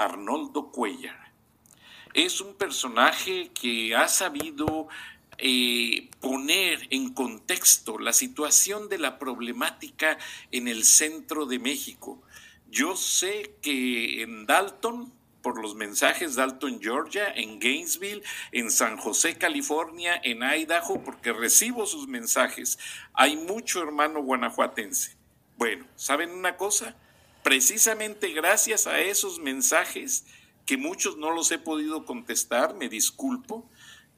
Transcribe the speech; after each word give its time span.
Arnoldo 0.00 0.70
Cuellar. 0.70 1.32
Es 2.14 2.40
un 2.40 2.54
personaje 2.54 3.50
que 3.52 3.94
ha 3.94 4.08
sabido 4.08 4.88
eh, 5.38 6.10
poner 6.20 6.88
en 6.90 7.14
contexto 7.14 7.98
la 7.98 8.12
situación 8.12 8.88
de 8.88 8.98
la 8.98 9.18
problemática 9.18 10.18
en 10.50 10.68
el 10.68 10.84
centro 10.84 11.46
de 11.46 11.58
México. 11.58 12.20
Yo 12.70 12.96
sé 12.96 13.54
que 13.62 14.22
en 14.22 14.46
Dalton, 14.46 15.12
por 15.42 15.60
los 15.60 15.74
mensajes 15.74 16.34
Dalton, 16.34 16.80
Georgia, 16.80 17.32
en 17.34 17.58
Gainesville, 17.58 18.22
en 18.52 18.70
San 18.70 18.96
José, 18.96 19.38
California, 19.38 20.20
en 20.22 20.42
Idaho, 20.42 21.02
porque 21.02 21.32
recibo 21.32 21.86
sus 21.86 22.08
mensajes. 22.08 22.78
Hay 23.12 23.36
mucho 23.36 23.82
hermano 23.82 24.22
guanajuatense. 24.22 25.16
Bueno, 25.56 25.86
¿saben 25.94 26.30
una 26.30 26.56
cosa? 26.56 26.96
Precisamente 27.50 28.28
gracias 28.28 28.86
a 28.86 29.00
esos 29.00 29.40
mensajes, 29.40 30.24
que 30.66 30.76
muchos 30.76 31.16
no 31.16 31.32
los 31.32 31.50
he 31.50 31.58
podido 31.58 32.04
contestar, 32.04 32.76
me 32.76 32.88
disculpo, 32.88 33.68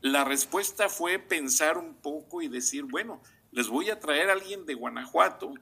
la 0.03 0.23
respuesta 0.23 0.91
fue 0.91 1.19
pensar 1.19 1.79
un 1.79 1.95
poco 1.95 2.43
y 2.43 2.49
decir, 2.49 2.85
bueno, 2.85 3.23
les 3.51 3.69
voy 3.69 3.89
a 3.89 4.01
traer 4.01 4.29
a 4.29 4.35
alguien 4.35 4.67
de 4.67 4.75
Guanajuato 4.75 5.55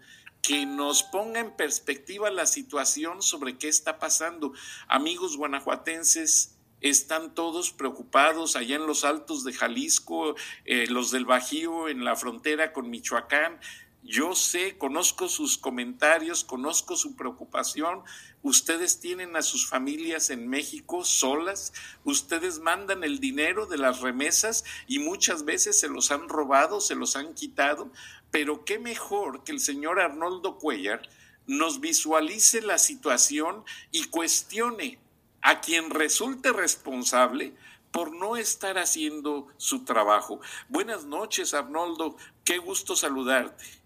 que 0.42 0.66
nos 0.66 1.04
ponga 1.04 1.38
en 1.38 1.54
perspectiva 1.54 2.28
la 2.32 2.46
situación 2.46 3.22
sobre 3.22 3.56
qué 3.56 3.68
está 3.68 4.00
pasando. 4.00 4.52
Amigos 4.88 5.36
guanajuatenses, 5.36 6.58
están 6.80 7.36
todos 7.36 7.70
preocupados 7.70 8.56
allá 8.56 8.74
en 8.74 8.86
los 8.88 9.04
altos 9.04 9.44
de 9.44 9.52
Jalisco, 9.52 10.34
eh, 10.64 10.88
los 10.88 11.12
del 11.12 11.24
Bajío 11.24 11.88
en 11.88 12.04
la 12.04 12.16
frontera 12.16 12.72
con 12.72 12.90
Michoacán. 12.90 13.60
Yo 14.02 14.34
sé, 14.34 14.78
conozco 14.78 15.28
sus 15.28 15.58
comentarios, 15.58 16.42
conozco 16.42 16.96
su 16.96 17.16
preocupación. 17.16 18.02
Ustedes 18.42 18.98
tienen 18.98 19.36
a 19.36 19.42
sus 19.42 19.68
familias 19.68 20.30
en 20.30 20.48
México 20.48 21.04
solas, 21.04 21.74
ustedes 22.04 22.60
mandan 22.60 23.04
el 23.04 23.20
dinero 23.20 23.66
de 23.66 23.76
las 23.76 24.00
remesas 24.00 24.64
y 24.86 25.00
muchas 25.00 25.44
veces 25.44 25.78
se 25.78 25.88
los 25.88 26.10
han 26.10 26.30
robado, 26.30 26.80
se 26.80 26.94
los 26.94 27.14
han 27.14 27.34
quitado, 27.34 27.92
pero 28.30 28.64
qué 28.64 28.78
mejor 28.78 29.44
que 29.44 29.52
el 29.52 29.60
señor 29.60 30.00
Arnoldo 30.00 30.56
Cuellar 30.56 31.02
nos 31.46 31.80
visualice 31.80 32.62
la 32.62 32.78
situación 32.78 33.64
y 33.90 34.04
cuestione 34.04 34.98
a 35.42 35.60
quien 35.60 35.90
resulte 35.90 36.52
responsable 36.52 37.54
por 37.90 38.14
no 38.14 38.36
estar 38.36 38.78
haciendo 38.78 39.48
su 39.56 39.84
trabajo. 39.84 40.40
Buenas 40.68 41.04
noches, 41.04 41.54
Arnoldo. 41.54 42.16
Qué 42.44 42.58
gusto 42.58 42.94
saludarte. 42.94 43.79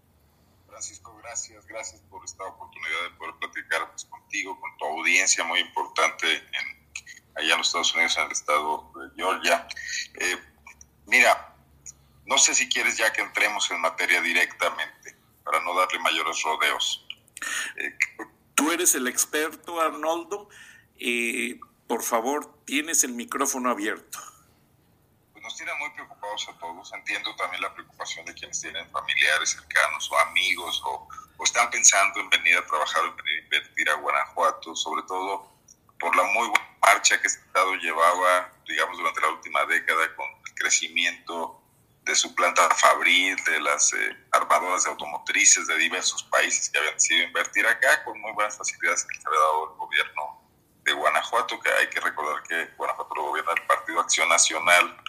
Francisco, 0.75 1.15
gracias, 1.23 1.65
gracias 1.67 2.01
por 2.09 2.25
esta 2.25 2.43
oportunidad 2.43 3.03
de 3.03 3.09
poder 3.11 3.35
platicar 3.35 3.89
pues, 3.91 4.03
contigo, 4.03 4.59
con 4.59 4.77
tu 4.77 4.83
audiencia 4.83 5.45
muy 5.45 5.61
importante 5.61 6.27
en, 6.29 6.89
allá 7.37 7.53
en 7.53 7.57
los 7.59 7.67
Estados 7.67 7.93
Unidos, 7.93 8.17
en 8.17 8.25
el 8.25 8.31
estado 8.33 8.91
de 8.93 9.15
Georgia. 9.15 9.67
Eh, 10.15 10.37
mira, 11.05 11.55
no 12.25 12.37
sé 12.37 12.53
si 12.53 12.67
quieres 12.67 12.97
ya 12.97 13.13
que 13.13 13.21
entremos 13.21 13.71
en 13.71 13.79
materia 13.79 14.19
directamente, 14.19 15.15
para 15.45 15.61
no 15.61 15.79
darle 15.79 15.97
mayores 15.99 16.41
rodeos. 16.43 17.07
Eh, 17.77 17.97
Tú 18.53 18.73
eres 18.73 18.95
el 18.95 19.07
experto, 19.07 19.79
Arnoldo. 19.79 20.49
Eh, 20.99 21.57
por 21.87 22.03
favor, 22.03 22.53
tienes 22.65 23.05
el 23.05 23.13
micrófono 23.13 23.69
abierto. 23.69 24.19
Nos 25.55 25.63
tiene 25.63 25.79
muy 25.79 25.89
preocupados 25.91 26.49
a 26.49 26.59
todos. 26.59 26.91
Entiendo 26.91 27.33
también 27.37 27.61
la 27.61 27.73
preocupación 27.73 28.25
de 28.25 28.33
quienes 28.33 28.59
tienen 28.59 28.91
familiares 28.91 29.51
cercanos 29.51 30.11
o 30.11 30.19
amigos 30.19 30.81
o, 30.83 31.07
o 31.37 31.43
están 31.45 31.69
pensando 31.69 32.19
en 32.19 32.29
venir 32.29 32.57
a 32.57 32.65
trabajar 32.65 33.03
o 33.03 33.07
en 33.07 33.15
venir 33.15 33.39
a 33.39 33.43
invertir 33.45 33.89
a 33.89 33.93
Guanajuato, 33.93 34.75
sobre 34.75 35.03
todo 35.03 35.49
por 35.97 36.13
la 36.13 36.23
muy 36.23 36.49
buena 36.49 36.77
marcha 36.81 37.21
que 37.21 37.27
este 37.27 37.39
Estado 37.39 37.73
llevaba, 37.75 38.51
digamos, 38.67 38.97
durante 38.97 39.21
la 39.21 39.29
última 39.29 39.65
década 39.67 40.13
con 40.17 40.25
el 40.45 40.53
crecimiento 40.55 41.63
de 42.01 42.15
su 42.15 42.35
planta 42.35 42.69
fabril, 42.71 43.41
de 43.45 43.61
las 43.61 43.93
eh, 43.93 44.25
armadoras 44.33 44.83
de 44.83 44.89
automotrices 44.89 45.67
de 45.67 45.77
diversos 45.77 46.21
países 46.23 46.69
que 46.69 46.79
habían 46.79 46.95
decidido 46.95 47.27
invertir 47.27 47.65
acá 47.65 48.03
con 48.03 48.19
muy 48.19 48.33
buenas 48.33 48.57
facilidades 48.57 49.05
que 49.05 49.15
les 49.15 49.25
había 49.25 49.39
dado 49.39 49.71
el 49.71 49.77
gobierno 49.77 50.41
de 50.83 50.91
Guanajuato, 50.91 51.57
que 51.61 51.69
hay 51.69 51.87
que 51.87 52.01
recordar 52.01 52.43
que 52.43 52.65
Guanajuato 52.75 53.15
lo 53.15 53.23
gobierna 53.27 53.53
el 53.53 53.65
Partido 53.67 54.01
Acción 54.01 54.27
Nacional, 54.27 55.01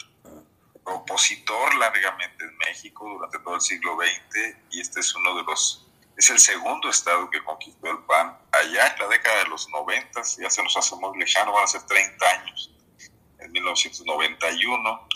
opositor 0.87 1.75
largamente 1.77 2.45
en 2.45 2.57
México 2.59 3.09
durante 3.09 3.39
todo 3.41 3.57
el 3.57 3.61
siglo 3.61 3.97
XX, 3.97 4.57
y 4.71 4.81
este 4.81 5.01
es 5.01 5.15
uno 5.15 5.37
de 5.37 5.43
los, 5.45 5.87
es 6.17 6.31
el 6.31 6.39
segundo 6.39 6.89
estado 6.89 7.29
que 7.31 7.43
conquistó 7.45 7.91
el 7.91 7.99
PAN 8.05 8.39
allá 8.53 8.87
en 8.89 8.99
la 8.99 9.09
década 9.09 9.45
de 9.45 9.49
los 9.51 9.69
90, 9.69 10.23
ya 10.39 10.51
se 10.51 10.63
nos 10.63 10.77
hace 10.77 10.97
muy 10.97 11.19
lejano, 11.19 11.53
van 11.53 11.65
a 11.65 11.67
ser 11.67 11.83
30 11.83 12.27
años, 12.27 12.73
en 13.39 13.53
1991. 13.53 15.09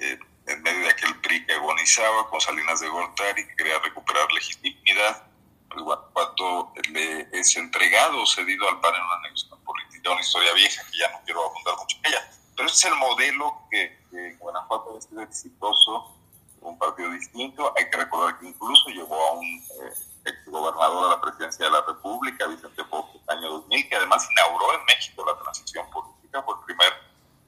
Eh, 0.00 0.18
en 0.46 0.62
medio 0.62 0.80
de 0.80 0.90
aquel 0.90 1.14
PRI 1.20 1.46
que 1.46 1.52
agonizaba 1.52 2.28
con 2.28 2.40
Salinas 2.40 2.80
de 2.80 2.88
Gortari, 2.88 3.46
que 3.46 3.56
quería 3.56 3.78
recuperar 3.78 4.30
legitimidad. 4.32 5.26
El 5.74 5.82
Guanajuato 5.84 6.72
le 6.90 7.28
es 7.32 7.56
entregado 7.56 8.26
cedido 8.26 8.68
al 8.68 8.80
PAN 8.80 8.94
en 8.94 9.02
una 9.02 9.20
negociación 9.22 9.62
política, 9.64 10.10
una 10.10 10.20
historia 10.20 10.52
vieja 10.52 10.82
que 10.90 10.98
ya 10.98 11.10
no 11.10 11.20
quiero 11.24 11.48
abundar 11.48 11.76
mucho 11.78 11.96
en 11.98 12.06
ella. 12.12 12.30
Pero 12.56 12.68
ese 12.68 12.76
es 12.76 12.92
el 12.92 12.98
modelo 12.98 13.62
que, 13.70 13.98
que 14.10 14.34
Guanajuato 14.34 14.98
ha 14.98 15.00
sido 15.00 15.11
exitoso, 15.22 16.16
un 16.60 16.78
partido 16.78 17.10
distinto. 17.10 17.72
Hay 17.76 17.88
que 17.90 17.96
recordar 17.96 18.38
que 18.38 18.48
incluso 18.48 18.88
llevó 18.90 19.14
a 19.14 19.32
un 19.32 19.46
eh, 19.46 19.92
exgobernador 20.24 21.06
a 21.06 21.16
la 21.16 21.20
presidencia 21.20 21.64
de 21.66 21.70
la 21.70 21.82
República, 21.82 22.46
Vicente 22.46 22.84
Fox, 22.84 23.14
en 23.14 23.20
el 23.22 23.38
año 23.38 23.52
2000, 23.52 23.88
que 23.88 23.96
además 23.96 24.28
inauguró 24.30 24.78
en 24.78 24.84
México 24.86 25.24
la 25.26 25.42
transición 25.42 25.88
política, 25.90 26.42
fue 26.42 26.54
el 26.54 26.64
primer 26.64 26.92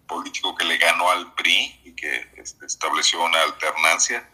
político 0.06 0.54
que 0.54 0.64
le 0.64 0.76
ganó 0.78 1.10
al 1.10 1.32
PRI 1.34 1.80
y 1.84 1.94
que 1.94 2.30
este, 2.36 2.66
estableció 2.66 3.22
una 3.22 3.40
alternancia 3.42 4.28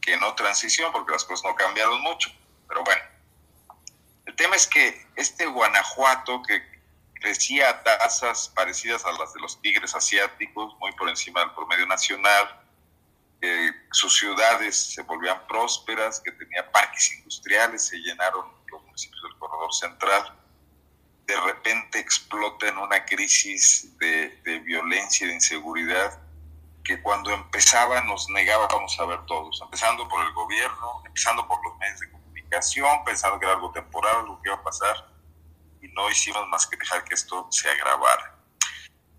que 0.00 0.16
no 0.18 0.34
transición, 0.34 0.92
porque 0.92 1.12
las 1.12 1.24
cosas 1.24 1.44
no 1.44 1.54
cambiaron 1.54 2.00
mucho. 2.02 2.30
Pero 2.68 2.84
bueno, 2.84 3.02
el 4.26 4.36
tema 4.36 4.56
es 4.56 4.66
que 4.66 5.06
este 5.16 5.46
Guanajuato, 5.46 6.42
que 6.42 6.62
crecía 7.14 7.70
a 7.70 7.82
tasas 7.82 8.50
parecidas 8.54 9.04
a 9.06 9.12
las 9.12 9.32
de 9.32 9.40
los 9.40 9.60
tigres 9.62 9.94
asiáticos, 9.94 10.76
muy 10.78 10.92
por 10.92 11.08
encima 11.08 11.40
del 11.40 11.52
promedio 11.52 11.86
nacional, 11.86 12.63
sus 13.94 14.18
ciudades 14.18 14.76
se 14.76 15.02
volvían 15.02 15.46
prósperas, 15.46 16.20
que 16.20 16.32
tenía 16.32 16.70
parques 16.72 17.12
industriales, 17.12 17.86
se 17.86 17.96
llenaron 17.98 18.44
los 18.70 18.82
municipios 18.82 19.22
del 19.22 19.38
corredor 19.38 19.72
central, 19.72 20.36
de 21.26 21.40
repente 21.40 22.00
explota 22.00 22.68
en 22.68 22.78
una 22.78 23.04
crisis 23.04 23.96
de, 23.98 24.60
violencia 24.64 25.24
y 25.24 25.28
de 25.28 25.34
inseguridad 25.36 26.20
que 26.82 27.00
cuando 27.00 27.30
empezaba 27.30 28.02
nos 28.02 28.28
negábamos 28.30 28.98
a 28.98 29.06
ver 29.06 29.24
todos, 29.26 29.60
empezando 29.62 30.06
por 30.08 30.26
el 30.26 30.32
gobierno, 30.32 31.02
empezando 31.06 31.46
por 31.46 31.64
los 31.64 31.78
medios 31.78 32.00
de 32.00 32.10
comunicación, 32.10 33.04
pensando 33.04 33.38
que 33.38 33.46
era 33.46 33.54
algo 33.54 33.70
temporal, 33.70 34.26
lo 34.26 34.42
que 34.42 34.48
iba 34.48 34.56
a 34.56 34.62
pasar, 34.62 35.08
y 35.80 35.88
no 35.88 36.10
hicimos 36.10 36.46
más 36.48 36.66
que 36.66 36.76
dejar 36.76 37.04
que 37.04 37.14
esto 37.14 37.46
se 37.50 37.70
agravara. 37.70 38.36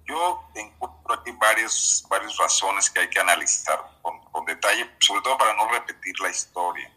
Yo 0.06 0.48
encuentro 0.54 1.14
aquí 1.14 1.32
varias, 1.32 2.06
varias 2.08 2.38
razones 2.38 2.90
que 2.90 3.00
hay 3.00 3.10
que 3.10 3.20
analizar 3.20 3.85
detalle, 4.66 4.96
sobre 5.00 5.22
todo 5.22 5.38
para 5.38 5.54
no 5.54 5.68
repetir 5.70 6.20
la 6.20 6.30
historia. 6.30 6.92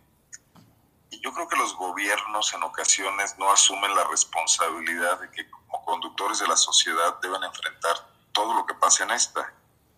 Y 1.10 1.20
yo 1.20 1.32
creo 1.32 1.48
que 1.48 1.56
los 1.56 1.74
gobiernos 1.74 2.52
en 2.52 2.62
ocasiones 2.62 3.36
no 3.38 3.50
asumen 3.50 3.94
la 3.94 4.04
responsabilidad 4.04 5.20
de 5.20 5.30
que 5.30 5.50
como 5.50 5.84
conductores 5.84 6.38
de 6.38 6.48
la 6.48 6.56
sociedad 6.56 7.18
deben 7.22 7.42
enfrentar 7.42 7.96
todo 8.32 8.54
lo 8.54 8.66
que 8.66 8.74
pasa 8.74 9.04
en 9.04 9.10
esta. 9.12 9.52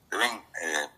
Deben, 0.09 0.47
eh, 0.63 0.89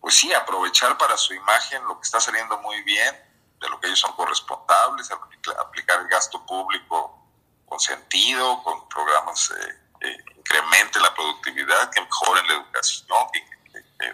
pues 0.00 0.14
sí, 0.14 0.32
aprovechar 0.32 0.96
para 0.98 1.16
su 1.16 1.34
imagen 1.34 1.84
lo 1.86 2.00
que 2.00 2.04
está 2.04 2.20
saliendo 2.20 2.58
muy 2.58 2.82
bien, 2.82 3.14
de 3.60 3.68
lo 3.68 3.80
que 3.80 3.86
ellos 3.86 4.00
son 4.00 4.12
corresponsables, 4.14 5.10
aplicar 5.10 6.00
el 6.00 6.08
gasto 6.08 6.44
público 6.46 7.24
con 7.66 7.80
sentido, 7.80 8.62
con 8.62 8.88
programas 8.88 9.50
eh, 9.50 9.78
que 10.00 10.34
incrementen 10.38 11.02
la 11.02 11.14
productividad, 11.14 11.90
que 11.90 12.00
mejoren 12.00 12.46
la 12.46 12.54
educación, 12.54 13.18
que, 13.32 13.54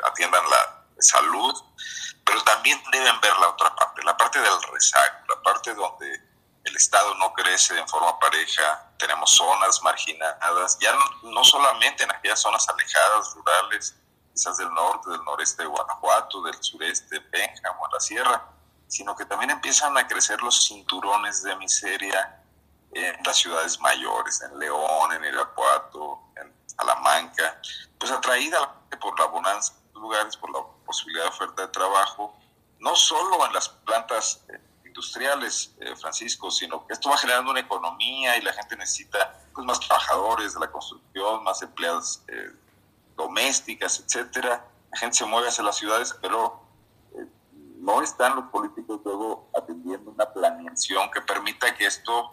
atiendan 0.04 0.48
la 0.48 0.79
salud, 1.02 1.54
pero 2.24 2.42
también 2.42 2.80
deben 2.92 3.20
ver 3.20 3.36
la 3.38 3.48
otra 3.48 3.74
parte, 3.74 4.02
la 4.02 4.16
parte 4.16 4.40
del 4.40 4.62
rezago, 4.72 5.16
la 5.28 5.42
parte 5.42 5.74
donde 5.74 6.30
el 6.64 6.76
Estado 6.76 7.14
no 7.14 7.32
crece 7.32 7.78
en 7.78 7.88
forma 7.88 8.18
pareja, 8.18 8.92
tenemos 8.98 9.30
zonas 9.30 9.82
marginadas, 9.82 10.78
ya 10.78 10.92
no, 10.92 11.30
no, 11.30 11.44
solamente 11.44 12.04
en 12.04 12.10
aquellas 12.10 12.40
zonas 12.40 12.68
alejadas, 12.68 13.34
rurales, 13.34 13.96
quizás 14.32 14.58
del 14.58 14.72
norte, 14.72 15.10
del 15.10 15.24
noreste 15.24 15.62
de 15.62 15.68
Guanajuato, 15.68 16.42
del 16.42 16.62
sureste 16.62 17.20
Pénjamo, 17.20 17.88
la 17.92 18.00
sierra, 18.00 18.44
sino 18.88 19.16
que 19.16 19.24
también 19.24 19.50
empiezan 19.50 19.96
a 19.96 20.06
crecer 20.06 20.40
los 20.42 20.66
cinturones 20.66 21.42
de 21.42 21.56
miseria 21.56 22.42
en 22.92 23.22
las 23.24 23.36
ciudades 23.36 23.80
mayores, 23.80 24.42
en 24.42 24.58
León, 24.58 25.12
en 25.12 25.24
Irapuato, 25.24 26.20
en 26.36 26.52
Salamanca, 26.66 27.60
pues 27.98 28.10
atraída 28.10 28.74
por 29.00 29.18
la 29.18 29.26
bonanza 29.26 29.74
de 29.94 30.00
lugares, 30.00 30.36
por 30.36 30.50
la 30.50 30.60
posibilidad 30.90 31.24
de 31.24 31.30
oferta 31.30 31.62
de 31.62 31.68
trabajo, 31.68 32.36
no 32.80 32.96
solo 32.96 33.46
en 33.46 33.52
las 33.52 33.68
plantas, 33.68 34.44
industriales, 34.90 35.72
eh, 35.80 35.94
Francisco, 35.96 36.50
sino 36.50 36.84
que 36.86 36.94
esto 36.94 37.10
va 37.10 37.16
generando 37.16 37.52
una 37.52 37.60
economía 37.60 38.36
y 38.36 38.42
la 38.42 38.52
gente 38.52 38.76
necesita 38.76 39.40
pues, 39.54 39.64
más 39.64 39.80
trabajadores 39.80 40.54
de 40.54 40.60
la 40.60 40.70
construcción, 40.70 41.44
más 41.44 41.62
empleadas 41.62 42.22
eh, 42.28 42.50
domésticas, 43.16 44.00
etcétera. 44.00 44.64
La 44.90 44.98
gente 44.98 45.16
se 45.18 45.24
mueve 45.24 45.48
hacia 45.48 45.62
las 45.62 45.76
ciudades, 45.76 46.16
pero 46.20 46.60
eh, 47.14 47.24
no 47.78 48.02
están 48.02 48.34
los 48.36 48.46
políticos 48.46 49.00
luego 49.04 49.48
atendiendo 49.56 50.10
una 50.10 50.26
planeación 50.26 51.10
que 51.12 51.20
permita 51.20 51.72
que 51.74 51.86
esto 51.86 52.32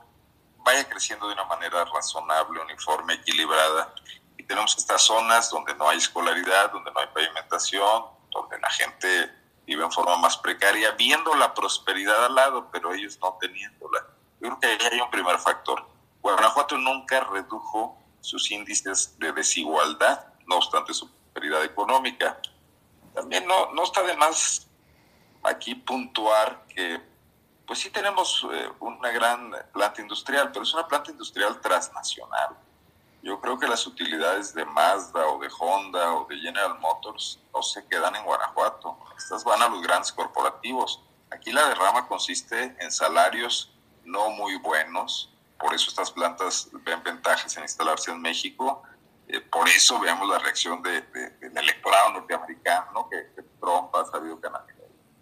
vaya 0.57 0.83
creciendo 0.89 1.27
de 1.27 1.33
una 1.33 1.45
manera 1.45 1.86
razonable, 1.86 2.60
uniforme, 2.60 3.13
equilibrada. 3.13 3.94
Y 4.36 4.44
tenemos 4.44 4.75
estas 4.77 5.03
zonas 5.03 5.50
donde 5.51 5.75
no 5.75 5.88
hay 5.88 6.00
escolaridad, 6.00 6.71
donde 6.71 6.92
no 6.92 7.00
hay 7.00 7.07
pavimentación, 7.13 8.17
donde 8.42 8.60
la 8.60 8.69
gente 8.69 9.31
vive 9.66 9.84
en 9.84 9.92
forma 9.92 10.16
más 10.18 10.38
precaria, 10.38 10.92
viendo 10.92 11.34
la 11.36 11.54
prosperidad 11.54 12.25
al 12.25 12.36
lado, 12.36 12.69
pero 12.72 12.94
ellos 12.94 13.18
no 13.22 13.38
teniéndola. 13.39 14.06
Yo 14.39 14.48
creo 14.48 14.60
que 14.60 14.68
ahí 14.68 14.78
hay 14.92 15.01
un 15.01 15.10
primer 15.10 15.38
factor. 15.39 15.86
Guanajuato 16.22 16.78
nunca 16.78 17.22
redujo 17.22 17.98
sus 18.22 18.50
índices 18.51 19.18
de 19.19 19.31
desigualdad, 19.34 20.25
no 20.45 20.57
obstante 20.57 20.94
su 20.94 21.10
prosperidad 21.10 21.63
económica. 21.63 22.39
También 23.13 23.45
no, 23.45 23.74
no 23.74 23.84
está 23.84 24.04
de 24.04 24.16
más 24.16 24.68
aquí 25.44 25.75
puntuar 25.75 26.66
que, 26.68 27.01
pues 27.66 27.80
sí 27.80 27.89
tenemos 27.89 28.45
eh, 28.51 28.69
una 28.80 29.12
gran 29.12 29.54
planta 29.74 30.01
industrial, 30.01 30.51
pero 30.51 30.63
es 30.63 30.74
una 30.74 30.88
planta 30.88 31.12
industrial 31.12 31.60
transnacional 31.60 32.56
yo 33.27 33.41
creo 33.41 33.59
que 33.59 33.68
las 33.68 33.85
utilidades 33.85 34.53
de 34.53 34.63
Mazda 34.63 35.27
o 35.27 35.38
de 35.38 35.50
Honda 35.59 36.13
o 36.13 36.25
de 36.29 36.38
General 36.38 36.79
Motors 36.79 37.41
no 37.53 37.62
se 37.62 37.85
quedan 37.85 38.15
en 38.15 38.24
Guanajuato. 38.24 38.97
Estas 39.18 39.44
van 39.44 39.62
a 39.62 39.68
los 39.68 39.81
grandes 39.81 40.13
corporativos. 40.13 41.03
Aquí 41.29 41.51
la 41.51 41.68
derrama 41.68 42.07
consiste 42.07 42.74
en 42.79 42.89
salarios 42.89 43.77
no 44.06 44.29
muy 44.29 44.56
buenos. 44.56 45.29
Por 45.59 45.74
eso 45.74 45.89
estas 45.89 46.09
plantas 46.09 46.69
ven 46.71 47.03
ventajas 47.03 47.57
en 47.57 47.63
instalarse 47.63 48.12
en 48.12 48.21
México. 48.21 48.83
Eh, 49.27 49.41
por 49.41 49.68
eso 49.68 50.00
veamos 50.00 50.29
la 50.29 50.39
reacción 50.39 50.81
de, 50.81 51.01
del 51.01 51.57
electorado 51.57 52.13
norteamericano, 52.13 53.09
que, 53.09 53.44
Trump 53.59 53.94
ha 53.94 54.06
sabido 54.06 54.39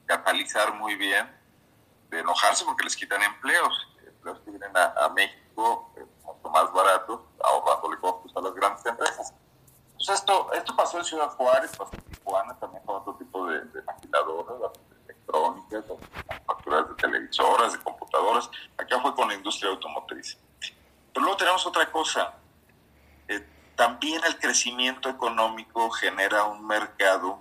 catalizar 0.05 0.75
muy 0.75 0.93
bien, 0.93 1.27
de 2.11 2.19
enojarse 2.19 2.65
porque 2.65 2.83
les 2.83 2.95
quitan 2.95 3.23
empleos. 3.23 3.87
Empleos 4.05 4.39
que 4.41 4.51
vienen 4.51 4.77
a, 4.77 5.09
México 5.09 5.91
eh, 5.97 6.05
mucho 6.45 6.49
más 6.49 6.71
baratos 6.73 7.21
ahorrándole 7.43 7.97
costos 7.99 8.31
a 8.35 8.41
las 8.41 8.53
grandes 8.53 8.85
empresas. 8.85 9.33
Entonces 9.91 10.15
esto, 10.15 10.53
esto 10.53 10.75
pasó 10.75 10.97
en 10.97 11.05
Ciudad 11.05 11.29
Juárez, 11.31 11.71
pasó 11.77 11.91
en 11.93 12.03
Tijuana, 12.13 12.57
también 12.59 12.83
con 12.83 12.97
otro 12.97 13.15
tipo 13.15 13.47
de, 13.47 13.61
de 13.61 13.81
maquiladoras, 13.83 14.71
electrónicas, 15.05 15.85
manufacturas 16.27 16.89
de 16.89 16.95
televisoras, 16.95 17.73
de 17.73 17.79
computadoras. 17.79 18.49
Acá 18.77 18.99
fue 19.01 19.15
con 19.15 19.29
la 19.29 19.35
industria 19.35 19.71
automotriz. 19.71 20.37
Pero 21.13 21.21
luego 21.21 21.37
tenemos 21.37 21.65
otra 21.65 21.89
cosa. 21.91 22.33
Eh, 23.27 23.47
también 23.75 24.21
el 24.25 24.37
crecimiento 24.37 25.09
económico 25.09 25.89
genera 25.91 26.43
un 26.45 26.65
mercado 26.67 27.39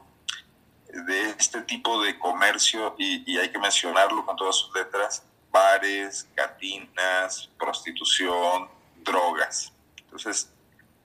de 0.88 1.30
este 1.30 1.62
tipo 1.62 2.00
de 2.02 2.18
comercio 2.20 2.94
y, 2.98 3.30
y 3.30 3.38
hay 3.38 3.50
que 3.50 3.58
mencionarlo 3.58 4.24
con 4.24 4.36
todas 4.36 4.54
sus 4.54 4.72
letras, 4.74 5.24
bares, 5.50 6.28
cantinas, 6.36 7.50
prostitución, 7.58 8.68
drogas. 9.04 9.72
Entonces, 9.98 10.50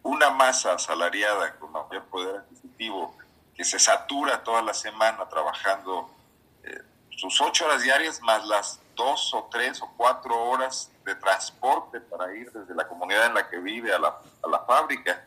una 0.01 0.31
masa 0.31 0.74
asalariada 0.74 1.56
con 1.60 1.72
mayor 1.72 2.06
poder 2.06 2.38
adquisitivo 2.38 3.16
que 3.54 3.63
se 3.66 3.78
satura 3.78 4.44
toda 4.44 4.62
la 4.62 4.74
semana 4.74 5.28
trabajando 5.28 6.10
eh, 6.63 6.81
sus 7.12 7.42
ocho 7.42 7.66
horas 7.66 7.84
diarias 7.84 8.22
más 8.22 8.46
las 8.46 8.80
dos 8.96 9.34
o 9.34 9.50
tres 9.51 9.81
o 9.81 9.92
cuatro 9.98 10.36
horas 10.50 10.92
de 11.04 11.16
transporte 11.16 12.00
para 12.00 12.34
ir 12.34 12.51
desde 12.51 12.74
la 12.74 12.88
comunidad 12.88 13.25
en 13.28 13.34
la 13.34 13.50
que 13.50 13.57
vive 13.57 13.94
a 13.94 14.00
la, 14.00 14.18
a 14.44 14.50
la 14.50 14.60
fábrica. 14.60 15.25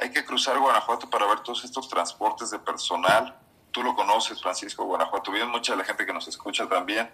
Hay 0.00 0.10
que 0.10 0.24
cruzar 0.24 0.58
Guanajuato 0.58 1.08
para 1.08 1.26
ver 1.26 1.40
todos 1.40 1.64
estos 1.64 1.88
transportes 1.88 2.50
de 2.50 2.58
personal. 2.58 3.36
Tú 3.70 3.82
lo 3.82 3.94
conoces, 3.94 4.40
Francisco, 4.40 4.84
Guanajuato. 4.84 5.30
Viene 5.30 5.46
mucha 5.46 5.72
de 5.72 5.78
la 5.78 5.84
gente 5.84 6.06
que 6.06 6.12
nos 6.12 6.26
escucha 6.28 6.68
también, 6.68 7.10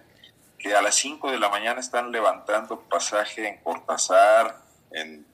que 0.58 0.74
a 0.74 0.82
las 0.82 0.94
cinco 0.94 1.30
de 1.30 1.38
la 1.38 1.48
mañana 1.48 1.80
están 1.80 2.12
levantando 2.12 2.80
pasaje 2.80 3.48
en 3.48 3.62
Cortázar, 3.62 4.63
en 4.94 5.26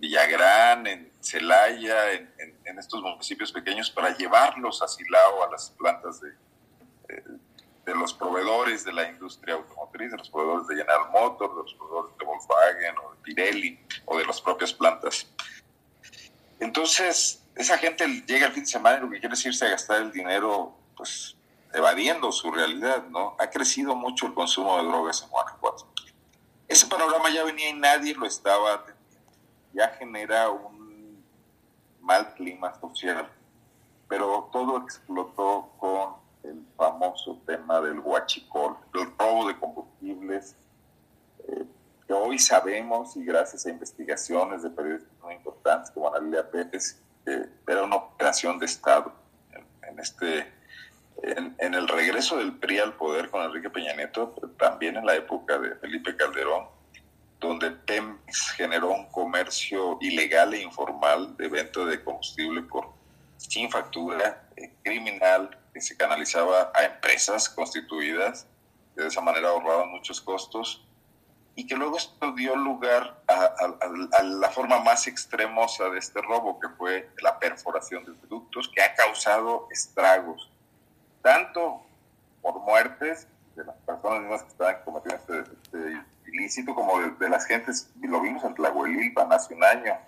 Villagrán, 0.00 0.86
en 0.86 1.10
Celaya, 1.20 2.12
en, 2.12 2.78
estos 2.78 3.02
municipios 3.02 3.50
pequeños 3.50 3.90
para 3.90 4.16
llevarlos 4.16 4.80
a 4.82 4.88
Silao, 4.88 5.42
a 5.42 5.50
las 5.50 5.70
plantas 5.70 6.20
de, 6.20 6.32
de, 7.84 7.94
los 7.94 8.14
proveedores 8.14 8.84
de 8.84 8.92
la 8.92 9.08
industria 9.08 9.54
automotriz, 9.54 10.12
de 10.12 10.18
los 10.18 10.30
proveedores 10.30 10.68
de 10.68 10.76
General 10.76 11.10
Motors, 11.10 11.56
de 11.56 11.62
los 11.62 11.74
proveedores 11.74 12.18
de 12.18 12.24
Volkswagen 12.24 12.98
o 12.98 13.10
de 13.10 13.16
Pirelli 13.22 13.80
o 14.04 14.18
de 14.18 14.26
las 14.26 14.40
propias 14.40 14.72
plantas. 14.72 15.26
Entonces, 16.60 17.42
esa 17.56 17.76
gente 17.78 18.06
llega 18.26 18.46
el 18.46 18.52
fin 18.52 18.62
de 18.62 18.70
semana 18.70 18.98
y 18.98 19.00
lo 19.00 19.10
que 19.10 19.18
quiere 19.18 19.34
es 19.34 19.44
irse 19.44 19.66
a 19.66 19.70
gastar 19.70 20.02
el 20.02 20.12
dinero, 20.12 20.76
pues 20.96 21.36
evadiendo 21.74 22.30
su 22.30 22.52
realidad, 22.52 23.04
¿no? 23.08 23.34
Ha 23.40 23.50
crecido 23.50 23.96
mucho 23.96 24.26
el 24.26 24.34
consumo 24.34 24.76
de 24.76 24.84
drogas 24.84 25.22
en 25.22 25.30
Guanajuato. 25.30 25.88
Ese 26.68 26.86
panorama 26.86 27.30
ya 27.30 27.42
venía 27.42 27.70
y 27.70 27.72
nadie 27.72 28.14
lo 28.14 28.26
estaba 28.26 28.84
ya 29.72 29.88
genera 29.90 30.50
un 30.50 31.24
mal 32.00 32.34
clima 32.34 32.78
social. 32.80 33.28
Pero 34.08 34.48
todo 34.52 34.78
explotó 34.78 35.70
con 35.78 36.14
el 36.42 36.64
famoso 36.76 37.40
tema 37.46 37.80
del 37.80 37.98
huachicol, 37.98 38.76
el 38.94 39.12
robo 39.18 39.48
de 39.48 39.58
combustibles, 39.58 40.56
eh, 41.46 41.64
que 42.06 42.12
hoy 42.14 42.38
sabemos, 42.38 43.16
y 43.16 43.24
gracias 43.24 43.66
a 43.66 43.70
investigaciones 43.70 44.62
de 44.62 44.70
periodistas 44.70 45.12
muy 45.22 45.34
importantes 45.34 45.90
como 45.90 46.14
Ana 46.14 46.42
Pérez, 46.42 47.02
era 47.66 47.84
una 47.84 47.96
operación 47.96 48.58
de 48.58 48.66
Estado 48.66 49.12
en, 49.82 49.98
este 49.98 50.50
en, 51.22 51.74
el 51.74 51.88
regreso 51.88 52.38
del 52.38 52.56
PRI 52.56 52.78
al 52.78 52.94
poder 52.94 53.28
con 53.28 53.42
Enrique 53.42 53.70
Peña 53.70 53.94
Nieto, 53.94 54.34
también 54.58 54.96
en 54.96 55.04
la 55.04 55.16
época 55.16 55.58
de 55.58 55.74
Felipe 55.76 56.16
Calderón, 56.16 56.66
donde 57.40 57.70
Pemex 57.70 58.50
generó 58.50 58.90
un 58.90 59.06
comercio 59.10 59.98
ilegal 60.00 60.54
e 60.54 60.62
informal 60.62 61.36
de 61.36 61.48
venta 61.48 61.84
de 61.84 62.02
combustible 62.02 62.62
por 62.62 62.92
sin 63.36 63.70
factura, 63.70 64.48
eh, 64.56 64.74
criminal, 64.82 65.56
que 65.72 65.80
se 65.80 65.96
canalizaba 65.96 66.72
a 66.74 66.84
empresas 66.84 67.48
constituidas, 67.48 68.46
que 68.94 69.02
de 69.02 69.08
esa 69.08 69.20
manera 69.20 69.50
ahorraban 69.50 69.90
muchos 69.90 70.20
costos, 70.20 70.84
y 71.54 71.66
que 71.66 71.74
luego 71.74 71.96
esto 71.96 72.32
dio 72.32 72.54
lugar 72.54 73.20
a, 73.26 74.22
la 74.22 74.48
forma 74.50 74.78
más 74.80 75.08
extremosa 75.08 75.88
de 75.90 75.98
este 75.98 76.20
robo, 76.22 76.60
que 76.60 76.68
fue 76.68 77.10
la 77.20 77.38
perforación 77.38 78.04
de 78.04 78.12
productos, 78.12 78.68
que 78.68 78.80
ha 78.80 78.94
causado 78.94 79.66
estragos, 79.72 80.50
tanto 81.20 81.82
por 82.42 82.60
muertes 82.60 83.26
de 83.56 83.64
las 83.64 83.74
personas 83.78 84.42
que 84.44 84.48
estaban 84.50 84.76
cometiendo 84.84 85.34
este, 85.34 85.52
este 85.62 86.02
ilícito 86.32 86.74
como 86.74 87.00
de, 87.00 87.28
las 87.28 87.46
gentes, 87.46 87.90
lo 88.00 88.20
vimos 88.20 88.44
en 88.44 88.54
Tlahuelilpan 88.54 89.32
hace 89.32 89.54
un 89.54 89.64
año, 89.64 89.98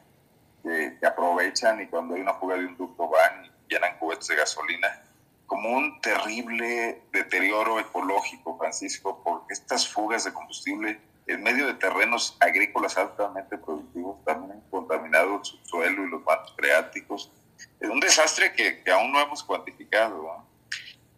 que, 0.62 1.06
aprovechan 1.06 1.80
y 1.80 1.86
cuando 1.86 2.14
hay 2.14 2.20
una 2.20 2.34
fuga 2.34 2.56
de 2.56 2.66
un 2.66 2.76
ducto 2.76 3.08
van 3.08 3.44
y 3.44 3.50
llenan 3.74 3.98
cubetes 3.98 4.28
de 4.28 4.36
gasolina, 4.36 5.02
como 5.46 5.70
un 5.70 6.00
terrible 6.00 7.02
deterioro 7.12 7.80
ecológico, 7.80 8.56
Francisco, 8.58 9.20
porque 9.24 9.54
estas 9.54 9.88
fugas 9.88 10.24
de 10.24 10.32
combustible 10.32 11.00
en 11.26 11.42
medio 11.42 11.66
de 11.66 11.74
terrenos 11.74 12.36
agrícolas 12.40 12.96
altamente 12.96 13.56
productivos 13.58 14.24
también 14.24 14.62
contaminado 14.70 15.36
el 15.36 15.44
subsuelo 15.44 16.04
y 16.04 16.10
los 16.10 16.24
mantos 16.24 16.54
freáticos. 16.56 17.32
Es 17.78 17.88
un 17.88 18.00
desastre 18.00 18.52
que, 18.52 18.82
que 18.82 18.90
aún 18.90 19.12
no 19.12 19.20
hemos 19.20 19.42
cuantificado. 19.42 20.22
¿no? 20.22 20.50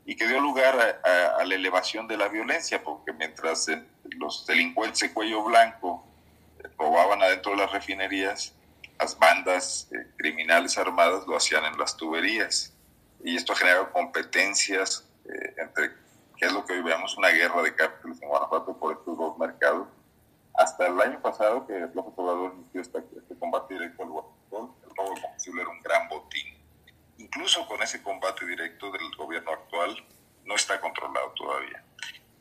y 0.04 0.16
que 0.16 0.26
dio 0.26 0.40
lugar 0.40 1.00
a, 1.04 1.44
la 1.44 1.54
elevación 1.54 2.09
de 2.09 2.16
la 2.16 2.28
violencia, 2.28 2.82
porque 2.82 3.12
mientras 3.12 3.68
los 4.14 4.47
delincuentes 4.47 5.00
de 5.00 5.12
cuello 5.12 5.42
blanco 5.45 6.04
eh, 6.59 6.69
robaban 6.78 7.23
adentro 7.23 7.52
de 7.52 7.59
las 7.59 7.73
refinerías, 7.73 8.54
las 8.99 9.19
bandas 9.19 9.88
eh, 9.92 10.07
criminales 10.16 10.78
armadas 10.78 11.26
lo 11.26 11.37
hacían 11.37 11.64
en 11.64 11.78
las 11.78 11.97
tuberías. 11.97 12.73
Y 13.25 13.37
esto 13.37 13.54
generaba 13.54 13.90
competencias 13.90 15.09
eh, 15.25 15.54
entre, 15.59 15.90
que 16.37 16.47
es 16.47 16.52
lo 16.52 16.64
que 16.64 16.75
hoy 16.75 16.83
vemos, 16.83 17.16
una 17.16 17.28
guerra 17.28 17.62
de 17.62 17.75
cárteles 17.75 18.21
en 18.23 18.28
Guanajuato 18.28 18.76
por 18.76 18.92
estos 18.92 19.16
dos 19.16 19.38
mercados. 19.38 19.88
Hasta 20.54 20.87
el 20.87 21.00
año 21.00 21.21
pasado 21.23 21.66
que 21.66 21.73
López 21.95 22.12
Obrador 22.16 22.54
inició 22.57 22.83
este, 22.83 22.99
este 23.16 23.38
combate 23.38 23.75
directo 23.75 24.02
al 24.02 24.11
Guanajuato, 24.11 24.76
el 24.85 24.97
robo 24.97 25.14
de 25.14 25.23
combustible 25.23 25.62
era 25.62 25.71
un 25.71 25.81
gran 25.81 26.09
botín 26.09 26.62
incluso 27.23 27.66
con 27.66 27.83
ese 27.83 28.02
combate 28.02 28.47
directo 28.47 28.90
del 28.90 29.11
gobierno 29.16 29.52
actual, 29.52 29.97
no 30.45 30.54
está 30.54 30.81
controlado 30.81 31.31
todavía. 31.31 31.83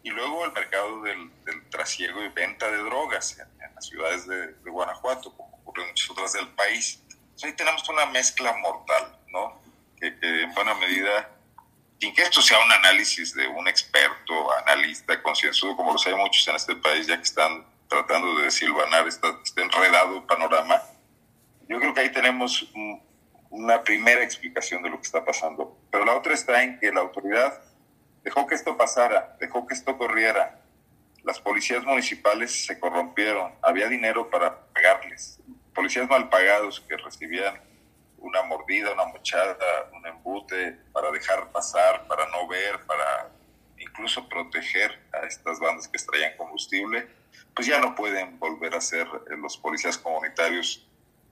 Y 0.03 0.09
luego 0.09 0.45
el 0.45 0.51
mercado 0.51 1.01
del, 1.01 1.31
trasiego 1.69 2.23
y 2.23 2.29
venta 2.29 2.69
de 2.69 2.77
drogas 2.77 3.37
en, 3.37 3.75
las 3.75 3.85
ciudades 3.85 4.27
de, 4.27 4.69
Guanajuato, 4.69 5.35
como 5.35 5.57
ocurre 5.57 5.83
en 5.83 5.89
muchas 5.89 6.09
otras 6.09 6.33
del 6.33 6.47
país. 6.49 7.01
ahí 7.43 7.53
tenemos 7.53 7.87
una 7.89 8.05
mezcla 8.07 8.53
mortal, 8.57 9.19
¿no? 9.29 9.61
Que, 9.99 10.07
en 10.21 10.53
buena 10.53 10.73
medida 10.75 11.29
sin 11.99 12.15
que 12.15 12.23
esto 12.23 12.41
sea 12.41 12.57
un 12.57 12.71
análisis 12.71 13.35
de 13.35 13.47
un 13.47 13.67
experto, 13.67 14.51
analista, 14.65 15.21
concienzudo, 15.21 15.75
como 15.75 15.93
los 15.93 16.05
hay 16.07 16.15
muchos 16.15 16.47
en 16.47 16.55
este 16.55 16.75
país, 16.75 17.05
ya 17.05 17.15
que 17.15 17.21
están 17.21 17.63
tratando 17.87 18.39
de 18.39 18.45
desilvanar 18.45 19.07
este, 19.07 19.27
este 19.43 19.61
enredado 19.61 20.25
panorama, 20.25 20.81
yo 21.69 21.79
creo 21.79 21.93
que 21.93 22.01
ahí 22.01 22.11
tenemos 22.11 22.67
una 23.51 23.83
primera 23.83 24.23
explicación 24.23 24.81
de 24.81 24.89
lo 24.89 24.95
que 24.95 25.03
está 25.03 25.23
pasando. 25.23 25.77
Pero 25.91 26.05
la 26.05 26.15
otra 26.17 26.33
está 26.33 26.63
en 26.63 26.79
que 26.79 26.91
la 26.91 27.01
autoridad 27.01 27.61
dejó 28.23 28.47
que 28.47 28.55
esto 28.55 28.77
pasara, 28.77 29.35
dejó 29.39 29.65
que 29.65 29.73
esto 29.73 29.97
corriera. 29.97 30.59
Las 31.23 31.39
policías 31.39 31.83
municipales 31.83 32.65
se 32.65 32.79
corrompieron, 32.79 33.53
había 33.61 33.87
dinero 33.87 34.29
para 34.29 34.65
pagarles. 34.73 35.39
Policías 35.73 36.09
mal 36.09 36.29
pagados 36.29 36.81
que 36.81 36.97
recibían 36.97 37.61
una 38.17 38.43
mordida, 38.43 38.93
una 38.93 39.05
mochada, 39.05 39.89
un 39.93 40.05
embute 40.05 40.77
para 40.93 41.11
dejar 41.11 41.51
pasar, 41.51 42.07
para 42.07 42.27
no 42.29 42.47
ver, 42.47 42.79
para 42.85 43.29
incluso 43.77 44.27
proteger 44.29 44.99
a 45.13 45.25
estas 45.25 45.59
bandas 45.59 45.87
que 45.87 45.97
extraían 45.97 46.37
combustible, 46.37 47.07
pues 47.55 47.67
ya 47.67 47.79
no 47.79 47.95
pueden 47.95 48.37
volver 48.39 48.75
a 48.75 48.81
ser 48.81 49.07
los 49.37 49.57
policías 49.57 49.97
comunitarios 49.97 50.87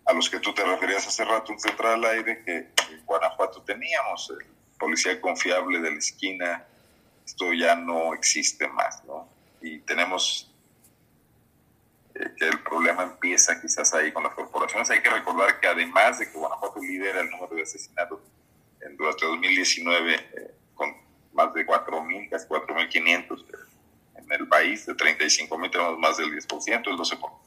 a 0.06 0.14
los 0.14 0.30
que 0.30 0.40
tú 0.40 0.54
te 0.54 0.64
referías 0.64 1.08
hace 1.08 1.24
rato 1.24 1.52
un 1.52 1.60
central 1.60 2.04
al 2.04 2.12
aire 2.18 2.44
que 2.44 2.58
en 2.92 3.06
Guanajuato 3.06 3.62
teníamos, 3.62 4.32
el 4.32 4.48
policía 4.80 5.22
confiable 5.22 5.80
de 5.80 5.92
la 5.92 5.98
esquina, 5.98 6.66
esto 7.30 7.54
ya 7.54 7.76
no 7.76 8.14
existe 8.14 8.68
más, 8.68 9.04
¿no? 9.06 9.30
Y 9.62 9.80
tenemos 9.80 10.52
eh, 12.16 12.32
que 12.36 12.48
el 12.48 12.60
problema 12.64 13.04
empieza 13.04 13.62
quizás 13.62 13.94
ahí 13.94 14.12
con 14.12 14.24
las 14.24 14.34
corporaciones. 14.34 14.90
Hay 14.90 15.02
que 15.02 15.10
recordar 15.10 15.60
que 15.60 15.68
además 15.68 16.18
de 16.18 16.32
que 16.32 16.38
Guanajuato 16.38 16.82
lidera 16.82 17.22
el 17.22 17.30
número 17.30 17.56
de 17.56 17.62
asesinatos 17.62 18.20
en, 18.82 18.98
durante 18.98 19.26
2019 19.26 20.16
eh, 20.16 20.52
con 20.74 20.96
más 21.34 21.54
de 21.54 21.68
4.000, 21.68 22.30
casi 22.30 22.48
4.500 22.48 23.46
eh, 23.46 23.58
en 24.16 24.32
el 24.32 24.48
país, 24.48 24.88
de 24.88 24.94
35.000 24.94 25.72
tenemos 25.72 26.00
más 26.00 26.18
del 26.18 26.32
10%, 26.32 26.88
el 26.88 26.98
12% 26.98 27.40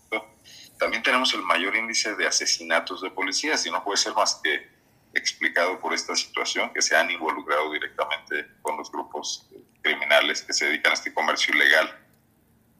también 0.78 1.02
tenemos 1.04 1.32
el 1.34 1.42
mayor 1.42 1.76
índice 1.76 2.16
de 2.16 2.26
asesinatos 2.26 3.02
de 3.02 3.10
policías 3.10 3.64
y 3.66 3.70
no 3.70 3.84
puede 3.84 3.98
ser 3.98 4.14
más 4.14 4.40
que 4.42 4.66
explicado 5.14 5.78
por 5.78 5.92
esta 5.94 6.16
situación 6.16 6.72
que 6.72 6.82
se 6.82 6.96
han 6.96 7.08
involucrado 7.08 7.70
directamente 7.70 8.48
con 8.62 8.76
los 8.76 8.90
grupos 8.90 9.48
criminales 9.82 10.42
que 10.42 10.52
se 10.52 10.66
dedican 10.66 10.92
a 10.92 10.94
este 10.94 11.12
comercio 11.12 11.54
ilegal. 11.54 11.98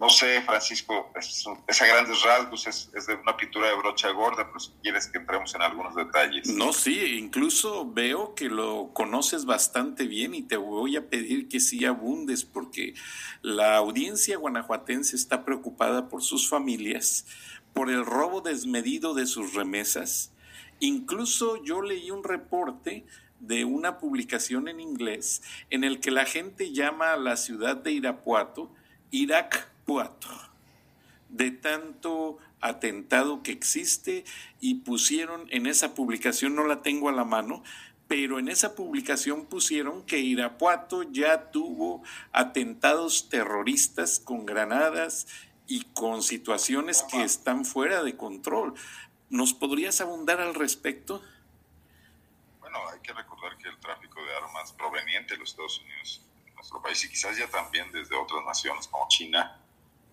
No 0.02 0.10
sé, 0.10 0.42
Francisco, 0.42 1.12
es, 1.14 1.80
a 1.80 1.86
grandes 1.86 2.22
rasgos, 2.22 2.66
es, 2.66 2.90
es, 2.92 3.06
de 3.06 3.14
una 3.14 3.36
pintura 3.36 3.68
de 3.68 3.76
brocha 3.76 4.10
gorda, 4.10 4.48
pero 4.48 4.58
si 4.58 4.72
quieres 4.82 5.06
que 5.06 5.18
entremos 5.18 5.54
en 5.54 5.62
algunos 5.62 5.94
detalles. 5.94 6.48
No, 6.48 6.72
sí, 6.72 7.18
incluso 7.18 7.88
veo 7.88 8.34
que 8.34 8.48
lo 8.48 8.90
conoces 8.94 9.44
bastante 9.44 10.08
bien 10.08 10.34
y 10.34 10.42
te 10.42 10.56
voy 10.56 10.96
a 10.96 11.08
pedir 11.08 11.48
que 11.48 11.60
sí 11.60 11.84
abundes 11.84 12.44
porque 12.44 12.94
la 13.42 13.76
audiencia 13.76 14.36
guanajuatense 14.38 15.14
está 15.14 15.44
preocupada 15.44 16.08
por 16.08 16.20
sus 16.20 16.48
familias, 16.48 17.24
por 17.72 17.88
el 17.88 18.04
robo 18.04 18.40
desmedido 18.40 19.14
de 19.14 19.26
sus 19.26 19.54
remesas. 19.54 20.32
Incluso 20.80 21.62
yo 21.62 21.80
leí 21.80 22.10
un 22.10 22.24
reporte 22.24 23.06
de 23.42 23.64
una 23.64 23.98
publicación 23.98 24.68
en 24.68 24.80
inglés 24.80 25.42
en 25.68 25.84
el 25.84 26.00
que 26.00 26.12
la 26.12 26.24
gente 26.24 26.72
llama 26.72 27.12
a 27.12 27.16
la 27.16 27.36
ciudad 27.36 27.76
de 27.76 27.92
Irapuato 27.92 28.70
Irakpuato, 29.10 30.30
de 31.28 31.50
tanto 31.50 32.38
atentado 32.60 33.42
que 33.42 33.52
existe 33.52 34.24
y 34.58 34.76
pusieron 34.76 35.46
en 35.50 35.66
esa 35.66 35.94
publicación, 35.94 36.54
no 36.54 36.64
la 36.64 36.80
tengo 36.80 37.10
a 37.10 37.12
la 37.12 37.24
mano, 37.24 37.62
pero 38.08 38.38
en 38.38 38.48
esa 38.48 38.74
publicación 38.74 39.44
pusieron 39.46 40.02
que 40.04 40.20
Irapuato 40.20 41.02
ya 41.02 41.50
tuvo 41.50 42.02
atentados 42.32 43.28
terroristas 43.28 44.18
con 44.18 44.46
granadas 44.46 45.26
y 45.66 45.82
con 45.92 46.22
situaciones 46.22 47.02
que 47.02 47.22
están 47.22 47.64
fuera 47.64 48.02
de 48.02 48.16
control. 48.16 48.74
¿Nos 49.28 49.52
podrías 49.52 50.00
abundar 50.00 50.40
al 50.40 50.54
respecto? 50.54 51.22
Bueno, 52.72 52.88
hay 52.88 53.00
que 53.00 53.12
recordar 53.12 53.58
que 53.58 53.68
el 53.68 53.78
tráfico 53.80 54.24
de 54.24 54.34
armas 54.34 54.72
proveniente 54.72 55.34
de 55.34 55.40
los 55.40 55.50
Estados 55.50 55.78
Unidos 55.80 56.22
en 56.46 56.54
nuestro 56.54 56.80
país 56.80 57.04
y 57.04 57.10
quizás 57.10 57.36
ya 57.36 57.46
también 57.48 57.92
desde 57.92 58.16
otras 58.16 58.42
naciones 58.46 58.88
como 58.88 59.06
China 59.08 59.60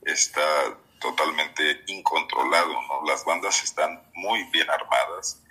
está 0.01 0.77
totalmente 0.99 1.83
incontrolado. 1.87 2.73
¿no? 2.81 3.05
Las 3.05 3.23
bandas 3.23 3.63
están 3.63 4.03
muy 4.13 4.43
bien 4.51 4.69
armadas, 4.69 5.41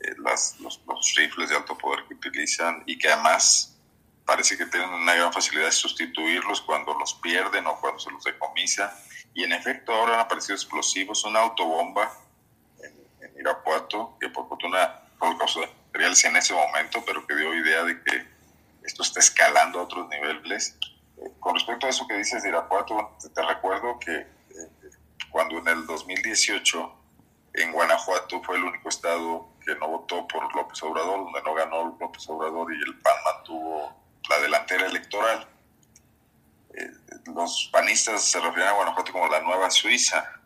eh, 0.00 0.14
las, 0.18 0.58
los, 0.58 0.80
los 0.88 1.14
rifles 1.14 1.50
de 1.50 1.56
alto 1.56 1.78
poder 1.78 2.04
que 2.08 2.14
utilizan 2.14 2.82
y 2.86 2.98
que 2.98 3.08
además 3.08 3.78
parece 4.24 4.58
que 4.58 4.66
tienen 4.66 4.90
una 4.90 5.14
gran 5.14 5.32
facilidad 5.32 5.66
de 5.66 5.72
sustituirlos 5.72 6.62
cuando 6.62 6.94
los 6.94 7.14
pierden 7.14 7.66
o 7.68 7.78
cuando 7.80 8.00
se 8.00 8.10
los 8.10 8.24
decomisa 8.24 8.92
y 9.34 9.44
en 9.44 9.52
efecto 9.52 9.92
ahora 9.92 10.14
han 10.14 10.20
aparecido 10.20 10.56
explosivos, 10.56 11.24
una 11.24 11.40
autobomba 11.40 12.12
en, 12.82 13.38
Irapuato, 13.38 14.16
que 14.18 14.30
por 14.30 14.48
fortuna 14.48 15.02
por 15.18 15.38
causa 15.38 15.60
de 15.60 15.75
materiales 15.96 16.24
en 16.24 16.36
ese 16.36 16.52
momento, 16.52 17.02
pero 17.06 17.26
que 17.26 17.34
dio 17.34 17.54
idea 17.54 17.82
de 17.84 18.02
que 18.02 18.26
esto 18.84 19.02
está 19.02 19.20
escalando 19.20 19.80
a 19.80 19.82
otros 19.84 20.08
niveles. 20.08 20.76
Eh, 21.18 21.30
con 21.40 21.54
respecto 21.54 21.86
a 21.86 21.90
eso 21.90 22.06
que 22.06 22.18
dices 22.18 22.42
de 22.42 22.50
Irapuato, 22.50 23.16
te, 23.34 23.42
recuerdo 23.42 23.98
que 23.98 24.14
eh, 24.14 24.26
cuando 25.30 25.58
en 25.58 25.68
el 25.68 25.86
2018 25.86 26.92
en 27.54 27.72
Guanajuato 27.72 28.42
fue 28.42 28.56
el 28.56 28.64
único 28.64 28.90
estado 28.90 29.48
que 29.64 29.74
no 29.76 29.88
votó 29.88 30.28
por 30.28 30.54
López 30.54 30.82
Obrador, 30.82 31.24
donde 31.24 31.42
no 31.42 31.54
ganó 31.54 31.96
López 31.98 32.28
Obrador 32.28 32.74
y 32.74 32.76
el 32.76 33.00
PAN 33.00 33.16
mantuvo 33.24 33.96
la 34.28 34.38
delantera 34.40 34.86
electoral 34.86 35.48
los 37.34 37.68
panistas 37.72 38.22
se 38.22 38.40
refieren 38.40 38.68
a 38.68 38.72
Guanajuato 38.72 39.12
como 39.12 39.28
la 39.28 39.40
nueva 39.40 39.70
Suiza. 39.70 40.40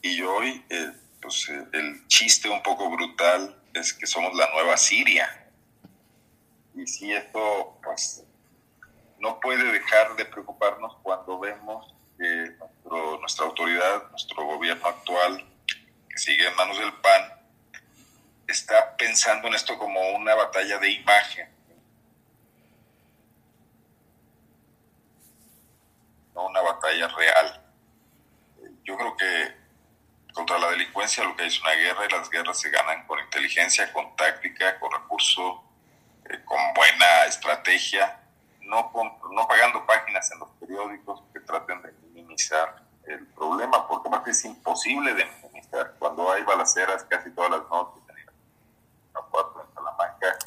Y 0.00 0.20
hoy, 0.22 0.64
eh, 0.68 0.92
pues, 1.20 1.48
eh, 1.48 1.64
el 1.72 2.06
chiste 2.08 2.48
un 2.48 2.62
poco 2.62 2.90
brutal 2.90 3.60
es 3.74 3.92
que 3.92 4.06
somos 4.06 4.34
la 4.34 4.50
nueva 4.52 4.76
Siria. 4.76 5.46
Y 6.74 6.86
si 6.86 7.12
esto, 7.12 7.78
pues, 7.82 8.24
no 9.18 9.38
puede 9.40 9.72
dejar 9.72 10.16
de 10.16 10.24
preocuparnos 10.24 10.96
cuando 11.02 11.38
vemos 11.38 11.94
que 12.18 12.56
nuestra 13.20 13.46
autoridad, 13.46 14.10
nuestro 14.10 14.44
gobierno 14.44 14.86
actual, 14.86 15.44
que 16.08 16.18
sigue 16.18 16.46
en 16.46 16.56
manos 16.56 16.78
del 16.78 16.92
PAN, 16.94 17.32
está 18.46 18.96
pensando 18.96 19.48
en 19.48 19.54
esto 19.54 19.78
como 19.78 20.00
una 20.10 20.34
batalla 20.34 20.78
de 20.78 20.90
imagen 20.90 21.54
no 26.34 26.46
una 26.46 26.60
batalla 26.60 27.08
real. 27.08 27.60
Yo 28.84 28.96
creo 28.96 29.16
que 29.16 29.63
contra 30.34 30.58
la 30.58 30.70
delincuencia 30.70 31.24
lo 31.24 31.34
que 31.36 31.42
hay 31.42 31.48
es 31.48 31.60
una 31.60 31.72
guerra 31.72 32.06
y 32.06 32.12
las 32.12 32.28
guerras 32.28 32.60
se 32.60 32.68
ganan 32.68 33.06
con 33.06 33.18
inteligencia, 33.20 33.90
con 33.92 34.14
táctica, 34.16 34.78
con 34.80 34.92
recurso, 34.92 35.62
eh, 36.28 36.40
con 36.44 36.58
buena 36.74 37.24
estrategia, 37.26 38.20
no, 38.60 38.90
no 39.32 39.48
pagando 39.48 39.86
páginas 39.86 40.30
en 40.32 40.40
los 40.40 40.48
periódicos 40.60 41.22
que 41.32 41.40
traten 41.40 41.80
de 41.82 41.92
minimizar 42.12 42.82
el 43.06 43.26
problema, 43.28 43.86
porque 43.86 44.08
más 44.08 44.22
que 44.22 44.30
es 44.32 44.44
imposible 44.44 45.14
de 45.14 45.24
minimizar. 45.24 45.94
Cuando 45.98 46.30
hay 46.32 46.42
balaceras 46.42 47.04
casi 47.04 47.30
todas 47.30 47.52
las 47.52 47.68
noches 47.68 48.02
en 48.08 48.14
en 48.18 49.74
Salamanca, 49.74 50.38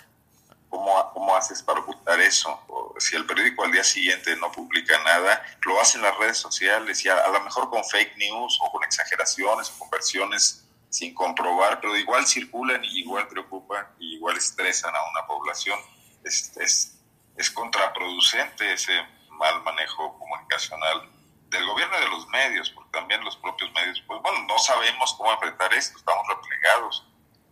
¿cómo, 0.69 1.06
¿cómo 1.17 1.35
haces 1.35 1.63
para 1.63 1.79
ocultar 1.79 2.19
eso? 2.19 2.61
si 2.99 3.15
el 3.15 3.25
periódico 3.25 3.63
al 3.63 3.71
día 3.71 3.83
siguiente 3.83 4.35
no 4.35 4.51
publica 4.51 4.95
nada, 5.03 5.43
lo 5.63 5.81
hacen 5.81 6.03
las 6.03 6.15
redes 6.17 6.37
sociales 6.37 7.03
y 7.03 7.09
a, 7.09 7.27
lo 7.27 7.41
mejor 7.41 7.71
con 7.71 7.83
fake 7.83 8.17
news 8.17 8.59
o 8.61 8.71
con 8.71 8.83
exageraciones 8.83 9.71
o 9.71 9.79
con 9.79 9.89
versiones 9.89 10.67
sin 10.91 11.15
comprobar, 11.15 11.81
pero 11.81 11.97
igual 11.97 12.27
circulan 12.27 12.83
y 12.85 12.99
igual 12.99 13.27
preocupan 13.27 13.87
y 13.99 14.15
igual 14.15 14.37
estresan 14.37 14.95
a 14.95 15.09
una 15.09 15.25
población. 15.25 15.79
Es, 16.23 16.55
es, 16.57 16.99
es 17.35 17.49
contraproducente 17.49 18.73
ese 18.73 18.93
mal 19.31 19.63
manejo 19.63 20.19
comunicacional 20.19 21.09
del 21.49 21.65
gobierno 21.65 21.97
y 21.97 22.01
de 22.01 22.09
los 22.09 22.27
medios, 22.27 22.69
porque 22.69 22.91
también 22.91 23.23
los 23.23 23.37
propios 23.37 23.71
medios, 23.73 24.03
pues 24.05 24.21
bueno, 24.21 24.43
no 24.47 24.59
sabemos 24.59 25.15
cómo 25.15 25.31
enfrentar 25.31 25.73
esto, 25.73 25.97
estamos 25.97 26.27
replegados, 26.27 27.07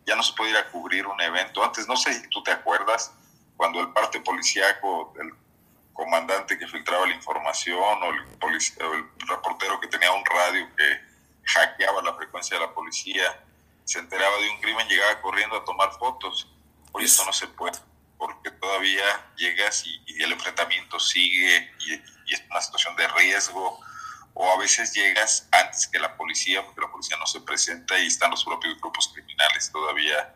ya 0.05 0.15
no 0.15 0.21
se 0.21 0.33
puede 0.33 0.51
ir 0.51 0.57
a 0.57 0.69
cubrir 0.69 1.07
un 1.07 1.19
evento. 1.19 1.63
Antes, 1.63 1.87
no 1.87 1.95
sé 1.95 2.13
si 2.13 2.29
tú 2.29 2.43
te 2.43 2.51
acuerdas, 2.51 3.11
cuando 3.65 3.81
el 3.81 3.93
parte 3.93 4.19
policíaco, 4.19 5.11
el 5.19 5.33
comandante 5.91 6.55
que 6.55 6.67
filtraba 6.67 7.07
la 7.07 7.15
información 7.15 7.79
o 7.79 8.11
el, 8.11 8.19
el 8.19 9.27
reportero 9.27 9.79
que 9.79 9.87
tenía 9.87 10.11
un 10.11 10.23
radio 10.23 10.67
que 10.77 11.01
hackeaba 11.45 12.03
la 12.03 12.13
frecuencia 12.13 12.59
de 12.59 12.65
la 12.67 12.71
policía, 12.71 13.43
se 13.83 13.97
enteraba 13.97 14.37
de 14.37 14.51
un 14.51 14.61
crimen, 14.61 14.87
llegaba 14.87 15.19
corriendo 15.19 15.55
a 15.55 15.65
tomar 15.65 15.91
fotos. 15.93 16.47
Hoy 16.91 17.05
eso 17.05 17.25
no 17.25 17.33
se 17.33 17.47
puede, 17.47 17.79
porque 18.19 18.51
todavía 18.51 19.31
llegas 19.35 19.83
y, 19.83 20.21
el 20.21 20.31
enfrentamiento 20.31 20.99
sigue 20.99 21.73
y, 21.79 21.93
y, 21.93 22.33
es 22.35 22.43
una 22.51 22.61
situación 22.61 22.95
de 22.97 23.07
riesgo. 23.07 23.79
O 24.35 24.51
a 24.51 24.59
veces 24.59 24.93
llegas 24.93 25.47
antes 25.51 25.87
que 25.87 25.97
la 25.97 26.15
policía, 26.15 26.63
porque 26.63 26.81
la 26.81 26.91
policía 26.91 27.17
no 27.17 27.25
se 27.25 27.41
presenta 27.41 27.97
y 27.97 28.05
están 28.05 28.29
los 28.29 28.43
propios 28.45 28.79
grupos 28.79 29.07
criminales 29.11 29.71
todavía 29.71 30.35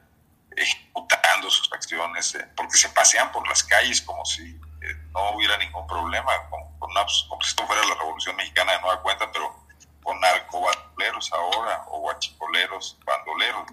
ejecutando 0.56 1.50
sus 1.50 1.72
acciones, 1.72 2.36
eh, 2.36 2.48
porque 2.56 2.78
se 2.78 2.90
pasean 2.90 3.32
por 3.32 3.48
las 3.48 3.64
calles 3.64 4.02
como 4.02 4.26
si 4.26 4.44
eh, 4.44 4.96
no 5.14 5.32
hubiera 5.32 5.58
ningún 5.58 5.86
problema, 5.88 6.32
como, 6.50 6.78
como 6.80 7.42
si 7.42 7.50
esto 7.50 7.66
fuera 7.66 7.86
la 7.88 7.96
Revolución 7.96 8.36
Mexicana 8.36 8.74
de 8.74 8.82
nueva 8.82 9.02
cuenta, 9.02 9.32
pero 9.32 9.66
con 10.04 10.20
narcobandoleros 10.20 11.32
ahora, 11.34 11.86
o 11.90 12.00
guachicoleros, 12.00 12.98
bandoleros. 13.06 13.64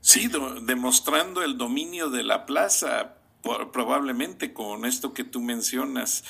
Sí, 0.00 0.30
demostrando 0.62 1.42
el 1.42 1.58
dominio 1.58 2.08
de 2.08 2.22
la 2.22 2.46
plaza, 2.46 3.14
probablemente 3.72 4.52
con 4.52 4.84
esto 4.84 5.12
que 5.12 5.24
tú 5.24 5.40
mencionas. 5.40 6.24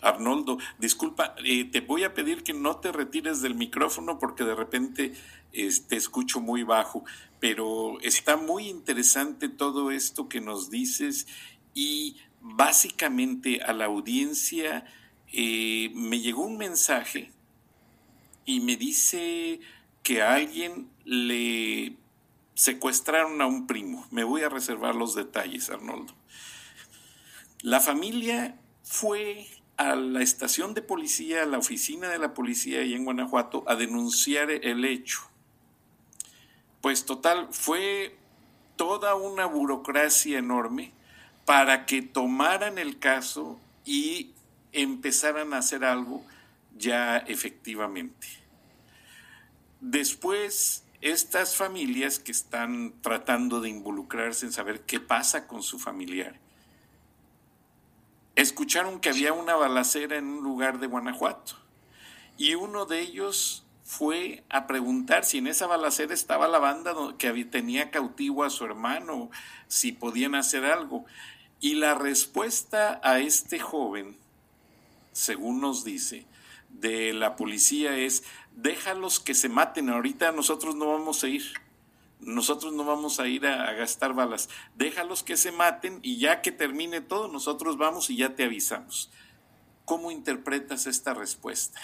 Arnoldo, 0.00 0.58
disculpa, 0.78 1.34
eh, 1.44 1.64
te 1.64 1.80
voy 1.80 2.04
a 2.04 2.12
pedir 2.12 2.44
que 2.44 2.52
no 2.52 2.76
te 2.76 2.92
retires 2.92 3.40
del 3.40 3.54
micrófono 3.54 4.18
porque 4.18 4.44
de 4.44 4.54
repente 4.54 5.14
te 5.52 5.96
escucho 5.96 6.40
muy 6.40 6.62
bajo, 6.62 7.04
pero 7.44 8.00
está 8.00 8.38
muy 8.38 8.70
interesante 8.70 9.50
todo 9.50 9.90
esto 9.90 10.30
que 10.30 10.40
nos 10.40 10.70
dices 10.70 11.26
y 11.74 12.16
básicamente 12.40 13.60
a 13.60 13.74
la 13.74 13.84
audiencia 13.84 14.86
eh, 15.30 15.90
me 15.92 16.20
llegó 16.20 16.46
un 16.46 16.56
mensaje 16.56 17.32
y 18.46 18.60
me 18.60 18.78
dice 18.78 19.60
que 20.02 20.22
a 20.22 20.36
alguien 20.36 20.88
le 21.04 21.98
secuestraron 22.54 23.42
a 23.42 23.46
un 23.46 23.66
primo. 23.66 24.06
Me 24.10 24.24
voy 24.24 24.40
a 24.40 24.48
reservar 24.48 24.94
los 24.94 25.14
detalles, 25.14 25.68
Arnoldo. 25.68 26.14
La 27.60 27.80
familia 27.80 28.58
fue 28.84 29.48
a 29.76 29.96
la 29.96 30.22
estación 30.22 30.72
de 30.72 30.80
policía, 30.80 31.42
a 31.42 31.46
la 31.46 31.58
oficina 31.58 32.08
de 32.08 32.16
la 32.16 32.32
policía 32.32 32.80
ahí 32.80 32.94
en 32.94 33.04
Guanajuato, 33.04 33.64
a 33.66 33.76
denunciar 33.76 34.50
el 34.50 34.86
hecho. 34.86 35.33
Pues 36.84 37.06
total, 37.06 37.48
fue 37.50 38.14
toda 38.76 39.14
una 39.14 39.46
burocracia 39.46 40.38
enorme 40.38 40.92
para 41.46 41.86
que 41.86 42.02
tomaran 42.02 42.76
el 42.76 42.98
caso 42.98 43.58
y 43.86 44.32
empezaran 44.70 45.54
a 45.54 45.60
hacer 45.60 45.82
algo 45.82 46.22
ya 46.76 47.16
efectivamente. 47.16 48.26
Después, 49.80 50.84
estas 51.00 51.56
familias 51.56 52.18
que 52.18 52.32
están 52.32 52.92
tratando 53.00 53.62
de 53.62 53.70
involucrarse 53.70 54.44
en 54.44 54.52
saber 54.52 54.82
qué 54.82 55.00
pasa 55.00 55.46
con 55.46 55.62
su 55.62 55.78
familiar, 55.78 56.38
escucharon 58.36 59.00
que 59.00 59.08
había 59.08 59.32
una 59.32 59.54
balacera 59.54 60.18
en 60.18 60.26
un 60.26 60.44
lugar 60.44 60.80
de 60.80 60.86
Guanajuato 60.86 61.54
y 62.36 62.56
uno 62.56 62.84
de 62.84 63.00
ellos 63.00 63.63
fue 63.84 64.42
a 64.48 64.66
preguntar 64.66 65.24
si 65.24 65.38
en 65.38 65.46
esa 65.46 65.66
balacera 65.66 66.14
estaba 66.14 66.48
la 66.48 66.58
banda 66.58 66.94
que 67.18 67.44
tenía 67.44 67.90
cautivo 67.90 68.42
a 68.42 68.50
su 68.50 68.64
hermano, 68.64 69.30
si 69.68 69.92
podían 69.92 70.34
hacer 70.34 70.64
algo. 70.64 71.04
Y 71.60 71.74
la 71.74 71.94
respuesta 71.94 73.00
a 73.04 73.20
este 73.20 73.60
joven, 73.60 74.16
según 75.12 75.60
nos 75.60 75.84
dice, 75.84 76.26
de 76.70 77.12
la 77.12 77.36
policía 77.36 77.96
es, 77.96 78.24
déjalos 78.56 79.20
que 79.20 79.34
se 79.34 79.48
maten, 79.48 79.90
ahorita 79.90 80.32
nosotros 80.32 80.74
no 80.74 80.88
vamos 80.88 81.22
a 81.22 81.28
ir 81.28 81.44
nosotros 82.20 82.72
no 82.72 82.84
vamos 82.84 83.20
a 83.20 83.28
ir 83.28 83.46
a, 83.46 83.72
gastar 83.72 84.14
balas. 84.14 84.48
Déjalos 84.76 85.22
que 85.22 85.36
se 85.36 85.52
maten 85.52 86.00
y 86.02 86.18
ya 86.18 86.40
que 86.40 86.52
termine 86.52 87.00
todo, 87.00 87.28
nosotros 87.28 87.76
vamos 87.76 88.10
y 88.10 88.16
ya 88.16 88.34
te 88.34 88.44
avisamos. 88.44 89.10
¿Cómo 89.84 90.10
interpretas 90.10 90.86
esta 90.86 91.12
respuesta? 91.12 91.80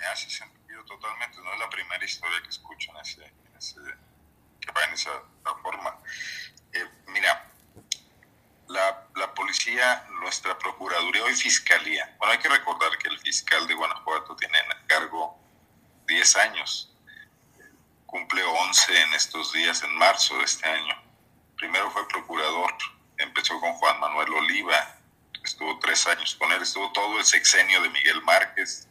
Me 0.00 0.06
hace 0.06 0.30
sentido 0.30 0.84
totalmente. 0.84 1.38
No 1.42 1.52
es 1.52 1.60
la 1.60 1.68
primera 1.68 2.04
historia 2.04 2.42
que 2.42 2.48
escucho 2.48 2.90
en 2.90 2.96
ese, 2.98 3.32
que 4.60 4.72
va 4.72 4.84
en 4.84 4.94
esa 4.94 5.12
forma. 5.62 5.96
Eh, 6.72 6.88
mira, 7.08 7.46
la, 8.68 9.06
la, 9.16 9.34
policía, 9.34 10.06
nuestra 10.20 10.58
procuraduría 10.58 11.30
y 11.30 11.34
fiscalía. 11.34 12.16
Bueno, 12.18 12.32
hay 12.32 12.38
que 12.38 12.48
recordar 12.48 12.96
que 12.98 13.08
el 13.08 13.18
fiscal 13.18 13.66
de 13.68 13.74
Guanajuato 13.74 14.34
tiene 14.36 14.58
en 14.58 14.86
cargo 14.86 15.38
10 16.06 16.36
años 16.36 16.90
cumple 18.10 18.42
11 18.42 19.02
en 19.02 19.14
estos 19.14 19.52
días, 19.52 19.84
en 19.84 19.94
marzo 19.94 20.36
de 20.38 20.44
este 20.44 20.68
año. 20.68 20.94
Primero 21.56 21.90
fue 21.92 22.08
procurador, 22.08 22.74
empezó 23.18 23.60
con 23.60 23.72
Juan 23.74 24.00
Manuel 24.00 24.32
Oliva, 24.34 24.96
estuvo 25.44 25.78
tres 25.78 26.08
años 26.08 26.34
con 26.34 26.50
él, 26.50 26.60
estuvo 26.60 26.90
todo 26.90 27.18
el 27.18 27.24
sexenio 27.24 27.80
de 27.82 27.88
Miguel 27.90 28.20
Márquez 28.22 28.89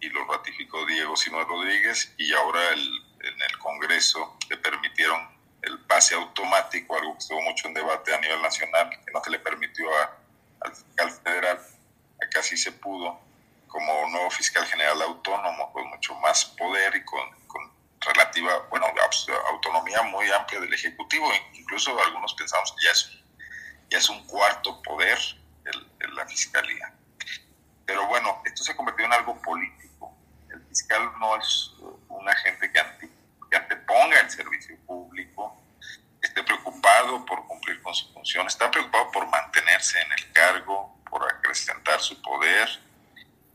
y 0.00 0.08
lo 0.10 0.24
ratificó 0.26 0.84
Diego 0.86 1.16
Simón 1.16 1.46
Rodríguez 1.48 2.12
y 2.18 2.32
ahora 2.34 2.72
en 2.72 3.42
el 3.42 3.58
Congreso 3.58 4.36
le 4.48 4.56
permitieron 4.58 5.36
el 5.62 5.78
pase 5.80 6.14
automático, 6.14 6.96
algo 6.96 7.12
que 7.14 7.18
estuvo 7.18 7.42
mucho 7.42 7.68
en 7.68 7.74
debate 7.74 8.14
a 8.14 8.20
nivel 8.20 8.40
nacional, 8.42 8.90
que 8.90 9.12
no 9.12 9.22
se 9.22 9.30
le 9.30 9.38
permitió 9.38 9.88
al 10.60 10.74
fiscal 10.74 11.10
federal, 11.10 11.60
acá 12.22 12.42
sí 12.42 12.56
se 12.56 12.72
pudo, 12.72 13.18
como 13.66 14.08
nuevo 14.10 14.30
fiscal 14.30 14.64
general 14.66 15.02
autónomo, 15.02 15.72
con 15.72 15.88
mucho 15.88 16.14
más 16.16 16.44
poder 16.44 16.94
y 16.96 17.04
con 17.04 17.36
relativa, 18.06 18.66
bueno, 18.70 18.86
autonomía 19.50 20.02
muy 20.02 20.30
amplia 20.30 20.60
del 20.60 20.72
Ejecutivo. 20.72 21.28
Incluso 21.54 21.98
algunos 22.00 22.34
pensamos 22.34 22.72
que 22.72 22.84
ya 22.84 22.92
es, 22.92 23.10
ya 23.90 23.98
es 23.98 24.08
un 24.08 24.24
cuarto 24.26 24.80
poder 24.82 25.18
el, 25.64 26.14
la 26.14 26.26
Fiscalía. 26.26 26.92
Pero 27.84 28.06
bueno, 28.06 28.42
esto 28.44 28.62
se 28.62 28.74
convirtió 28.76 29.06
en 29.06 29.12
algo 29.12 29.40
político. 29.42 29.85
Fiscal 30.76 31.10
no 31.18 31.36
es 31.38 31.72
un 32.08 32.28
agente 32.28 32.70
que, 32.70 33.08
que 33.50 33.56
anteponga 33.56 34.20
el 34.20 34.30
servicio 34.30 34.76
público, 34.84 35.56
esté 36.20 36.42
preocupado 36.42 37.24
por 37.24 37.46
cumplir 37.46 37.80
con 37.80 37.94
su 37.94 38.12
función, 38.12 38.46
está 38.46 38.70
preocupado 38.70 39.10
por 39.10 39.26
mantenerse 39.26 39.98
en 40.02 40.12
el 40.12 40.32
cargo, 40.32 41.00
por 41.08 41.26
acrecentar 41.32 41.98
su 42.00 42.20
poder 42.20 42.68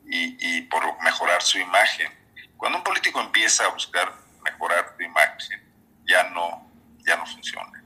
y, 0.08 0.36
y 0.40 0.62
por 0.64 0.82
mejorar 1.04 1.44
su 1.44 1.60
imagen. 1.60 2.12
Cuando 2.58 2.80
un 2.80 2.84
político 2.84 3.22
empieza 3.22 3.66
a 3.66 3.70
buscar 3.70 4.12
mejorar 4.42 4.98
tu 4.98 5.04
imagen, 5.04 5.62
ya 6.06 6.24
no, 6.32 6.72
ya 7.06 7.18
no 7.18 7.26
funciona. 7.28 7.84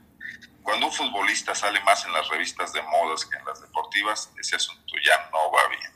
Cuando 0.62 0.86
un 0.86 0.92
futbolista 0.92 1.54
sale 1.54 1.78
más 1.80 2.06
en 2.06 2.12
las 2.14 2.26
revistas 2.28 2.72
de 2.72 2.80
modas 2.80 3.26
que 3.26 3.36
en 3.36 3.44
las 3.44 3.60
deportivas, 3.60 4.32
ese 4.38 4.56
asunto 4.56 4.94
ya 5.04 5.28
no 5.30 5.52
va 5.52 5.68
bien. 5.68 5.95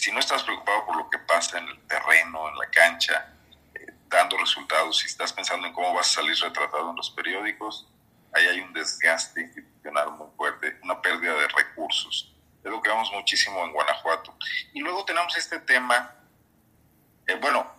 Si 0.00 0.10
no 0.10 0.18
estás 0.18 0.42
preocupado 0.44 0.86
por 0.86 0.96
lo 0.96 1.10
que 1.10 1.18
pasa 1.18 1.58
en 1.58 1.68
el 1.68 1.78
terreno, 1.86 2.48
en 2.48 2.56
la 2.56 2.70
cancha, 2.70 3.34
eh, 3.74 3.92
dando 4.08 4.38
resultados, 4.38 4.96
si 4.96 5.06
estás 5.06 5.30
pensando 5.30 5.66
en 5.66 5.74
cómo 5.74 5.92
vas 5.92 6.08
a 6.08 6.22
salir 6.22 6.34
retratado 6.38 6.88
en 6.88 6.96
los 6.96 7.10
periódicos, 7.10 7.86
ahí 8.32 8.46
hay 8.46 8.60
un 8.60 8.72
desgaste 8.72 9.42
institucional 9.42 10.12
muy 10.12 10.28
fuerte, 10.38 10.78
una 10.84 11.02
pérdida 11.02 11.34
de 11.34 11.48
recursos. 11.48 12.34
Es 12.64 12.70
lo 12.70 12.80
que 12.80 12.88
vemos 12.88 13.12
muchísimo 13.12 13.62
en 13.62 13.72
Guanajuato. 13.74 14.34
Y 14.72 14.80
luego 14.80 15.04
tenemos 15.04 15.36
este 15.36 15.58
tema, 15.60 16.14
eh, 17.26 17.34
bueno, 17.34 17.70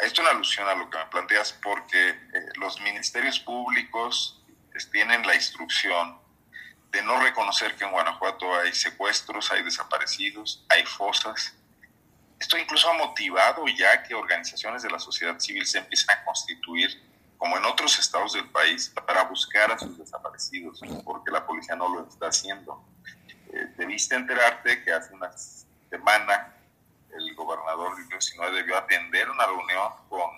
esto 0.00 0.20
es 0.22 0.28
una 0.28 0.30
alusión 0.30 0.68
a 0.68 0.74
lo 0.76 0.88
que 0.88 0.98
me 0.98 1.06
planteas 1.06 1.52
porque 1.64 2.10
eh, 2.10 2.16
los 2.60 2.80
ministerios 2.80 3.40
públicos 3.40 4.40
tienen 4.92 5.26
la 5.26 5.34
instrucción 5.34 6.20
de 6.90 7.02
no 7.02 7.20
reconocer 7.20 7.76
que 7.76 7.84
en 7.84 7.90
Guanajuato 7.90 8.54
hay 8.54 8.72
secuestros, 8.72 9.52
hay 9.52 9.62
desaparecidos, 9.62 10.64
hay 10.68 10.84
fosas. 10.84 11.54
Esto 12.38 12.56
incluso 12.56 12.88
ha 12.88 12.94
motivado 12.94 13.66
ya 13.68 14.02
que 14.02 14.14
organizaciones 14.14 14.82
de 14.82 14.90
la 14.90 14.98
sociedad 14.98 15.38
civil 15.38 15.66
se 15.66 15.78
empiecen 15.78 16.10
a 16.10 16.24
constituir, 16.24 16.90
como 17.36 17.56
en 17.56 17.64
otros 17.64 17.98
estados 17.98 18.32
del 18.32 18.48
país, 18.50 18.92
para 19.06 19.24
buscar 19.24 19.70
a 19.72 19.78
sus 19.78 19.98
desaparecidos, 19.98 20.80
porque 21.04 21.30
la 21.30 21.44
policía 21.46 21.76
no 21.76 21.88
lo 21.88 22.08
está 22.08 22.28
haciendo. 22.28 22.82
Eh, 23.52 23.66
debiste 23.76 24.14
enterarte 24.14 24.82
que 24.82 24.92
hace 24.92 25.14
una 25.14 25.30
semana 25.90 26.54
el 27.10 27.34
gobernador 27.34 27.98
Luis 27.98 28.36
debió 28.54 28.76
atender 28.76 29.28
una 29.30 29.46
reunión 29.46 29.92
con 30.08 30.30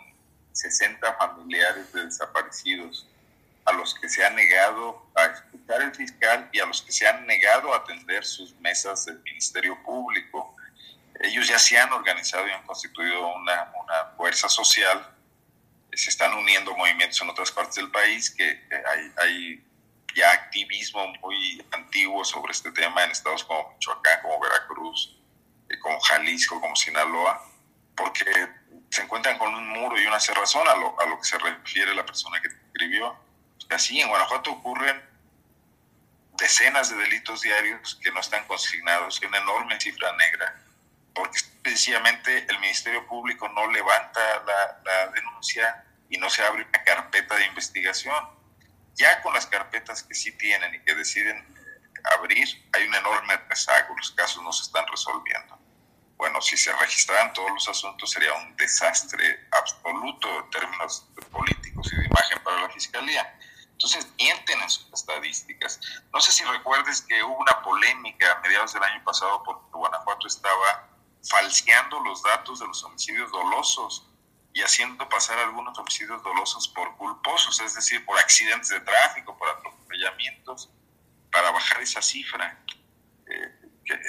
60 0.52 1.14
familiares 1.14 1.92
de 1.92 2.06
desaparecidos, 2.06 3.06
a 3.64 3.72
los 3.72 3.94
que 3.94 4.08
se 4.08 4.24
ha 4.24 4.30
negado 4.30 5.10
a 5.14 5.26
escuchar 5.26 5.82
el 5.82 5.94
fiscal 5.94 6.48
y 6.52 6.60
a 6.60 6.66
los 6.66 6.82
que 6.82 6.92
se 6.92 7.06
han 7.06 7.26
negado 7.26 7.72
a 7.72 7.78
atender 7.78 8.24
sus 8.24 8.54
mesas 8.56 9.06
del 9.06 9.20
Ministerio 9.22 9.80
Público. 9.82 10.56
Ellos 11.20 11.48
ya 11.48 11.58
se 11.58 11.78
han 11.78 11.92
organizado 11.92 12.48
y 12.48 12.50
han 12.50 12.64
constituido 12.64 13.34
una, 13.34 13.72
una 13.82 14.16
fuerza 14.16 14.48
social, 14.48 15.14
se 15.92 16.10
están 16.10 16.32
uniendo 16.34 16.74
movimientos 16.76 17.20
en 17.20 17.30
otras 17.30 17.50
partes 17.50 17.74
del 17.76 17.90
país, 17.90 18.30
que 18.30 18.44
hay, 18.88 19.12
hay 19.18 19.64
ya 20.14 20.30
activismo 20.30 21.12
muy 21.20 21.64
antiguo 21.72 22.24
sobre 22.24 22.52
este 22.52 22.72
tema 22.72 23.04
en 23.04 23.10
estados 23.10 23.44
como 23.44 23.72
Michoacán, 23.72 24.22
como 24.22 24.40
Veracruz, 24.40 25.16
como 25.80 26.00
Jalisco, 26.00 26.60
como 26.60 26.74
Sinaloa, 26.74 27.44
porque 27.96 28.24
se 28.90 29.02
encuentran 29.02 29.38
con 29.38 29.54
un 29.54 29.68
muro 29.68 30.00
y 30.00 30.06
una 30.06 30.18
cerrazón 30.18 30.66
a 30.68 30.74
lo, 30.74 30.98
a 31.00 31.06
lo 31.06 31.18
que 31.18 31.24
se 31.24 31.38
refiere 31.38 31.94
la 31.94 32.04
persona 32.04 32.40
que 32.40 32.48
escribió. 32.48 33.16
Así 33.70 34.00
en 34.00 34.08
Guanajuato 34.08 34.50
ocurren 34.50 35.00
decenas 36.36 36.90
de 36.90 36.96
delitos 36.96 37.42
diarios 37.42 37.98
que 38.02 38.10
no 38.10 38.20
están 38.20 38.44
consignados, 38.46 39.20
una 39.20 39.38
enorme 39.38 39.80
cifra 39.80 40.14
negra, 40.16 40.60
porque 41.14 41.38
sencillamente 41.64 42.46
el 42.48 42.58
Ministerio 42.58 43.06
Público 43.06 43.48
no 43.48 43.70
levanta 43.70 44.20
la, 44.44 44.80
la 44.84 45.06
denuncia 45.12 45.84
y 46.08 46.18
no 46.18 46.28
se 46.28 46.42
abre 46.42 46.64
una 46.64 46.84
carpeta 46.84 47.36
de 47.36 47.46
investigación. 47.46 48.28
Ya 48.94 49.22
con 49.22 49.32
las 49.34 49.46
carpetas 49.46 50.02
que 50.02 50.14
sí 50.14 50.32
tienen 50.32 50.74
y 50.74 50.80
que 50.80 50.94
deciden 50.94 51.44
abrir, 52.16 52.48
hay 52.72 52.86
un 52.86 52.94
enorme 52.94 53.36
rezago, 53.48 53.96
los 53.96 54.10
casos 54.12 54.42
no 54.42 54.52
se 54.52 54.64
están 54.64 54.86
resolviendo. 54.88 55.58
Bueno, 56.16 56.42
si 56.42 56.56
se 56.56 56.72
registraran 56.72 57.32
todos 57.32 57.50
los 57.50 57.68
asuntos 57.68 58.10
sería 58.10 58.34
un 58.34 58.54
desastre 58.56 59.48
absoluto 59.52 60.28
en 60.40 60.50
términos 60.50 61.08
Entonces 63.92 64.12
mienten 64.18 64.60
en 64.60 64.70
sus 64.70 64.88
estadísticas. 64.92 65.80
No 66.12 66.20
sé 66.20 66.30
si 66.30 66.44
recuerdes 66.44 67.02
que 67.02 67.24
hubo 67.24 67.36
una 67.38 67.60
polémica 67.60 68.32
a 68.32 68.40
mediados 68.40 68.72
del 68.72 68.84
año 68.84 69.02
pasado 69.02 69.42
porque 69.42 69.66
Guanajuato 69.72 70.28
estaba 70.28 70.88
falseando 71.28 71.98
los 71.98 72.22
datos 72.22 72.60
de 72.60 72.68
los 72.68 72.84
homicidios 72.84 73.32
dolosos 73.32 74.06
y 74.52 74.62
haciendo 74.62 75.08
pasar 75.08 75.38
algunos 75.40 75.76
homicidios 75.76 76.22
dolosos 76.22 76.68
por 76.68 76.96
culposos, 76.98 77.58
es 77.60 77.74
decir, 77.74 78.04
por 78.04 78.16
accidentes 78.18 78.68
de 78.68 78.80
tráfico, 78.80 79.36
por 79.36 79.48
atropellamientos, 79.48 80.70
para 81.32 81.50
bajar 81.50 81.82
esa 81.82 82.00
cifra. 82.00 82.62
Eh, 83.26 83.60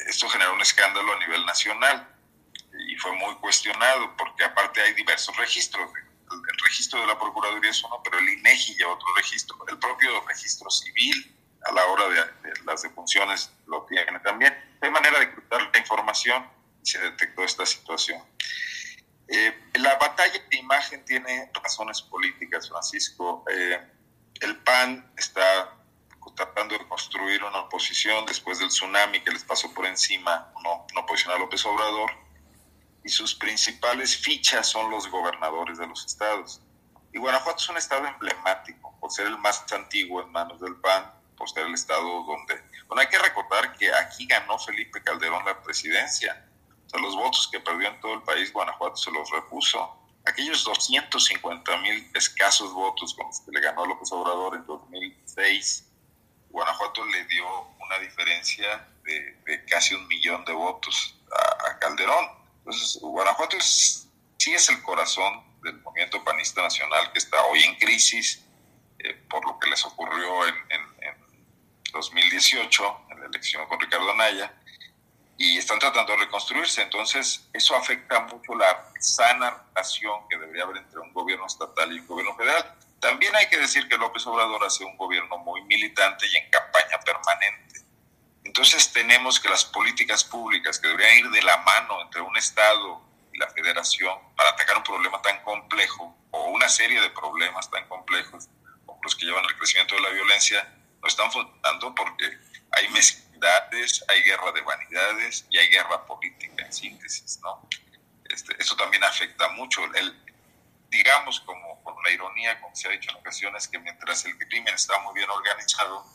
esto 0.07 0.29
generó 0.29 0.53
un 0.53 0.61
escándalo 0.61 1.13
a 1.13 1.19
nivel 1.19 1.43
nacional 1.47 2.07
y 2.87 2.95
fue 2.97 3.13
muy 3.13 3.33
cuestionado 3.37 4.15
porque 4.15 4.43
aparte 4.43 4.79
hay 4.79 4.93
diversos 4.93 5.35
registros 5.37 5.89
el 5.95 6.00
registro 6.71 7.01
de 7.01 7.07
la 7.07 7.19
Procuraduría 7.19 7.69
es 7.69 7.83
uno, 7.83 8.01
pero 8.01 8.17
el 8.19 8.29
INEGI 8.29 8.75
lleva 8.75 8.93
otro 8.93 9.07
registro, 9.15 9.57
el 9.67 9.77
propio 9.77 10.09
registro 10.25 10.69
civil 10.69 11.35
a 11.65 11.71
la 11.73 11.85
hora 11.85 12.07
de, 12.07 12.63
las 12.65 12.81
defunciones 12.81 13.51
lo 13.67 13.85
tiene 13.85 14.19
también. 14.21 14.55
Hay 14.79 14.89
manera 14.89 15.19
de 15.19 15.31
cruzar 15.33 15.69
la 15.71 15.79
información 15.79 16.49
y 16.81 16.89
se 16.89 16.99
detectó 16.99 17.43
esta 17.43 17.65
situación. 17.65 18.23
Eh, 19.27 19.53
la 19.75 19.95
batalla 19.97 20.41
de 20.49 20.57
imagen 20.57 21.03
tiene 21.05 21.51
razones 21.61 22.01
políticas, 22.01 22.69
Francisco. 22.69 23.43
Eh, 23.51 23.79
el 24.39 24.57
PAN 24.57 25.11
está 25.17 25.77
tratando 26.35 26.77
de 26.77 26.87
construir 26.87 27.43
una 27.43 27.59
oposición 27.59 28.25
después 28.25 28.59
del 28.59 28.69
tsunami 28.69 29.19
que 29.21 29.31
les 29.31 29.43
pasó 29.43 29.73
por 29.73 29.85
encima, 29.85 30.51
una, 30.55 30.69
una 30.91 31.01
oposición 31.01 31.35
a 31.35 31.37
López 31.37 31.65
Obrador 31.65 32.11
y 33.03 33.09
sus 33.09 33.35
principales 33.35 34.15
fichas 34.15 34.67
son 34.67 34.91
los 34.91 35.07
gobernadores 35.09 35.77
de 35.77 35.87
los 35.87 36.05
estados. 36.05 36.61
Y 37.13 37.19
Guanajuato 37.19 37.57
es 37.57 37.69
un 37.69 37.77
estado 37.77 38.07
emblemático 38.07 38.95
por 38.99 39.11
ser 39.11 39.27
el 39.27 39.37
más 39.37 39.65
antiguo 39.71 40.21
en 40.21 40.31
manos 40.31 40.61
del 40.61 40.75
PAN, 40.77 41.11
por 41.35 41.49
ser 41.49 41.65
el 41.65 41.73
estado 41.73 42.23
donde... 42.23 42.63
Bueno, 42.87 43.01
hay 43.01 43.07
que 43.07 43.19
recordar 43.19 43.75
que 43.77 43.93
aquí 43.93 44.27
ganó 44.27 44.57
Felipe 44.59 45.01
Calderón 45.03 45.43
la 45.45 45.61
presidencia. 45.61 46.45
O 46.85 46.89
sea, 46.89 46.99
los 47.01 47.15
votos 47.15 47.49
que 47.51 47.59
perdió 47.59 47.89
en 47.89 47.99
todo 47.99 48.13
el 48.13 48.23
país, 48.23 48.53
Guanajuato 48.53 48.95
se 48.95 49.11
los 49.11 49.29
repuso. 49.31 49.97
Aquellos 50.25 50.63
250 50.63 51.77
mil 51.77 52.11
escasos 52.13 52.71
votos 52.73 53.13
con 53.15 53.27
los 53.27 53.41
que 53.41 53.51
le 53.51 53.59
ganó 53.59 53.85
López 53.85 54.11
Obrador 54.11 54.55
en 54.55 54.65
2006, 54.67 55.87
Guanajuato 56.49 57.05
le 57.05 57.25
dio 57.25 57.45
una 57.79 57.97
diferencia 57.99 58.87
de, 59.03 59.65
casi 59.67 59.95
un 59.95 60.07
millón 60.07 60.45
de 60.45 60.53
votos 60.53 61.19
a 61.67 61.79
Calderón. 61.79 62.40
Entonces, 62.61 62.99
Guanajuato 63.01 63.57
es, 63.57 64.07
sí 64.37 64.53
es 64.53 64.69
el 64.69 64.81
corazón 64.83 65.43
del 65.63 65.79
movimiento 65.81 66.23
panista 66.23 66.61
nacional 66.61 67.11
que 67.11 67.19
está 67.19 67.43
hoy 67.45 67.63
en 67.63 67.75
crisis 67.75 68.45
eh, 68.99 69.13
por 69.29 69.45
lo 69.45 69.57
que 69.59 69.69
les 69.69 69.83
ocurrió 69.85 70.47
en, 70.47 70.55
en, 70.69 70.91
2018, 71.91 73.05
en 73.09 73.19
la 73.19 73.25
elección 73.25 73.67
con 73.67 73.77
Ricardo 73.77 74.09
Anaya, 74.11 74.53
y 75.37 75.57
están 75.57 75.77
tratando 75.77 76.13
de 76.13 76.19
reconstruirse. 76.19 76.81
Entonces, 76.81 77.49
eso 77.51 77.75
afecta 77.75 78.21
mucho 78.21 78.55
la 78.55 78.89
sana 78.99 79.65
relación 79.69 80.21
que 80.29 80.37
debería 80.37 80.63
haber 80.63 80.77
entre 80.77 80.99
un 80.99 81.11
gobierno 81.11 81.47
estatal 81.47 81.91
y 81.91 81.99
un 81.99 82.07
gobierno 82.07 82.33
federal. 82.37 82.75
También 83.01 83.35
hay 83.35 83.49
que 83.49 83.57
decir 83.57 83.89
que 83.89 83.97
López 83.97 84.25
Obrador 84.25 84.63
hace 84.63 84.85
un 84.85 84.95
gobierno 84.95 85.37
muy 85.39 85.61
militante 85.63 86.27
y 86.31 86.37
en 86.37 86.49
campaña 86.49 86.97
permanente 87.03 87.70
entonces 88.43 88.91
tenemos 88.91 89.39
que 89.39 89.49
las 89.49 89.65
políticas 89.65 90.23
públicas 90.23 90.79
que 90.79 90.87
deberían 90.87 91.19
ir 91.19 91.29
de 91.29 91.41
la 91.43 91.57
mano 91.57 92.01
entre 92.01 92.21
un 92.21 92.35
Estado 92.37 93.01
y 93.33 93.37
la 93.37 93.49
Federación 93.49 94.17
para 94.35 94.49
atacar 94.49 94.77
un 94.77 94.83
problema 94.83 95.21
tan 95.21 95.41
complejo 95.43 96.15
o 96.31 96.45
una 96.49 96.67
serie 96.69 96.99
de 97.01 97.09
problemas 97.11 97.69
tan 97.69 97.87
complejos 97.87 98.49
como 98.85 98.99
los 99.03 99.15
que 99.15 99.25
llevan 99.25 99.45
al 99.45 99.55
crecimiento 99.57 99.95
de 99.95 100.01
la 100.01 100.09
violencia, 100.09 100.67
no 101.01 101.07
están 101.07 101.31
funcionando 101.31 101.93
porque 101.95 102.37
hay 102.71 102.87
mezquindades, 102.89 104.03
hay 104.07 104.21
guerra 104.23 104.51
de 104.51 104.61
vanidades 104.61 105.45
y 105.49 105.57
hay 105.57 105.67
guerra 105.67 106.05
política 106.05 106.65
en 106.65 106.73
síntesis, 106.73 107.39
¿no? 107.41 107.67
Este, 108.29 108.55
eso 108.59 108.75
también 108.75 109.03
afecta 109.03 109.49
mucho. 109.49 109.83
El, 109.93 110.17
digamos, 110.89 111.41
como 111.41 111.83
con 111.83 112.01
la 112.03 112.11
ironía, 112.11 112.59
como 112.61 112.75
se 112.75 112.87
ha 112.87 112.91
dicho 112.91 113.11
en 113.11 113.17
ocasiones, 113.17 113.67
que 113.67 113.79
mientras 113.79 114.25
el 114.25 114.37
crimen 114.37 114.73
está 114.73 114.99
muy 114.99 115.13
bien 115.15 115.29
organizado, 115.29 116.05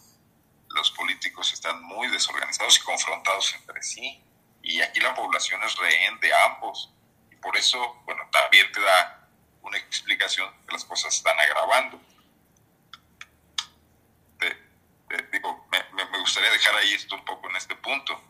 los 0.77 0.91
políticos 0.93 1.53
están 1.53 1.83
muy 1.83 2.09
desorganizados 2.09 2.79
y 2.79 2.83
confrontados 2.83 3.55
entre 3.55 3.83
sí. 3.83 4.23
Y 4.63 4.81
aquí 4.81 5.01
la 5.01 5.15
población 5.15 5.61
es 5.65 5.77
rehén 5.77 6.21
de 6.21 6.33
ambos. 6.35 6.93
Y 7.33 7.37
por 7.37 7.57
eso, 7.57 8.03
bueno, 8.05 8.23
también 8.31 8.71
te 8.73 8.81
da 8.81 9.29
una 9.63 9.79
explicación 9.79 10.49
que 10.67 10.73
las 10.73 10.85
cosas 10.85 11.15
están 11.15 11.39
agravando. 11.41 12.01
digo, 15.33 15.67
me, 15.71 16.05
me 16.05 16.19
gustaría 16.19 16.51
dejar 16.51 16.77
ahí 16.77 16.93
esto 16.93 17.15
un 17.15 17.25
poco 17.25 17.49
en 17.49 17.57
este 17.57 17.75
punto. 17.77 18.23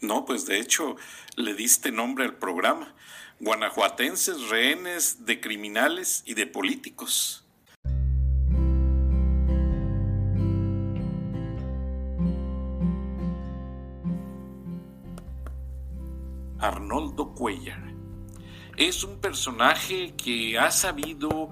No, 0.00 0.24
pues 0.24 0.46
de 0.46 0.60
hecho 0.60 0.96
le 1.36 1.54
diste 1.54 1.90
nombre 1.90 2.24
al 2.24 2.36
programa. 2.36 2.94
Guanajuatenses 3.40 4.48
rehenes 4.48 5.26
de 5.26 5.40
criminales 5.40 6.22
y 6.24 6.34
de 6.34 6.46
políticos. 6.46 7.45
Arnoldo 16.66 17.34
Cuellar. 17.34 17.94
Es 18.76 19.04
un 19.04 19.20
personaje 19.20 20.14
que 20.16 20.58
ha 20.58 20.70
sabido 20.70 21.50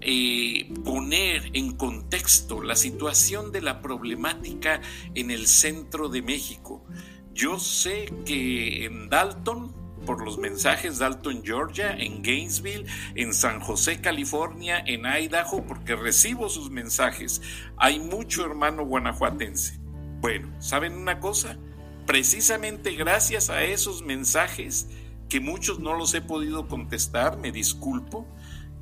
eh, 0.00 0.74
poner 0.84 1.50
en 1.54 1.72
contexto 1.72 2.62
la 2.62 2.76
situación 2.76 3.50
de 3.50 3.62
la 3.62 3.80
problemática 3.80 4.80
en 5.14 5.30
el 5.30 5.46
centro 5.46 6.08
de 6.08 6.20
México. 6.20 6.84
Yo 7.32 7.58
sé 7.58 8.12
que 8.24 8.84
en 8.84 9.08
Dalton, 9.08 9.74
por 10.04 10.22
los 10.24 10.38
mensajes 10.38 10.98
Dalton, 10.98 11.42
Georgia, 11.44 11.92
en 11.92 12.22
Gainesville, 12.22 12.86
en 13.14 13.32
San 13.32 13.60
José, 13.60 14.00
California, 14.00 14.82
en 14.86 15.06
Idaho, 15.06 15.64
porque 15.66 15.96
recibo 15.96 16.48
sus 16.48 16.70
mensajes, 16.70 17.40
hay 17.78 17.98
mucho 17.98 18.44
hermano 18.44 18.84
guanajuatense. 18.84 19.80
Bueno, 20.20 20.54
¿saben 20.60 20.94
una 20.94 21.20
cosa? 21.20 21.58
Precisamente 22.06 22.94
gracias 22.94 23.50
a 23.50 23.62
esos 23.64 24.02
mensajes 24.02 24.88
que 25.28 25.40
muchos 25.40 25.80
no 25.80 25.94
los 25.96 26.14
he 26.14 26.20
podido 26.20 26.68
contestar, 26.68 27.36
me 27.36 27.52
disculpo, 27.52 28.26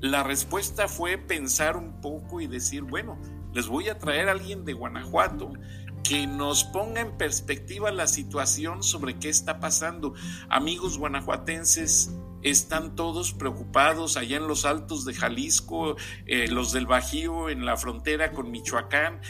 la 0.00 0.22
respuesta 0.22 0.88
fue 0.88 1.16
pensar 1.16 1.76
un 1.76 2.00
poco 2.00 2.40
y 2.40 2.46
decir, 2.46 2.82
bueno, 2.82 3.18
les 3.54 3.66
voy 3.66 3.88
a 3.88 3.98
traer 3.98 4.28
a 4.28 4.32
alguien 4.32 4.64
de 4.64 4.74
Guanajuato 4.74 5.52
que 6.02 6.26
nos 6.26 6.64
ponga 6.64 7.00
en 7.00 7.16
perspectiva 7.16 7.90
la 7.90 8.06
situación 8.06 8.82
sobre 8.82 9.18
qué 9.18 9.30
está 9.30 9.58
pasando. 9.58 10.12
Amigos 10.50 10.98
guanajuatenses, 10.98 12.14
están 12.42 12.94
todos 12.94 13.32
preocupados 13.32 14.18
allá 14.18 14.37
en 14.37 14.46
los 14.46 14.66
altos 14.66 15.06
de 15.06 15.14
Jalisco, 15.14 15.96
eh, 16.26 16.46
los 16.48 16.72
del 16.72 16.87
Bajío 16.87 17.48
en 17.48 17.64
la 17.64 17.78
frontera 17.78 18.32
con 18.32 18.50
Michoacán, 18.50 19.22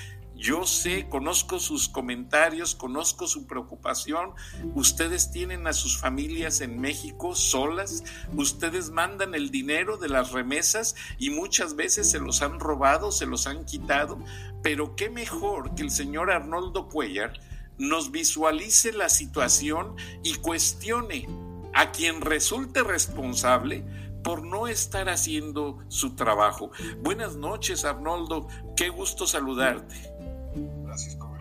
yo 0.45 0.67
sé, 0.67 1.09
conozco 1.09 1.59
sus 1.59 1.89
comentarios, 1.89 2.75
conozco 2.75 3.27
su 3.27 3.47
preocupación. 3.47 4.33
Ustedes 4.75 5.31
tienen 5.31 5.67
a 5.67 5.73
sus 5.73 5.99
familias 5.99 6.61
en 6.61 6.79
México 6.79 7.35
solas, 7.35 8.05
ustedes 8.37 8.91
mandan 8.91 9.35
el 9.35 9.51
dinero 9.51 9.97
de 9.97 10.11
las 10.11 10.33
remesas 10.33 10.97
y 11.19 11.31
muchas 11.31 11.77
veces 11.77 12.11
se 12.11 12.19
los 12.19 12.43
han 12.43 12.61
robado, 12.61 13.11
se 13.11 13.25
los 13.25 13.47
han 13.47 13.65
quitado. 13.65 14.19
Pero 14.63 14.97
qué 14.97 15.09
mejor 15.09 15.75
que 15.75 15.83
el 15.83 15.91
señor 15.91 16.31
Arnoldo 16.31 16.91
Cuellar 16.91 17.41
nos 17.79 18.11
visualice 18.11 18.93
la 18.93 19.09
situación 19.09 19.97
y 20.23 20.35
cuestione 20.35 21.27
a 21.73 21.91
quien 21.91 22.21
resulte 22.21 22.83
responsable 22.83 23.83
por 24.25 24.43
no 24.43 24.67
estar 24.67 25.09
haciendo 25.11 25.79
su 25.89 26.17
trabajo. 26.17 26.71
Buenas 27.01 27.37
noches, 27.37 27.85
Arnoldo. 27.85 28.49
Qué 28.75 28.89
gusto 28.89 29.27
saludarte. 29.27 30.14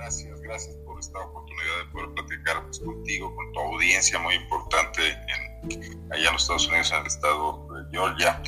Gracias, 0.04 0.42
gracias 0.42 0.76
por 0.86 1.00
esta 1.00 1.18
oportunidad 1.20 1.78
de 1.78 1.92
poder 1.94 2.10
platicar 2.10 2.62
pues, 2.66 2.80
contigo, 2.80 3.34
con 3.34 3.54
tu 3.54 3.60
audiencia 3.62 4.20
muy 4.20 4.36
importante 4.36 5.02
en, 5.08 6.12
allá 6.12 6.28
en 6.28 6.34
los 6.34 6.42
Estados 6.42 6.68
Unidos, 6.68 6.92
en 6.92 6.98
el 6.98 7.08
estado 7.08 7.68
de 7.74 7.90
Georgia. 7.90 8.44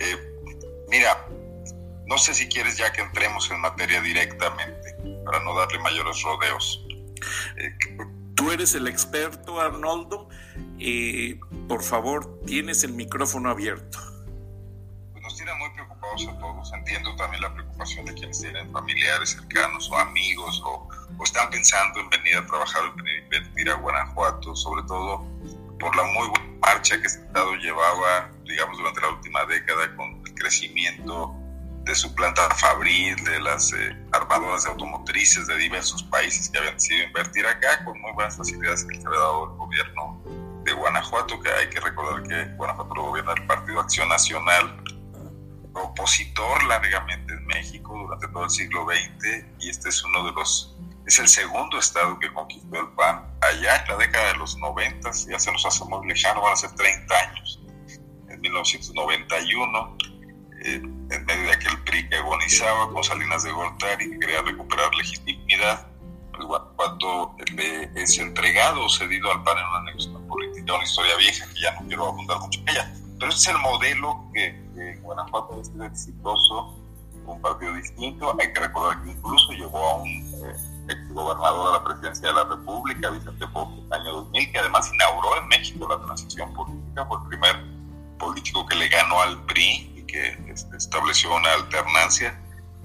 Eh, 0.00 0.16
mira, 0.90 1.26
no 2.04 2.18
sé 2.18 2.34
si 2.34 2.46
quieres 2.46 2.76
ya 2.76 2.92
que 2.92 3.00
entremos 3.00 3.50
en 3.50 3.58
materia 3.58 4.02
directamente, 4.02 4.96
para 5.24 5.42
no 5.44 5.54
darle 5.54 5.78
mayores 5.78 6.20
rodeos. 6.22 6.86
Eh, 7.56 7.74
Tú 8.34 8.52
eres 8.52 8.74
el 8.74 8.86
experto, 8.86 9.60
Arnoldo. 9.60 10.28
Eh, 10.78 11.40
por 11.68 11.82
favor, 11.82 12.38
tienes 12.44 12.84
el 12.84 12.92
micrófono 12.92 13.48
abierto. 13.50 13.98
Preocupados 16.24 16.28
a 16.28 16.38
todos. 16.38 16.72
Entiendo 16.72 17.16
también 17.16 17.42
la 17.42 17.52
preocupación 17.54 18.06
de 18.06 18.14
quienes 18.14 18.40
tienen 18.40 18.70
familiares 18.72 19.30
cercanos 19.30 19.90
o 19.90 19.98
amigos 19.98 20.62
o, 20.64 20.88
están 21.22 21.50
pensando 21.50 22.00
en 22.00 22.10
venir 22.10 22.36
a 22.36 22.46
trabajar 22.46 22.82
o 22.82 22.88
invertir 22.88 23.70
a 23.70 23.74
Guanajuato, 23.74 24.54
sobre 24.54 24.82
todo 24.84 25.26
por 25.78 25.94
la 25.96 26.04
muy 26.04 26.28
buena 26.28 26.58
marcha 26.60 27.00
que 27.00 27.06
este 27.06 27.24
Estado 27.24 27.54
llevaba, 27.56 28.30
digamos, 28.44 28.78
durante 28.78 29.00
la 29.00 29.08
última 29.10 29.44
década 29.46 29.94
con 29.96 30.22
el 30.24 30.34
crecimiento 30.34 31.34
de 31.84 31.94
su 31.94 32.14
planta 32.14 32.48
fabril, 32.56 33.16
de 33.24 33.40
las 33.40 33.72
eh, 33.72 33.96
armadoras 34.12 34.66
automotrices 34.66 35.46
de 35.46 35.56
diversos 35.56 36.02
países 36.04 36.48
que 36.50 36.58
habían 36.58 36.74
decidido 36.74 37.06
invertir 37.06 37.46
acá 37.46 37.84
con 37.84 37.98
muy 38.00 38.12
buenas 38.12 38.36
facilidades 38.36 38.84
que 38.84 38.96
les 38.96 39.06
había 39.06 39.18
dado 39.18 39.44
el 39.44 39.56
gobierno 39.56 40.22
de 40.64 40.72
Guanajuato, 40.72 41.40
que 41.40 41.50
hay 41.50 41.70
que 41.70 41.80
recordar 41.80 42.22
que 42.24 42.44
Guanajuato 42.56 42.94
lo 42.94 43.02
gobierna 43.04 43.32
el 43.32 43.46
Partido 43.46 43.80
Acción 43.80 44.08
Nacional, 44.08 44.82
opositor 45.78 46.64
largamente 46.64 47.32
en 47.32 47.46
México 47.46 47.96
durante 47.96 48.28
todo 48.28 48.44
el 48.44 48.50
siglo 48.50 48.86
XX, 48.86 49.44
y 49.60 49.70
este 49.70 49.88
es 49.88 50.04
uno 50.04 50.24
de 50.24 50.32
los, 50.32 50.76
es 51.06 51.18
el 51.18 51.28
segundo 51.28 51.78
estado 51.78 52.18
que 52.18 52.32
conquistó 52.32 52.80
el 52.80 52.88
PAN 52.88 53.24
allá 53.40 53.76
en 53.76 53.88
la 53.88 53.96
década 53.96 54.32
de 54.32 54.38
los 54.38 54.56
90, 54.58 55.10
ya 55.28 55.38
se 55.38 55.52
nos 55.52 55.64
hace 55.64 55.84
muy 55.84 56.06
lejano, 56.06 56.42
van 56.42 56.52
a 56.52 56.56
ser 56.56 56.74
30 56.74 57.14
años, 57.14 57.60
en 58.28 58.40
1991, 58.40 59.96
eh, 60.64 60.74
en 60.74 61.24
medio 61.24 61.42
de 61.44 61.52
aquel 61.52 61.82
PRI 61.84 62.08
que 62.08 62.16
agonizaba 62.16 62.92
con 62.92 63.02
Salinas 63.02 63.44
de 63.44 63.52
Gortari 63.52 64.10
que 64.10 64.18
quería 64.18 64.42
recuperar 64.42 64.94
legitimidad, 64.94 65.86
pues 66.32 66.46
Guanajuato 66.46 67.36
es 67.94 68.18
entregado 68.18 68.84
o 68.84 68.88
cedido 68.88 69.32
al 69.32 69.42
PAN 69.42 69.58
en 69.58 69.64
una 69.66 69.82
negociación 69.84 70.26
política, 70.26 70.74
una 70.74 70.84
historia 70.84 71.16
vieja 71.16 71.46
que 71.46 71.60
ya 71.60 71.72
no 71.80 71.86
quiero 71.86 72.08
abundar 72.08 72.38
mucho 72.40 72.60
en 72.60 72.68
ella, 72.68 72.94
pero 73.18 73.30
ese 73.30 73.50
es 73.50 73.56
el 73.56 73.62
modelo 73.62 74.30
que 74.32 74.98
Guanajuato 75.02 75.60
es 75.60 75.70
exitoso, 75.84 76.74
un 77.26 77.40
partido 77.40 77.74
distinto. 77.74 78.34
Hay 78.40 78.52
que 78.52 78.60
recordar 78.60 79.02
que 79.02 79.10
incluso 79.10 79.52
llevó 79.52 79.78
a 79.78 79.94
un 79.96 80.08
eh, 80.08 80.56
ex 80.88 81.12
gobernador 81.12 81.68
a 81.68 81.78
la 81.78 81.84
presidencia 81.84 82.28
de 82.28 82.34
la 82.34 82.44
República, 82.44 83.10
Vicente 83.10 83.46
Fox, 83.48 83.72
en 83.76 83.84
el 83.84 83.92
año 83.92 84.12
2000, 84.12 84.52
que 84.52 84.58
además 84.58 84.90
inauguró 84.92 85.36
en 85.40 85.48
México 85.48 85.88
la 85.88 86.04
transición 86.04 86.54
política, 86.54 87.06
fue 87.06 87.18
el 87.18 87.28
primer 87.28 87.64
político 88.18 88.66
que 88.66 88.76
le 88.76 88.88
ganó 88.88 89.20
al 89.20 89.44
PRI 89.44 89.92
y 89.96 90.02
que 90.04 90.28
este, 90.48 90.76
estableció 90.76 91.34
una 91.34 91.52
alternancia 91.52 92.38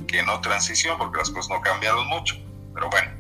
que 0.08 0.22
no 0.24 0.42
transición, 0.42 0.98
porque 0.98 1.20
las 1.20 1.30
cosas 1.30 1.50
no 1.50 1.62
cambiaron 1.62 2.08
mucho. 2.08 2.36
Pero 2.74 2.90
bueno, 2.90 3.12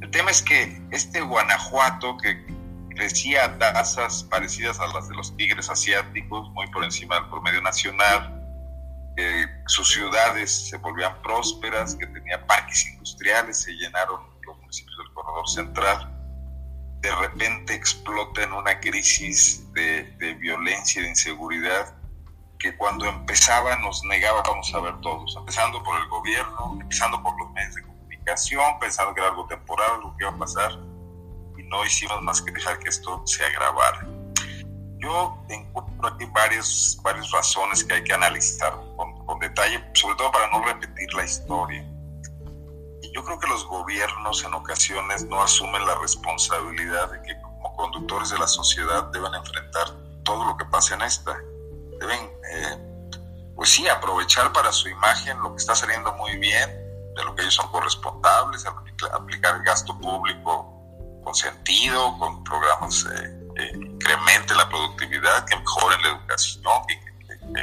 el 0.00 0.10
tema 0.10 0.30
es 0.30 0.42
que 0.42 0.82
este 0.90 1.20
Guanajuato 1.20 2.16
que 2.18 2.51
crecía 2.94 3.44
a 3.44 3.58
tasas 3.58 4.24
parecidas 4.24 4.80
a 4.80 4.86
las 4.88 5.08
de 5.08 5.14
los 5.14 5.36
tigres 5.36 5.68
asiáticos, 5.68 6.50
muy 6.50 6.66
por 6.68 6.84
encima 6.84 7.16
del 7.16 7.28
promedio 7.28 7.60
nacional, 7.62 8.38
que 9.16 9.46
sus 9.66 9.92
ciudades 9.92 10.68
se 10.68 10.76
volvían 10.78 11.20
prósperas, 11.22 11.94
que 11.94 12.06
tenía 12.06 12.46
parques 12.46 12.86
industriales, 12.86 13.60
se 13.62 13.72
llenaron 13.72 14.22
los 14.46 14.58
municipios 14.58 14.96
del 14.98 15.12
corredor 15.12 15.48
central, 15.48 16.18
de 17.00 17.14
repente 17.16 17.74
explota 17.74 18.42
en 18.44 18.52
una 18.52 18.78
crisis 18.80 19.72
de, 19.72 20.04
de 20.18 20.34
violencia 20.34 21.00
y 21.00 21.04
de 21.04 21.10
inseguridad 21.10 21.94
que 22.58 22.76
cuando 22.76 23.06
empezaba 23.06 23.76
nos 23.78 24.04
negábamos 24.04 24.72
a 24.72 24.80
ver 24.80 25.00
todos, 25.00 25.34
empezando 25.36 25.82
por 25.82 26.00
el 26.00 26.08
gobierno, 26.08 26.78
empezando 26.80 27.20
por 27.20 27.36
los 27.40 27.50
medios 27.50 27.74
de 27.74 27.82
comunicación, 27.82 28.78
pensando 28.78 29.12
que 29.14 29.20
era 29.20 29.30
algo 29.30 29.46
temporal, 29.46 30.00
lo 30.00 30.16
que 30.16 30.24
iba 30.24 30.30
a 30.30 30.38
pasar 30.38 30.91
no 31.72 31.84
hicimos 31.86 32.20
más 32.22 32.40
que 32.42 32.52
dejar 32.52 32.78
que 32.78 32.90
esto 32.90 33.22
se 33.26 33.44
agravara. 33.44 34.06
Yo 34.98 35.36
encuentro 35.48 36.06
aquí 36.06 36.26
varias, 36.26 36.98
varias 37.02 37.30
razones 37.32 37.82
que 37.82 37.94
hay 37.94 38.04
que 38.04 38.12
analizar 38.12 38.78
con, 38.96 39.40
detalle, 39.40 39.82
sobre 39.94 40.14
todo 40.16 40.30
para 40.30 40.48
no 40.50 40.64
repetir 40.64 41.12
la 41.14 41.24
historia. 41.24 41.82
Y 43.02 43.12
yo 43.12 43.24
creo 43.24 43.38
que 43.38 43.48
los 43.48 43.66
gobiernos 43.66 44.44
en 44.44 44.54
ocasiones 44.54 45.24
no 45.24 45.42
asumen 45.42 45.84
la 45.84 45.96
responsabilidad 45.96 47.10
de 47.10 47.22
que 47.22 47.40
como 47.40 47.74
conductores 47.74 48.30
de 48.30 48.38
la 48.38 48.46
sociedad 48.46 49.04
deben 49.12 49.34
enfrentar 49.34 49.88
todo 50.22 50.44
lo 50.44 50.56
que 50.56 50.66
pasa 50.66 50.94
en 50.94 51.02
esta. 51.02 51.36
Deben, 51.98 52.30
eh, 52.52 53.52
pues 53.56 53.70
sí, 53.70 53.88
aprovechar 53.88 54.52
para 54.52 54.70
su 54.70 54.88
imagen 54.88 55.40
lo 55.40 55.50
que 55.50 55.56
está 55.56 55.74
saliendo 55.74 56.12
muy 56.12 56.36
bien, 56.36 56.70
de 57.16 57.24
lo 57.24 57.34
que 57.34 57.42
ellos 57.42 57.54
son 57.54 57.68
corresponsables, 57.72 58.64
aplicar 58.66 59.62
gasto 59.64 59.98
público 59.98 60.81
con 61.22 61.34
sentido, 61.34 62.18
con 62.18 62.42
programas 62.44 63.06
eh, 63.06 63.42
que 63.54 63.76
incrementen 63.76 64.56
la 64.56 64.68
productividad, 64.68 65.44
que 65.46 65.56
mejoren 65.56 66.02
la 66.02 66.08
educación, 66.08 66.62
que, 66.88 67.12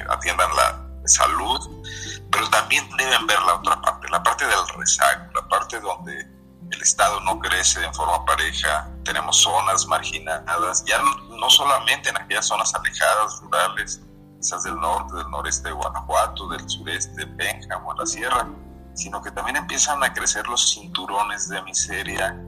atiendan 0.10 0.56
la 0.56 0.86
salud, 1.06 1.84
pero 2.32 2.48
también 2.50 2.88
deben 2.98 3.26
ver 3.26 3.40
la 3.42 3.56
otra 3.56 3.82
parte, 3.82 4.08
la 4.10 4.22
parte 4.22 4.46
del 4.46 4.68
rezago, 4.78 5.32
la 5.34 5.48
parte 5.48 5.80
donde 5.80 6.28
el 6.72 6.82
Estado 6.82 7.20
no 7.22 7.40
crece 7.40 7.84
en 7.84 7.94
forma 7.94 8.24
pareja, 8.26 8.88
tenemos 9.04 9.38
zonas 9.38 9.88
marginadas, 9.88 10.84
ya 10.86 11.02
no, 11.30 11.50
solamente 11.50 12.10
en 12.10 12.18
aquellas 12.18 12.46
zonas 12.46 12.74
alejadas, 12.76 13.40
rurales, 13.42 14.02
quizás 14.38 14.64
del 14.64 14.76
norte, 14.76 15.16
del 15.16 15.30
noreste 15.32 15.70
de 15.70 15.74
Guanajuato, 15.74 16.48
del 16.50 16.70
sureste, 16.70 17.26
Pénjamo, 17.26 17.94
la 17.96 18.06
sierra, 18.06 18.48
sino 18.94 19.22
que 19.22 19.32
también 19.32 19.58
empiezan 19.58 20.04
a 20.04 20.14
crecer 20.14 20.48
los 20.48 20.74
cinturones 20.74 21.50
de 21.50 21.62
miseria 21.64 22.40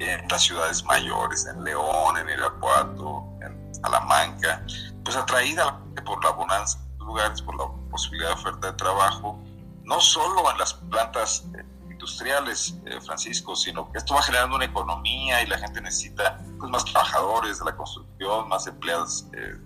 en 0.00 0.28
las 0.28 0.42
ciudades 0.42 0.84
mayores, 0.84 1.46
en 1.46 1.64
León, 1.64 2.16
en 2.18 2.28
Irapuato, 2.28 3.24
en 3.42 3.74
Salamanca, 3.74 4.64
pues 5.04 5.16
atraída 5.16 5.80
por 6.04 6.22
la 6.24 6.30
bonanza 6.30 6.78
de 6.98 7.04
lugares, 7.04 7.42
por 7.42 7.56
la 7.56 7.66
posibilidad 7.90 8.28
de 8.28 8.34
oferta 8.34 8.70
de 8.70 8.72
trabajo, 8.74 9.38
no 9.84 10.00
solo 10.00 10.50
en 10.50 10.58
las 10.58 10.74
plantas 10.74 11.46
eh, 11.56 11.64
industriales, 11.90 12.78
eh, 12.86 13.00
Francisco, 13.00 13.56
sino 13.56 13.90
que 13.90 13.98
esto 13.98 14.14
va 14.14 14.22
generando 14.22 14.56
una 14.56 14.66
economía 14.66 15.42
y 15.42 15.46
la 15.46 15.58
gente 15.58 15.80
necesita 15.80 16.38
pues, 16.58 16.70
más 16.70 16.84
trabajadores 16.84 17.58
de 17.58 17.64
la 17.64 17.76
construcción, 17.76 18.48
más 18.48 18.66
empleadas 18.66 19.26
eh, 19.32 19.56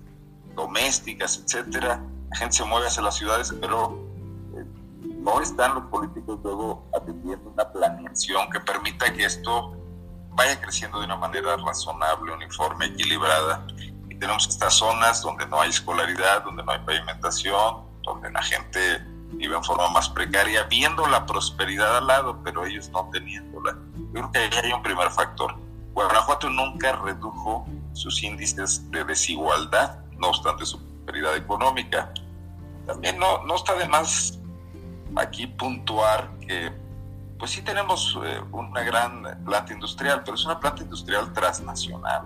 domésticas, 0.55 1.43
etcétera. 1.45 2.03
La 2.31 2.37
gente 2.37 2.57
se 2.57 2.65
mueve 2.65 2.87
hacia 2.87 3.03
las 3.03 3.17
ciudades, 3.17 3.53
pero 3.61 3.99
no 5.23 5.41
están 5.41 5.75
los 5.75 5.85
políticos 5.85 6.41
luego 6.43 6.89
atendiendo 6.95 7.51
una 7.51 7.71
planeación 7.71 8.51
que 8.51 8.61
permita 8.61 9.13
que 9.13 9.25
esto 9.25 9.77
vaya 10.35 10.61
creciendo 10.61 10.99
de 10.99 11.07
una 11.07 11.17
manera 11.17 11.57
razonable, 11.57 12.33
uniforme, 12.33 12.87
equilibrada. 12.87 13.67
Y 14.09 14.15
tenemos 14.17 14.47
estas 14.49 14.75
zonas 14.75 15.23
donde 15.23 15.47
no 15.47 15.61
hay 15.61 15.71
escolaridad, 15.71 16.45
donde 16.45 16.63
no 16.63 16.73
hay 16.73 16.79
pavimentación, 16.81 17.85
donde 18.03 18.31
la 18.31 18.43
gente 18.43 19.03
vive 19.33 19.57
en 19.57 19.65
forma 19.65 19.89
más 19.89 20.09
precaria, 20.09 20.65
viendo 20.65 21.07
la 21.07 21.25
prosperidad 21.27 21.99
al 21.99 22.07
lado, 22.07 22.41
pero 22.45 22.65
ellos 22.65 22.89
no 22.91 23.09
teniéndola. 23.13 23.77
Yo 23.97 24.13
creo 24.13 24.33
que 24.33 24.39
ahí 24.39 24.51
hay 24.65 24.73
un 24.73 24.83
primer 24.83 25.11
factor. 25.11 25.55
Guanajuato 25.93 26.49
nunca 26.49 26.93
redujo 26.93 27.67
sus 27.93 28.23
índices 28.23 28.91
de 28.91 29.05
desigualdad, 29.05 29.99
no 30.19 30.29
obstante 30.29 30.65
su 30.65 30.79
prosperidad 30.79 31.37
económica. 31.37 32.13
También 32.87 33.19
no, 33.19 33.45
no 33.45 33.57
está 33.57 33.75
de 33.75 33.87
más 33.89 34.39
aquí 35.17 35.47
puntuar 35.47 36.31
que 36.39 36.73
pues 37.43 37.51
sí 37.51 37.63
tenemos 37.63 38.17
eh, 38.25 38.41
una 38.53 38.83
gran 38.83 39.45
planta 39.45 39.73
industrial, 39.73 40.23
pero 40.25 40.37
es 40.37 40.45
una 40.45 40.61
planta 40.61 40.85
industrial 40.85 41.33
transnacional. 41.33 42.23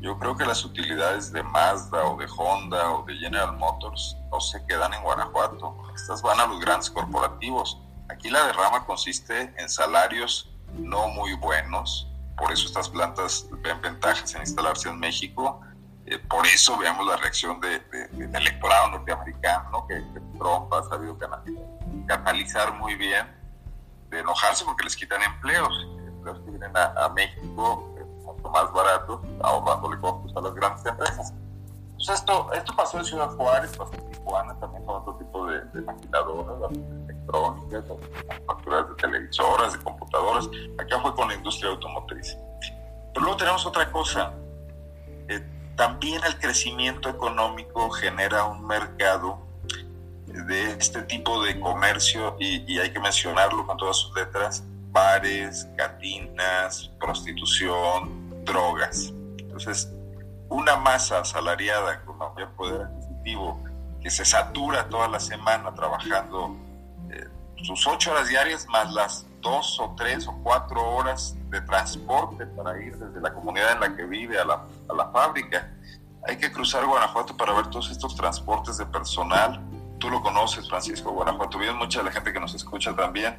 Yo 0.00 0.18
creo 0.18 0.38
que 0.38 0.46
las 0.46 0.64
utilidades 0.64 1.30
de 1.30 1.42
Mazda 1.42 2.02
o 2.06 2.16
de 2.16 2.26
Honda 2.34 2.92
o 2.92 3.04
de 3.04 3.14
General 3.16 3.54
Motors 3.58 4.16
no 4.32 4.40
se 4.40 4.64
quedan 4.64 4.94
en 4.94 5.02
Guanajuato. 5.02 5.76
Estas 5.94 6.22
van 6.22 6.40
a 6.40 6.46
los 6.46 6.60
grandes 6.60 6.88
corporativos. 6.88 7.78
Aquí 8.08 8.30
la 8.30 8.46
derrama 8.46 8.86
consiste 8.86 9.52
en 9.58 9.68
salarios 9.68 10.50
no 10.78 11.08
muy 11.08 11.34
buenos. 11.34 12.10
Por 12.38 12.50
eso 12.50 12.68
estas 12.68 12.88
plantas 12.88 13.46
ven 13.62 13.78
ventajas 13.82 14.34
en 14.34 14.40
instalarse 14.40 14.88
en 14.88 14.98
México. 14.98 15.60
Eh, 16.06 16.18
por 16.20 16.46
eso 16.46 16.78
veamos 16.78 17.06
la 17.06 17.18
reacción 17.18 17.60
de, 17.60 17.80
del 18.12 18.34
electorado 18.34 18.92
norteamericano, 18.92 19.86
que, 19.86 19.96
que 19.96 20.38
Trump 20.38 20.72
ha 20.72 20.82
sabido 20.84 21.18
canalizar 22.06 22.72
muy 22.78 22.94
bien 22.94 23.37
de 24.10 24.20
enojarse 24.20 24.64
porque 24.64 24.84
les 24.84 24.96
quitan 24.96 25.22
empleos, 25.22 25.86
que 26.24 26.50
vienen 26.50 26.76
a, 26.76 27.08
México 27.14 27.94
eh, 27.98 28.04
mucho 28.24 28.48
más 28.50 28.72
baratos, 28.72 29.20
ahorrándole 29.42 29.98
costos 30.00 30.36
a 30.36 30.40
las 30.40 30.54
grandes 30.54 30.84
empresas. 30.84 31.32
Entonces 31.98 32.14
esto, 32.14 32.52
esto 32.52 32.76
pasó 32.76 32.98
en 32.98 33.04
Ciudad 33.04 33.30
Juárez, 33.30 33.76
pasó 33.76 33.92
en 33.94 34.10
Tijuana, 34.10 34.54
también 34.60 34.84
con 34.84 34.96
otro 34.96 35.14
tipo 35.16 35.46
de, 35.46 35.60
de 35.60 35.80
maquinadoras, 35.82 36.70
electrónicas, 36.72 37.84
las 38.28 38.40
facturas 38.46 38.88
de 38.88 38.94
televisoras, 38.96 39.72
de 39.72 39.78
computadoras. 39.80 40.48
Acá 40.78 41.00
fue 41.00 41.14
con 41.14 41.28
la 41.28 41.34
industria 41.34 41.70
automotriz. 41.70 42.36
Pero 42.60 43.20
luego 43.20 43.36
tenemos 43.36 43.66
otra 43.66 43.90
cosa. 43.90 44.32
Eh, 45.28 45.44
también 45.76 46.22
el 46.24 46.38
crecimiento 46.38 47.08
económico 47.08 47.90
genera 47.90 48.44
un 48.44 48.66
mercado 48.66 49.47
de 50.28 50.72
este 50.72 51.02
tipo 51.02 51.42
de 51.42 51.58
comercio, 51.60 52.36
y, 52.38 52.78
hay 52.78 52.92
que 52.92 53.00
mencionarlo 53.00 53.66
con 53.66 53.76
todas 53.76 53.96
sus 53.96 54.14
letras, 54.14 54.62
bares, 54.90 55.66
cantinas, 55.76 56.90
prostitución, 57.00 58.44
drogas. 58.44 59.12
Entonces, 59.38 59.90
una 60.48 60.76
masa 60.76 61.20
asalariada 61.20 62.04
con 62.04 62.18
mayor 62.18 62.50
poder 62.52 62.82
adquisitivo 62.82 63.62
que 64.00 64.10
se 64.10 64.24
satura 64.24 64.88
toda 64.88 65.08
la 65.08 65.20
semana 65.20 65.74
trabajando 65.74 66.56
eh, 67.10 67.26
sus 67.62 67.86
ocho 67.86 68.12
horas 68.12 68.28
diarias 68.28 68.66
más 68.68 68.92
las 68.92 69.26
dos 69.40 69.78
o 69.80 69.94
tres 69.96 70.26
o 70.26 70.38
cuatro 70.42 70.82
horas 70.96 71.36
de 71.50 71.60
transporte 71.62 72.46
para 72.46 72.80
ir 72.80 72.96
desde 72.96 73.20
la 73.20 73.32
comunidad 73.32 73.72
en 73.72 73.80
la 73.80 73.96
que 73.96 74.04
vive 74.04 74.38
a 74.38 74.44
la, 74.44 74.64
a 74.88 74.94
la 74.94 75.10
fábrica. 75.10 75.72
Hay 76.26 76.36
que 76.36 76.52
cruzar 76.52 76.84
Guanajuato 76.84 77.36
para 77.36 77.52
ver 77.54 77.68
todos 77.68 77.90
estos 77.90 78.14
transportes 78.16 78.78
de 78.78 78.86
personal. 78.86 79.60
Tú 79.98 80.10
lo 80.10 80.22
conoces, 80.22 80.68
Francisco, 80.68 81.10
Guanajuato. 81.10 81.58
Bien, 81.58 81.76
mucha 81.76 81.98
de 82.00 82.06
la 82.06 82.12
gente 82.12 82.32
que 82.32 82.38
nos 82.38 82.54
escucha 82.54 82.94
también, 82.94 83.36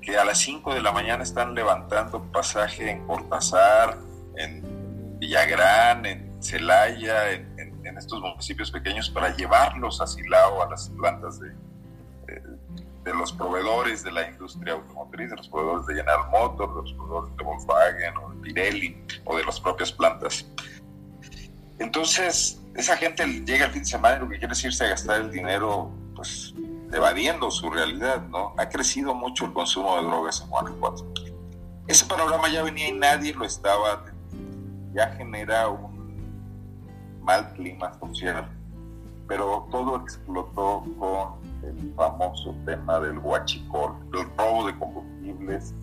que 0.00 0.16
a 0.16 0.24
las 0.24 0.38
5 0.38 0.74
de 0.74 0.80
la 0.80 0.92
mañana 0.92 1.22
están 1.22 1.54
levantando 1.54 2.22
pasaje 2.32 2.90
en 2.90 3.06
Cortázar, 3.06 3.98
en 4.36 5.18
Villagrán, 5.18 6.06
en 6.06 6.42
Celaya, 6.42 7.32
en, 7.32 7.50
estos 7.98 8.20
municipios 8.20 8.70
pequeños 8.70 9.10
para 9.10 9.36
llevarlos 9.36 10.00
a 10.00 10.06
Silao, 10.06 10.62
a 10.62 10.70
las 10.70 10.88
plantas 10.88 11.38
de, 11.38 11.50
de, 13.04 13.14
los 13.14 13.30
proveedores 13.30 14.02
de 14.02 14.12
la 14.12 14.26
industria 14.26 14.72
automotriz, 14.72 15.28
de 15.28 15.36
los 15.36 15.48
proveedores 15.48 15.86
de 15.86 15.94
General 15.96 16.30
Motors, 16.30 16.74
de 16.76 16.82
los 16.82 16.92
proveedores 16.94 17.36
de 17.36 17.44
Volkswagen 17.44 18.16
o 18.16 18.30
de 18.30 18.36
Pirelli 18.40 19.04
o 19.26 19.36
de 19.36 19.44
las 19.44 19.60
propias 19.60 19.92
plantas. 19.92 20.46
Entonces, 21.78 22.59
esa 22.74 22.96
gente 22.96 23.26
llega 23.26 23.66
el 23.66 23.72
fin 23.72 23.82
de 23.82 23.88
semana 23.88 24.16
y 24.16 24.20
lo 24.20 24.28
que 24.28 24.38
quiere 24.38 24.52
es 24.52 24.64
irse 24.64 24.84
a 24.84 24.88
gastar 24.90 25.20
el 25.20 25.30
dinero, 25.30 25.90
pues, 26.14 26.54
evadiendo 26.92 27.50
su 27.50 27.70
realidad, 27.70 28.22
¿no? 28.28 28.54
Ha 28.56 28.68
crecido 28.68 29.14
mucho 29.14 29.46
el 29.46 29.52
consumo 29.52 29.96
de 29.96 30.02
drogas 30.02 30.40
en 30.40 30.50
Guanajuato. 30.50 31.06
Ese 31.86 32.06
panorama 32.06 32.48
ya 32.48 32.62
venía 32.62 32.88
y 32.88 32.92
nadie 32.92 33.34
lo 33.34 33.44
estaba, 33.44 34.04
ya 34.92 35.08
genera 35.16 35.68
un 35.68 35.90
mal 37.20 37.52
clima 37.54 37.92
social, 37.98 38.48
pero 39.26 39.68
todo 39.70 39.96
explotó 39.96 40.84
con 40.98 41.40
el 41.62 41.92
famoso 41.94 42.54
tema 42.64 43.00
del 43.00 43.18
huachicol, 43.18 43.94
el 44.14 44.26
robo 44.36 44.66
de 44.66 44.78
combustibles, 44.78 45.74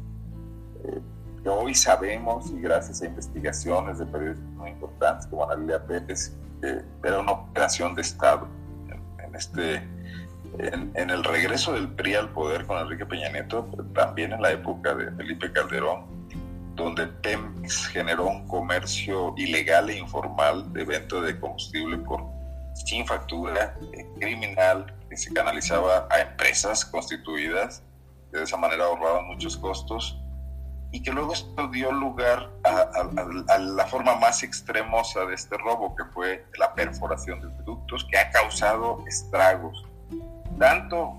eh, 0.84 1.02
que 1.44 1.50
hoy 1.50 1.76
sabemos, 1.76 2.50
y 2.52 2.60
gracias 2.60 3.02
a 3.02 3.06
investigaciones 3.06 4.00
de 4.00 4.06
periodistas 4.06 4.50
muy 4.52 4.72
importantes 4.72 5.28
como 5.28 5.44
Ana 5.44 5.56
Lilia 5.56 5.86
Pérez, 5.86 6.36
eh, 6.64 6.82
era 7.04 7.20
una 7.20 7.32
operación 7.34 7.96
de 7.96 8.02
Estado. 8.02 8.48
En, 9.24 9.36
este 9.36 9.84
en, 10.60 11.10
el 11.10 11.24
regreso 11.24 11.74
del 11.74 11.90
PRI 11.90 12.16
al 12.16 12.30
poder 12.30 12.66
con 12.66 12.78
Enrique 12.80 13.06
Peña 13.06 13.30
Nieto, 13.30 13.68
también 13.94 14.34
en 14.34 14.42
la 14.42 14.52
época 14.52 14.96
de 14.96 15.12
Felipe 15.12 15.52
Calderón, 15.52 16.06
donde 16.76 17.08
Pemex 17.08 17.88
generó 17.88 18.28
un 18.28 18.48
comercio 18.48 19.34
ilegal 19.38 19.90
e 19.90 19.98
informal 19.98 20.72
de 20.74 20.86
venta 20.86 21.20
de 21.22 21.40
combustible 21.40 21.98
por 21.98 22.24
sin 22.74 23.06
factura, 23.06 23.76
eh, 23.94 24.06
criminal, 24.20 24.94
que 25.10 25.18
se 25.18 25.34
canalizaba 25.34 26.08
a 26.12 26.22
empresas 26.22 26.86
constituidas, 26.86 27.84
que 28.32 28.38
de 28.38 28.44
esa 28.44 28.58
manera 28.58 28.86
ahorraban 28.86 29.28
muchos 29.28 29.58
costos 29.58 30.20
y 30.92 31.02
que 31.02 31.12
luego 31.12 31.34
esto 31.34 31.68
dio 31.68 31.92
lugar 31.92 32.50
a, 32.64 33.58
la 33.58 33.86
forma 33.88 34.16
más 34.16 34.44
extremosa 34.44 35.26
de 35.26 35.36
este 35.36 35.58
robo, 35.58 35.96
que 35.96 36.06
fue 36.06 36.46
la 36.58 36.74
perforación 36.74 37.42
de 37.42 37.64
ductos, 37.64 38.08
que 38.10 38.18
ha 38.18 38.30
causado 38.32 39.04
estragos, 39.08 39.86
tanto 40.58 41.18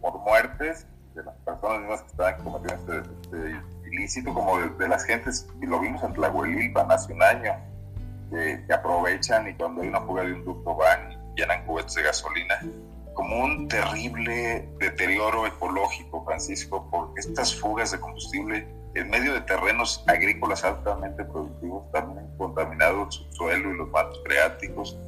por 0.00 0.18
muertes 0.20 0.86
de 1.14 1.24
las 1.24 1.34
personas 1.38 1.80
mismas 1.80 2.02
que 2.02 2.08
estaban 2.08 2.44
cometiendo 2.44 2.92
este, 2.94 3.10
este 3.22 3.88
ilícito, 3.90 4.32
como 4.32 4.58
de, 4.58 4.88
las 4.88 5.04
gentes, 5.04 5.48
y 5.60 5.66
lo 5.66 5.80
vimos 5.80 6.02
en 6.04 6.12
Tlahuelilpan 6.12 6.90
hace 6.90 7.12
un 7.12 7.22
año, 7.22 7.52
que, 8.30 8.64
que 8.64 8.72
aprovechan 8.72 9.48
y 9.48 9.54
cuando 9.54 9.82
hay 9.82 9.88
una 9.88 10.00
fuga 10.02 10.22
de 10.22 10.34
un 10.34 10.44
ducto 10.44 10.76
van 10.76 11.12
y 11.12 11.40
llenan 11.40 11.66
cubetes 11.66 11.94
de 11.94 12.04
gasolina 12.04 12.60
como 13.14 13.44
un 13.44 13.68
terrible 13.68 14.68
deterioro 14.78 15.46
ecológico, 15.46 16.24
Francisco, 16.24 16.88
porque 16.90 17.20
estas 17.20 17.54
fugas 17.54 17.90
de 17.90 18.00
combustible 18.00 18.66
en 18.94 19.08
medio 19.08 19.34
de 19.34 19.40
terrenos 19.42 20.02
agrícolas 20.06 20.64
altamente 20.64 21.24
productivos, 21.24 21.90
también 21.92 22.26
contaminados 22.36 23.06
el 23.06 23.12
subsuelo 23.12 23.74
y 23.74 23.76
los 23.76 23.88
mantos 23.90 24.20
freáticos. 24.24 24.98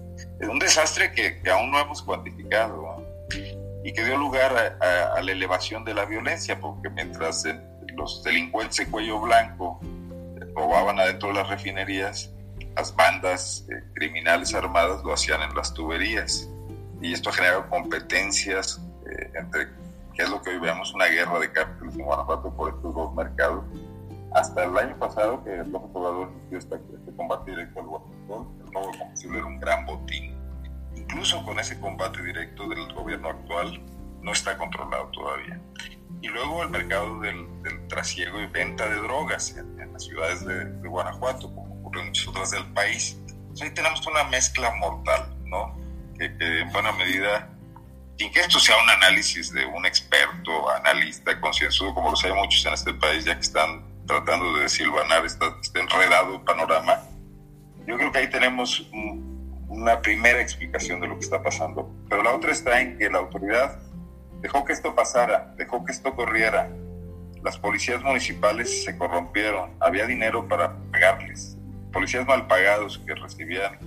Es 0.41 0.49
un 0.49 0.59
desastre 0.59 1.13
que, 1.13 1.41
aún 1.51 1.71
no 1.71 1.81
hemos 1.81 2.03
cuantificado 2.03 3.05
y 3.85 3.93
que 3.93 4.05
dio 4.05 4.17
lugar 4.17 4.79
a, 4.81 5.21
la 5.21 5.33
elevación 5.33 5.85
de 5.85 5.95
la 5.95 6.05
violencia, 6.05 6.61
porque 6.61 6.91
mientras 6.91 7.45
los 7.97 8.23
delincuentes 8.23 8.77
de 8.77 8.87
cuello 8.87 9.21
blanco 9.21 9.81
eh, 9.83 10.45
robaban 10.55 10.99
adentro 11.01 11.29
de 11.29 11.35
las 11.35 11.49
refinerías, 11.49 12.31
las 12.77 12.95
bandas 12.95 13.67
eh, 13.71 13.83
criminales 13.95 14.55
armadas 14.55 15.03
lo 15.05 15.13
hacían 15.13 15.43
en 15.43 15.55
las 15.55 15.75
tuberías. 15.75 16.49
Y 17.01 17.13
esto 17.13 17.31
ha 17.31 17.33
generado 17.33 17.69
competencias 17.69 18.81
eh, 19.11 19.31
entre 19.35 19.69
que 20.15 20.23
es 20.23 20.31
lo 20.31 20.41
que 20.43 20.51
hoy 20.51 20.59
vemos, 20.59 20.93
una 20.95 21.07
guerra 21.07 21.39
de 21.39 21.53
cárteles 21.53 21.97
en 21.97 22.05
Guanajuato 22.05 22.55
por 22.55 22.75
estos 22.75 22.95
dos 22.95 23.15
mercados. 23.15 23.65
Hasta 24.35 24.65
el 24.65 24.77
año 24.77 24.99
pasado, 24.99 25.43
que 25.45 25.57
López 25.57 25.91
Obrador 25.93 26.31
inició 26.33 26.59
este, 26.59 26.77
este 26.77 27.17
combate 27.17 27.51
directo 27.51 27.81
al 27.81 27.87
Guanajuato, 27.87 28.53
el 28.65 28.73
nuevo 28.73 28.91
combustible 28.99 29.39
era 29.39 29.47
un 29.47 29.61
gran 29.61 29.87
botín. 29.87 30.37
Incluso 30.97 31.45
con 31.45 31.59
ese 31.59 31.79
combate 31.81 32.23
directo 32.23 32.69
del 32.69 32.93
gobierno 32.95 33.29
actual, 33.29 33.83
no 34.23 34.33
está 34.33 34.57
controlado 34.57 35.09
todavía. 35.09 35.61
Y 36.21 36.29
luego 36.29 36.63
el 36.63 36.71
mercado 36.71 37.21
del, 37.21 37.47
trasiego 37.89 38.41
y 38.41 38.47
venta 38.47 38.89
de 38.89 38.97
drogas 38.97 39.57
en, 39.57 39.93
las 39.93 40.05
ciudades 40.05 40.45
de, 40.47 40.65
Guanajuato, 40.89 41.53
como 41.55 41.75
ocurre 41.81 42.01
en 42.01 42.07
muchas 42.07 42.29
otras 42.29 42.51
del 42.53 42.65
país. 42.73 43.19
Entonces 43.29 43.69
ahí 43.69 43.75
tenemos 43.75 44.07
una 44.07 44.25
mezcla 44.25 44.73
mortal, 44.77 45.37
¿no? 45.47 45.77
Que, 46.19 46.37
que 46.39 46.61
en 46.61 46.73
buena 46.73 46.93
medida 46.93 47.51
sin 48.19 48.31
que 48.31 48.41
esto 48.41 48.59
sea 48.59 48.77
un 48.83 48.91
análisis 48.91 49.53
de 49.53 49.65
un 49.67 49.87
experto, 49.87 50.71
analista, 50.71 51.41
concienzudo, 51.41 51.95
como 51.95 52.11
los 52.11 52.25
hay 52.25 52.33
muchos 52.33 52.65
en 52.67 52.75
este 52.75 52.95
país, 52.95 53.25
ya 53.25 53.35
que 53.35 53.41
están 53.41 53.85
tratando 54.07 54.55
de 54.57 54.63
desilvanar 54.63 55.25
este, 55.25 55.45
este 55.61 55.81
enredado 55.81 56.45
panorama, 56.45 57.01
yo 57.87 57.97
creo 57.97 58.13
que 58.13 58.19
ahí 58.19 58.31
tenemos 58.31 58.87
una 59.73 60.01
primera 60.01 60.41
explicación 60.41 61.01
de 61.01 61.09
lo 61.09 61.15
que 61.15 61.25
está 61.25 61.43
pasando. 61.43 61.91
Pero 62.09 62.23
la 62.23 62.35
otra 62.35 62.53
está 62.53 62.81
en 62.81 62.99
que 62.99 63.09
la 63.11 63.19
autoridad 63.19 63.81
dejó 64.41 64.65
que 64.65 64.73
esto 64.73 64.95
pasara, 64.95 65.55
dejó 65.57 65.85
que 65.85 65.93
esto 65.93 66.15
corriera. 66.15 66.71
Las 67.43 67.59
policías 67.59 68.03
municipales 68.03 68.85
se 68.85 68.97
corrompieron, 68.97 69.73
había 69.81 70.07
dinero 70.07 70.47
para 70.47 70.77
pagarles. 70.93 71.57
Policías 71.93 72.27
mal 72.27 72.47
pagados 72.47 72.99
que 73.05 73.15
recibían 73.15 73.79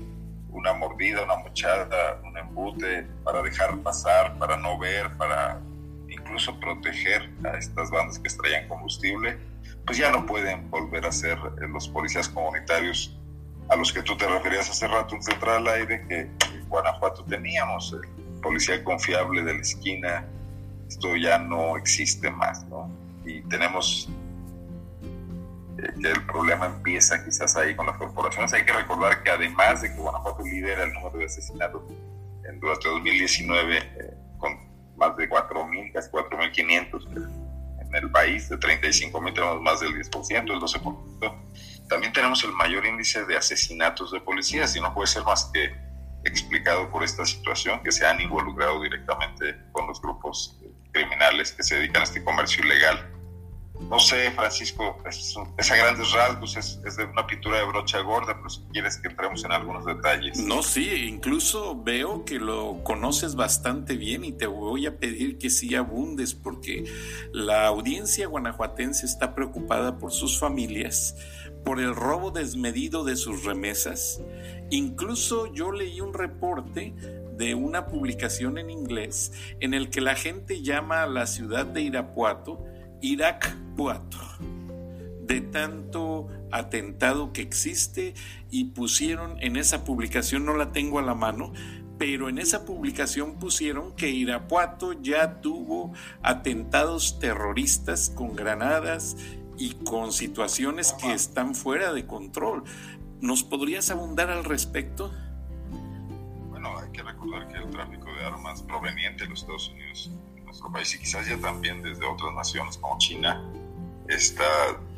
una 0.56 0.74
mordida, 0.74 1.24
una 1.24 1.36
mochada, 1.36 2.20
un 2.24 2.38
embute, 2.38 3.08
para 3.24 3.42
dejar 3.42 3.78
pasar, 3.80 4.38
para 4.40 4.58
no 4.58 4.80
ver, 4.80 5.12
para 5.18 5.60
incluso 6.10 6.58
proteger 6.60 7.30
a 7.44 7.58
estas 7.58 7.92
bandas 7.92 8.18
que 8.20 8.28
extraían 8.28 8.68
combustible, 8.68 9.38
pues 9.86 9.98
ya 9.98 10.12
no 10.12 10.26
pueden 10.26 10.70
volver 10.70 11.06
a 11.06 11.12
ser 11.12 11.38
eh, 11.38 11.68
los 11.68 11.88
policías 11.90 12.30
comunitarios 12.30 13.18
a 13.70 13.76
los 13.76 13.92
que 13.92 14.02
tú 14.02 14.16
te 14.16 14.28
referías 14.28 14.70
hace 14.70 14.88
rato 14.88 15.16
en 15.16 15.24
Central 15.24 15.68
Aire, 15.68 16.06
que 16.08 16.20
en 16.22 16.70
Guanajuato 16.70 17.26
teníamos, 17.26 17.94
el 17.94 18.42
policía 18.42 18.84
confiable 18.84 19.44
de 19.44 19.56
la 19.56 19.62
esquina, 19.62 20.26
esto 20.88 21.16
ya 21.16 21.38
no 21.40 21.76
existe 21.76 22.30
más, 22.30 22.64
¿no? 22.66 22.90
Y 23.26 23.42
tenemos 23.44 24.08
el 25.78 26.26
problema 26.26 26.68
empieza 26.68 27.24
quizás 27.24 27.56
ahí 27.56 27.76
con 27.76 27.86
las 27.86 27.98
corporaciones. 27.98 28.54
Hay 28.54 28.66
que 28.66 28.74
recordar 28.74 29.24
que 29.24 29.32
además 29.32 29.82
de 29.82 29.94
que 29.94 30.00
Guanajuato 30.00 30.44
lidera 30.44 30.84
el 30.84 30.94
número 30.94 31.18
de 31.18 31.26
asesinatos 31.26 31.84
en, 32.44 32.60
durante 32.60 32.88
2019 32.88 33.78
eh, 33.78 34.18
con 34.38 34.58
más 34.98 35.16
de 35.18 35.30
4.000, 35.30 35.94
casi 35.94 36.10
4.500 36.10 37.46
en 37.82 37.96
el 37.96 38.12
país, 38.12 38.50
de 38.50 38.58
35.000 38.58 39.34
tenemos 39.34 39.62
más 39.62 39.80
del 39.80 39.94
10%, 39.94 40.54
el 40.54 40.60
12%. 40.60 41.88
También 41.90 42.14
tenemos 42.14 42.44
el 42.44 42.52
mayor 42.54 42.86
índice 42.86 43.26
de 43.26 43.38
asesinatos 43.38 44.12
de 44.12 44.20
policías 44.22 44.76
y 44.76 44.82
no 44.82 44.94
puede 44.94 45.08
ser 45.08 45.24
más 45.24 45.52
que 45.54 45.76
explicado 46.24 46.90
por 46.90 47.04
esta 47.04 47.26
situación, 47.26 47.84
que 47.84 47.92
se 47.92 48.06
han 48.06 48.20
involucrado 48.20 48.82
directamente 48.82 49.56
con 49.72 49.88
los 49.88 50.02
grupos 50.02 50.60
criminales 50.92 51.52
que 51.52 51.62
se 51.62 51.76
dedican 51.76 52.02
a 52.02 52.06
este 52.06 52.24
comercio 52.24 52.66
ilegal 52.66 53.15
no 53.82 54.00
sé, 54.00 54.32
Francisco, 54.32 54.98
es, 55.06 55.72
a 55.72 55.76
grandes 55.76 56.12
rasgos, 56.12 56.58
es, 56.58 56.98
de 56.98 57.06
una 57.06 57.28
pintura 57.28 57.60
de 57.60 57.66
brocha 57.66 58.00
gorda, 58.00 58.36
pero 58.36 58.50
si 58.50 58.62
quieres 58.72 58.98
que 58.98 59.10
entremos 59.10 59.44
en 59.44 59.52
algunos 59.52 59.86
detalles. 59.86 60.40
No, 60.40 60.64
sí, 60.64 61.06
incluso 61.08 61.82
veo 61.82 62.26
que 62.26 62.40
lo 62.40 62.84
conoces 62.84 63.36
bastante 63.36 63.96
bien 63.96 64.24
y 64.24 64.32
te 64.32 64.48
voy 64.48 64.88
a 64.88 64.98
pedir 64.98 65.38
que 65.38 65.50
sí 65.50 65.76
abundes 65.76 66.34
porque 66.34 66.86
la 67.32 67.68
audiencia 67.68 68.28
guanajuatense 68.28 69.06
está 69.06 69.36
preocupada 69.36 69.98
por 69.98 70.12
sus 70.12 70.40
familias, 70.40 71.16
por 71.64 71.80
el 71.80 71.96
robo 71.96 72.32
desmedido 72.32 73.04
de 73.04 73.16
sus 73.16 73.44
remesas. 73.44 74.22
Incluso 74.72 75.54
yo 75.54 75.72
leí 75.72 76.02
un 76.02 76.14
reporte 76.14 76.96
de 77.38 77.54
una 77.54 77.88
publicación 77.88 78.58
en 78.58 78.70
inglés 78.70 79.34
en 79.60 79.74
el 79.74 79.90
que 79.90 80.02
la 80.02 80.16
gente 80.16 80.62
llama 80.62 81.04
a 81.04 81.08
la 81.08 81.28
ciudad 81.28 81.66
de 81.66 81.82
Irapuato 81.82 82.64
Irak 83.02 83.56
4 83.78 84.26
de 85.28 85.42
tanto 85.42 86.28
atentado 86.52 87.34
que 87.34 87.42
existe 87.42 88.14
y 88.52 88.66
pusieron 88.66 89.42
en 89.42 89.58
esa 89.58 89.84
publicación, 89.84 90.46
no 90.46 90.56
la 90.56 90.72
tengo 90.72 91.00
a 91.00 91.02
la 91.02 91.16
mano, 91.16 91.52
pero 91.98 92.30
en 92.30 92.38
esa 92.38 92.66
publicación 92.66 93.40
pusieron 93.40 93.96
que 93.96 94.10
Irapuato 94.10 94.94
ya 94.94 95.42
tuvo 95.42 95.94
atentados 96.22 97.20
terroristas 97.20 98.10
con 98.10 98.36
granadas 98.36 99.18
y 99.58 99.72
con 99.76 100.12
situaciones 100.12 100.94
que 100.94 101.14
están 101.14 101.56
fuera 101.56 101.94
de 101.94 102.06
control. 102.06 102.64
¿Nos 103.22 103.44
podrías 103.44 103.90
abundar 103.92 104.30
al 104.30 104.44
respecto? 104.44 105.12
Bueno, 106.50 106.78
hay 106.78 106.92
que 106.92 107.02
recordar 107.02 107.48
que 107.48 107.58
el 107.58 107.70
tráfico 107.70 108.14
de 108.14 108.26
armas 108.26 108.62
proveniente 108.64 109.24
de 109.24 109.30
los 109.30 109.42
Estados 109.42 109.70
Unidos, 109.70 110.12
nuestro 110.56 110.72
país 110.72 110.96
y 110.96 111.00
quizás 111.00 111.28
ya 111.28 111.38
también 111.38 111.82
desde 111.82 112.06
otras 112.06 112.34
naciones 112.34 112.78
como 112.78 112.98
China, 112.98 113.44
está 114.08 114.46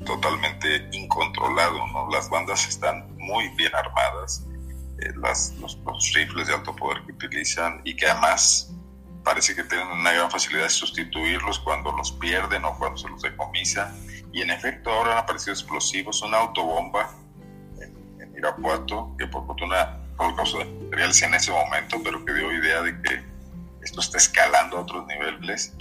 totalmente 0.05 0.87
incontrolado. 0.91 1.87
¿no? 1.87 2.09
Las 2.11 2.29
bandas 2.29 2.67
están 2.67 3.07
muy 3.17 3.49
bien 3.55 3.73
armadas, 3.73 4.45
eh, 4.99 5.11
las, 5.15 5.55
los, 5.55 5.77
rifles 6.13 6.47
de 6.47 6.53
alto 6.53 6.75
poder 6.75 7.03
que 7.05 7.11
utilizan 7.13 7.81
y 7.83 7.95
que 7.95 8.05
además 8.05 8.71
parece 9.23 9.55
que 9.55 9.63
tienen 9.63 9.87
una 9.87 10.11
gran 10.11 10.29
facilidad 10.29 10.63
de 10.63 10.69
sustituirlos 10.69 11.59
cuando 11.59 11.91
los 11.91 12.11
pierden 12.13 12.63
o 12.63 12.77
cuando 12.77 12.97
se 12.97 13.09
los 13.09 13.21
decomisa. 13.21 13.93
Y 14.31 14.41
en 14.41 14.51
efecto 14.51 14.91
ahora 14.91 15.13
han 15.13 15.17
aparecido 15.19 15.53
explosivos, 15.53 16.21
una 16.21 16.37
autobomba 16.37 17.09
en, 17.81 18.37
Irapuato, 18.37 19.15
que 19.17 19.25
por 19.25 19.47
fortuna 19.47 19.97
por 20.15 20.35
causa 20.35 20.59
de 20.59 20.65
materiales 20.65 21.21
en 21.23 21.33
ese 21.33 21.51
momento, 21.51 21.97
pero 22.03 22.23
que 22.23 22.33
dio 22.33 22.51
idea 22.51 22.81
de 22.83 23.01
que 23.01 23.36
esto 23.87 24.01
está 24.01 24.17
escalando 24.17 24.77
a 24.77 24.81
otros 24.81 25.07
niveles. 25.07 25.73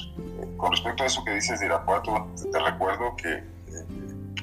Con 0.56 0.70
respecto 0.70 1.02
a 1.02 1.06
eso 1.06 1.24
que 1.24 1.32
dices 1.32 1.58
de 1.58 1.66
Irapuato, 1.66 2.30
te 2.52 2.58
recuerdo 2.60 3.16
que 3.16 3.32
eh, 3.32 3.44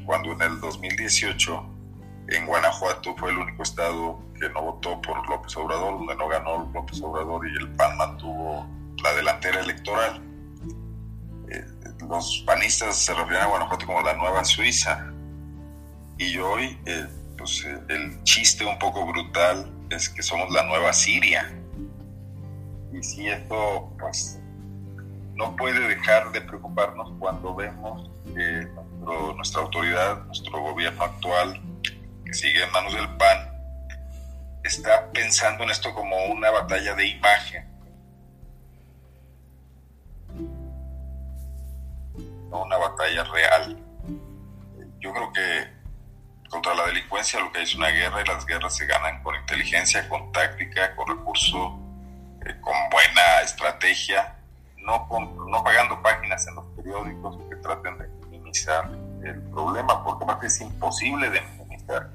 cuando 0.06 0.34
en 0.34 0.42
el 0.42 0.60
2018 0.60 1.70
en 2.28 2.46
Guanajuato 2.46 3.16
fue 3.16 3.32
el 3.32 3.38
único 3.38 3.64
estado 3.64 4.20
que 4.38 4.50
no 4.50 4.64
votó 4.64 5.02
por 5.02 5.28
López 5.30 5.56
Obrador, 5.56 5.98
donde 5.98 6.16
no 6.16 6.28
ganó 6.28 6.70
López 6.74 7.02
Obrador 7.02 7.48
y 7.48 7.56
el 7.56 7.70
PAN 7.76 7.98
mantuvo 7.98 8.68
la 9.02 9.14
delantera 9.14 9.62
electoral. 9.62 10.22
Eh, 11.50 11.66
los 12.10 12.44
panistas 12.46 12.98
se 12.98 13.14
refieren 13.14 13.44
a 13.44 13.48
Guanajuato 13.48 13.86
como 13.86 14.02
la 14.02 14.14
nueva 14.16 14.44
Suiza. 14.44 15.10
Y 16.18 16.38
hoy, 16.38 16.78
eh, 16.86 17.08
pues, 17.38 17.64
eh, 17.66 17.80
el 17.88 18.24
chiste 18.24 18.66
un 18.66 18.78
poco 18.78 19.06
brutal 19.06 19.72
es 19.90 20.10
que 20.10 20.22
somos 20.22 20.52
la 20.52 20.64
nueva 20.66 20.92
Siria. 20.92 21.63
Y 22.94 23.04
si 23.04 23.28
esto, 23.28 23.92
pues, 24.00 24.40
no 25.36 25.56
puede 25.56 25.88
dejar 25.88 26.32
de 26.32 26.42
preocuparnos 26.42 27.12
cuando 27.20 27.56
vemos 27.56 28.10
que 28.36 28.68
nuestra 29.36 29.62
autoridad, 29.62 30.24
nuestro 30.26 30.62
gobierno 30.62 31.04
actual, 31.04 31.62
sigue 32.34 32.64
en 32.64 32.72
manos 32.72 32.94
del 32.94 33.08
PAN, 33.18 33.54
está 34.64 35.12
pensando 35.12 35.64
en 35.64 35.70
esto 35.70 35.94
como 35.94 36.16
una 36.26 36.50
batalla 36.52 36.96
de 36.96 37.08
imagen. 37.08 37.68
No 42.50 42.64
una 42.64 42.78
batalla 42.78 43.24
real. 43.26 43.80
Yo 45.00 45.12
creo 45.14 45.34
que 45.34 45.74
contra 46.50 46.76
la 46.76 46.86
delincuencia 46.86 47.40
lo 47.40 47.52
que 47.52 47.60
hay 47.60 47.64
es 47.64 47.76
una 47.76 47.90
guerra 47.90 48.22
y 48.22 48.26
las 48.26 48.46
guerras 48.46 48.76
se 48.76 48.86
ganan 48.86 49.22
con 49.24 49.36
inteligencia, 49.36 50.08
con 50.08 50.32
táctica, 50.32 50.96
con 50.96 51.08
recurso, 51.08 51.80
eh, 52.46 52.60
con 52.62 52.74
buena 52.92 53.42
estrategia, 53.44 54.36
no, 54.78 55.08
no 55.48 55.64
pagando 55.64 56.02
páginas 56.02 56.48
en 56.48 56.56
los 56.56 56.66
periódicos 56.76 57.38
que 57.50 57.56
traten 57.58 57.98
de 57.98 58.08
minimizar 58.30 58.90
el 59.24 59.42
problema, 59.52 60.04
porque 60.04 60.24
aparte 60.24 60.48
es 60.48 60.62
imposible 60.62 61.30
de 61.30 61.42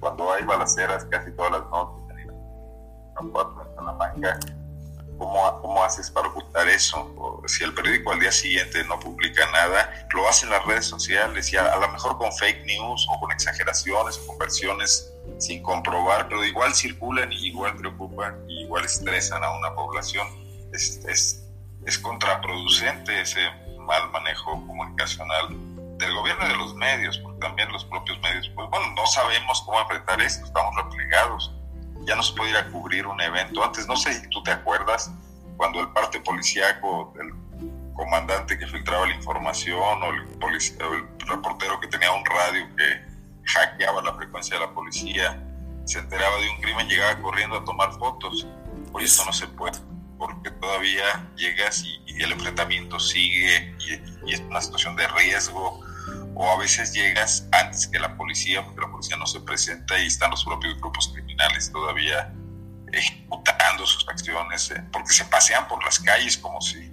cuando 0.01 0.33
hay 0.33 0.45
balaceras 0.45 1.05
casi 1.07 1.31
todas 1.33 1.53
las 1.53 1.71
noches 1.71 2.09
en 3.19 3.85
la 3.85 3.93
manga, 3.93 4.39
¿cómo, 5.19 5.61
¿cómo 5.61 5.85
haces 5.85 6.11
para 6.11 6.29
ocultar 6.29 6.69
eso? 6.69 7.43
si 7.47 7.65
el 7.65 7.75
periódico 7.75 8.13
al 8.13 8.21
día 8.21 8.33
siguiente 8.33 8.85
no 8.85 8.99
publica 9.01 9.51
nada, 9.51 10.07
lo 10.13 10.29
hacen 10.29 10.51
las 10.51 10.65
redes 10.65 10.87
sociales 10.87 11.53
y 11.53 11.57
a, 11.57 11.77
lo 11.77 11.89
mejor 11.89 12.19
con 12.19 12.33
fake 12.33 12.65
news 12.65 13.07
o 13.11 13.21
con 13.21 13.33
exageraciones 13.33 14.19
o 14.19 14.27
con 14.27 14.39
versiones 14.39 15.13
sin 15.39 15.63
comprobar, 15.63 16.29
pero 16.29 16.45
igual 16.45 16.75
circulan 16.75 17.33
y 17.33 17.49
igual 17.49 17.77
preocupan 17.77 18.39
y 18.49 18.63
igual 18.63 18.85
estresan 18.85 19.43
a 19.43 19.51
una 19.51 19.75
población. 19.75 20.27
Es, 20.73 21.05
es, 21.07 21.45
es 21.87 21.99
contraproducente 21.99 23.21
ese 23.21 23.41
mal 23.79 24.11
manejo 24.11 24.53
comunicacional 24.67 25.49
del 25.99 26.15
gobierno 26.15 26.47
y 26.47 26.49
de 26.49 26.57
los 26.57 26.75
medios, 26.75 27.19
porque 27.19 27.41
también 27.41 27.71
los 27.73 27.85
propios 27.85 28.21
medios, 28.21 28.49
pues 28.55 28.69
bueno, 28.71 28.87
no 28.95 29.07
sabemos 29.07 29.63
cómo 29.63 29.81
enfrentar 29.81 30.21
esto, 30.21 30.45
estamos 30.45 30.75
replegados, 30.77 31.53
ya 32.09 32.17
no 32.17 32.23
se 32.23 32.35
puede 32.35 32.51
ir 32.51 32.57
a 32.57 32.67
cubrir 32.71 33.07
un 33.07 33.21
evento. 33.21 33.63
Antes, 33.63 33.87
no 33.87 33.97
sé 33.97 34.15
si 34.15 34.29
tú 34.31 34.43
te 34.43 34.51
acuerdas, 34.51 35.13
cuando 35.59 35.81
el 35.81 35.89
parte 35.91 36.21
policíaco, 36.21 37.13
el 37.21 37.35
comandante 37.95 38.59
que 38.59 38.67
filtraba 38.67 39.07
la 39.07 39.15
información 39.15 40.03
o 40.03 40.11
el, 40.11 40.23
el 40.23 41.29
reportero 41.29 41.79
que 41.81 41.89
tenía 41.89 42.11
un 42.13 42.25
radio 42.25 42.67
que 42.77 43.05
hackeaba 43.45 44.03
la 44.03 44.15
frecuencia 44.15 44.59
de 44.59 44.67
la 44.67 44.73
policía, 44.73 45.45
se 45.85 45.99
enteraba 45.99 46.37
de 46.39 46.51
un 46.51 46.61
crimen, 46.63 46.89
llegaba 46.89 47.21
corriendo 47.21 47.57
a 47.57 47.65
tomar 47.65 47.93
fotos. 47.99 48.47
Por 48.91 49.03
eso 49.03 49.25
no 49.27 49.33
se 49.33 49.47
puede, 49.49 49.79
porque 50.17 50.51
todavía 50.51 51.29
llegas 51.37 51.85
y, 51.85 51.99
el 52.23 52.33
enfrentamiento 52.33 52.99
sigue 52.99 53.77
y, 54.27 54.33
es 54.33 54.41
una 54.41 54.61
situación 54.61 54.97
de 54.97 55.07
riesgo 55.09 55.81
o 56.39 56.49
a 56.49 56.57
veces 56.57 56.93
llegas 56.95 57.49
antes 57.51 57.89
que 57.89 57.99
la 57.99 58.17
policía, 58.17 58.65
porque 58.65 58.81
la 58.81 58.89
policía 58.89 59.17
no 59.17 59.27
se 59.27 59.41
presenta 59.41 59.99
y 59.99 60.07
están 60.07 60.31
los 60.31 60.45
propios 60.45 60.77
grupos 60.81 61.09
criminales 61.09 61.71
todavía 61.73 62.33
ejecutando 62.93 63.85
sus 63.85 64.09
acciones, 64.09 64.71
eh, 64.71 64.85
porque 64.93 65.13
se 65.13 65.25
pasean 65.25 65.67
por 65.67 65.85
las 65.85 65.99
calles 65.99 66.39
como 66.39 66.61
si 66.61 66.79
eh, 66.79 66.93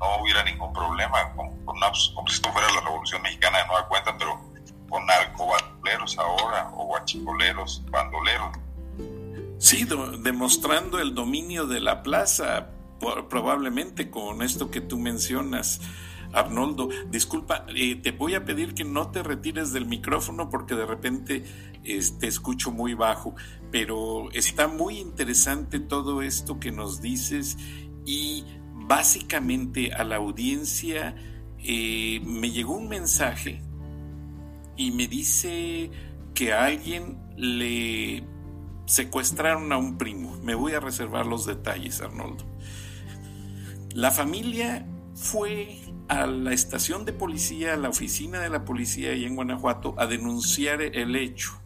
no 0.00 0.22
hubiera 0.22 0.42
ningún 0.42 0.72
problema, 0.72 1.32
como, 1.36 1.54
si 1.94 2.34
esto 2.34 2.50
fuera 2.50 2.66
la 2.72 2.80
Revolución 2.80 3.20
Mexicana 3.20 3.58
de 3.58 3.66
nueva 3.66 3.86
cuenta, 3.88 4.16
pero 4.16 4.40
con 4.88 5.04
narcobandoleros 5.04 6.18
ahora, 6.18 6.70
o 6.72 6.86
guachicoleros, 6.86 7.84
bandoleros. 7.90 8.56
Sí, 9.58 9.86
demostrando 10.20 10.98
el 10.98 11.14
dominio 11.14 11.66
de 11.66 11.80
la 11.80 12.02
plaza, 12.02 12.70
probablemente 13.28 14.10
con 14.10 14.40
esto 14.40 14.70
que 14.70 14.80
tú 14.80 14.98
mencionas. 14.98 15.78
Arnoldo, 16.32 16.88
disculpa, 17.10 17.66
eh, 17.74 17.96
te 17.96 18.12
voy 18.12 18.34
a 18.34 18.44
pedir 18.44 18.74
que 18.74 18.84
no 18.84 19.10
te 19.10 19.22
retires 19.22 19.72
del 19.72 19.86
micrófono 19.86 20.50
porque 20.50 20.74
de 20.74 20.86
repente 20.86 21.40
te 21.82 21.96
este, 21.96 22.26
escucho 22.26 22.70
muy 22.70 22.94
bajo, 22.94 23.34
pero 23.70 24.30
está 24.32 24.68
muy 24.68 24.98
interesante 24.98 25.80
todo 25.80 26.22
esto 26.22 26.60
que 26.60 26.70
nos 26.70 27.00
dices 27.00 27.56
y 28.04 28.44
básicamente 28.74 29.92
a 29.92 30.04
la 30.04 30.16
audiencia 30.16 31.14
eh, 31.58 32.20
me 32.24 32.50
llegó 32.50 32.74
un 32.74 32.88
mensaje 32.88 33.62
y 34.76 34.90
me 34.92 35.08
dice 35.08 35.90
que 36.34 36.52
a 36.52 36.66
alguien 36.66 37.18
le 37.36 38.24
secuestraron 38.86 39.72
a 39.72 39.76
un 39.76 39.98
primo. 39.98 40.38
Me 40.42 40.54
voy 40.54 40.72
a 40.72 40.80
reservar 40.80 41.26
los 41.26 41.46
detalles, 41.46 42.00
Arnoldo. 42.00 42.44
La 43.92 44.10
familia 44.10 44.86
fue 45.14 45.80
a 46.08 46.26
la 46.26 46.52
estación 46.52 47.04
de 47.04 47.12
policía, 47.12 47.74
a 47.74 47.76
la 47.76 47.90
oficina 47.90 48.40
de 48.40 48.48
la 48.48 48.64
policía 48.64 49.10
ahí 49.10 49.24
en 49.24 49.36
Guanajuato, 49.36 49.94
a 49.98 50.06
denunciar 50.06 50.80
el 50.82 51.14
hecho. 51.16 51.60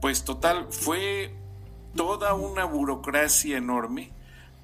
Pues 0.00 0.24
total, 0.24 0.66
fue 0.70 1.34
toda 1.94 2.34
una 2.34 2.64
burocracia 2.64 3.56
enorme 3.56 4.12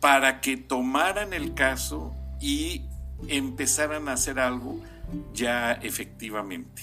para 0.00 0.40
que 0.40 0.56
tomaran 0.56 1.32
el 1.32 1.54
caso 1.54 2.14
y 2.40 2.86
empezaran 3.28 4.08
a 4.08 4.14
hacer 4.14 4.38
algo 4.38 4.80
ya 5.32 5.72
efectivamente. 5.72 6.82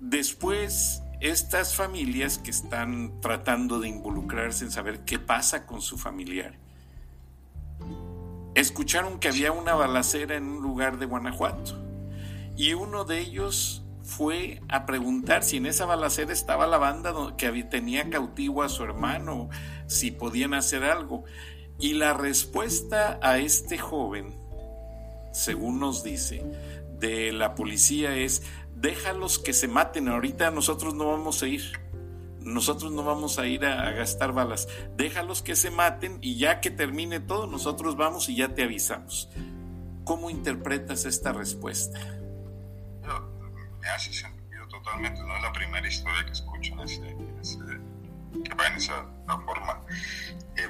Después, 0.00 1.02
estas 1.20 1.74
familias 1.74 2.38
que 2.38 2.50
están 2.50 3.20
tratando 3.20 3.80
de 3.80 3.88
involucrarse 3.88 4.64
en 4.64 4.70
saber 4.70 5.00
qué 5.00 5.18
pasa 5.18 5.66
con 5.66 5.80
su 5.80 5.96
familiar, 5.96 6.54
escucharon 8.56 9.20
que 9.20 9.28
había 9.28 9.52
una 9.52 9.74
balacera 9.74 10.34
en 10.34 10.44
un 10.44 10.62
lugar 10.62 10.98
de 10.98 11.06
Guanajuato 11.06 11.78
y 12.56 12.72
uno 12.72 13.04
de 13.04 13.20
ellos 13.20 13.84
fue 14.02 14.62
a 14.68 14.86
preguntar 14.86 15.44
si 15.44 15.58
en 15.58 15.66
esa 15.66 15.84
balacera 15.84 16.32
estaba 16.32 16.66
la 16.66 16.78
banda 16.78 17.12
que 17.36 17.50
tenía 17.64 18.08
cautivo 18.08 18.62
a 18.62 18.68
su 18.68 18.82
hermano, 18.82 19.50
si 19.86 20.10
podían 20.10 20.54
hacer 20.54 20.84
algo. 20.84 21.24
Y 21.78 21.94
la 21.94 22.14
respuesta 22.14 23.18
a 23.20 23.38
este 23.38 23.76
joven, 23.78 24.38
según 25.32 25.80
nos 25.80 26.02
dice, 26.02 26.44
de 26.98 27.32
la 27.32 27.54
policía 27.54 28.16
es, 28.16 28.42
déjalos 28.74 29.38
que 29.38 29.52
se 29.52 29.68
maten, 29.68 30.08
ahorita 30.08 30.50
nosotros 30.50 30.94
no 30.94 31.08
vamos 31.08 31.42
a 31.42 31.48
ir 31.48 31.72
nosotros 32.46 32.92
no 32.92 33.02
vamos 33.02 33.38
a 33.38 33.46
ir 33.46 33.66
a, 33.66 33.90
gastar 33.90 34.32
balas, 34.32 34.68
déjalos 34.96 35.42
que 35.42 35.56
se 35.56 35.70
maten 35.70 36.18
y 36.22 36.38
ya 36.38 36.60
que 36.60 36.70
termine 36.70 37.20
todo, 37.20 37.46
nosotros 37.46 37.96
vamos 37.96 38.28
y 38.28 38.36
ya 38.36 38.54
te 38.54 38.62
avisamos. 38.62 39.28
¿Cómo 40.04 40.30
interpretas 40.30 41.04
esta 41.04 41.32
respuesta? 41.32 41.98
me 43.80 43.88
hace 43.92 44.12
sentido 44.12 44.66
totalmente, 44.68 45.20
no 45.22 45.36
es 45.36 45.42
la 45.42 45.52
primera 45.52 45.86
historia 45.86 46.24
que 46.24 46.32
escucho 46.32 46.72
en 46.72 46.80
ese, 46.80 47.16
que 48.44 48.54
va 48.54 48.66
en 48.66 48.76
esa 48.76 49.06
forma. 49.44 49.80
Eh, 50.56 50.68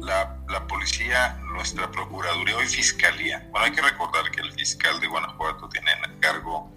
la, 0.00 0.36
la, 0.48 0.66
policía, 0.66 1.38
nuestra 1.52 1.90
procuraduría 1.90 2.62
y 2.62 2.66
fiscalía. 2.66 3.46
Bueno, 3.50 3.66
hay 3.66 3.72
que 3.72 3.82
recordar 3.82 4.30
que 4.30 4.40
el 4.40 4.52
fiscal 4.52 5.00
de 5.00 5.06
Guanajuato 5.06 5.68
tiene 5.68 5.90
en 5.92 6.20
cargo 6.20 6.70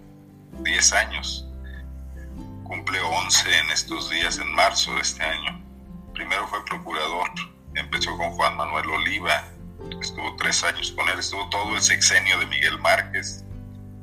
10 0.62 0.92
años. 0.94 1.49
Cumple 2.70 3.00
11 3.00 3.58
en 3.58 3.70
estos 3.70 4.10
días, 4.10 4.38
en 4.38 4.48
marzo 4.52 4.94
de 4.94 5.00
este 5.00 5.24
año. 5.24 5.60
Primero 6.14 6.46
fue 6.46 6.64
procurador, 6.66 7.28
empezó 7.74 8.16
con 8.16 8.30
Juan 8.30 8.56
Manuel 8.56 8.88
Oliva, 8.90 9.42
estuvo 10.00 10.36
tres 10.36 10.62
años 10.62 10.92
con 10.92 11.08
él, 11.08 11.18
estuvo 11.18 11.48
todo 11.48 11.74
el 11.74 11.82
sexenio 11.82 12.38
de 12.38 12.46
Miguel 12.46 12.78
Márquez 12.78 13.44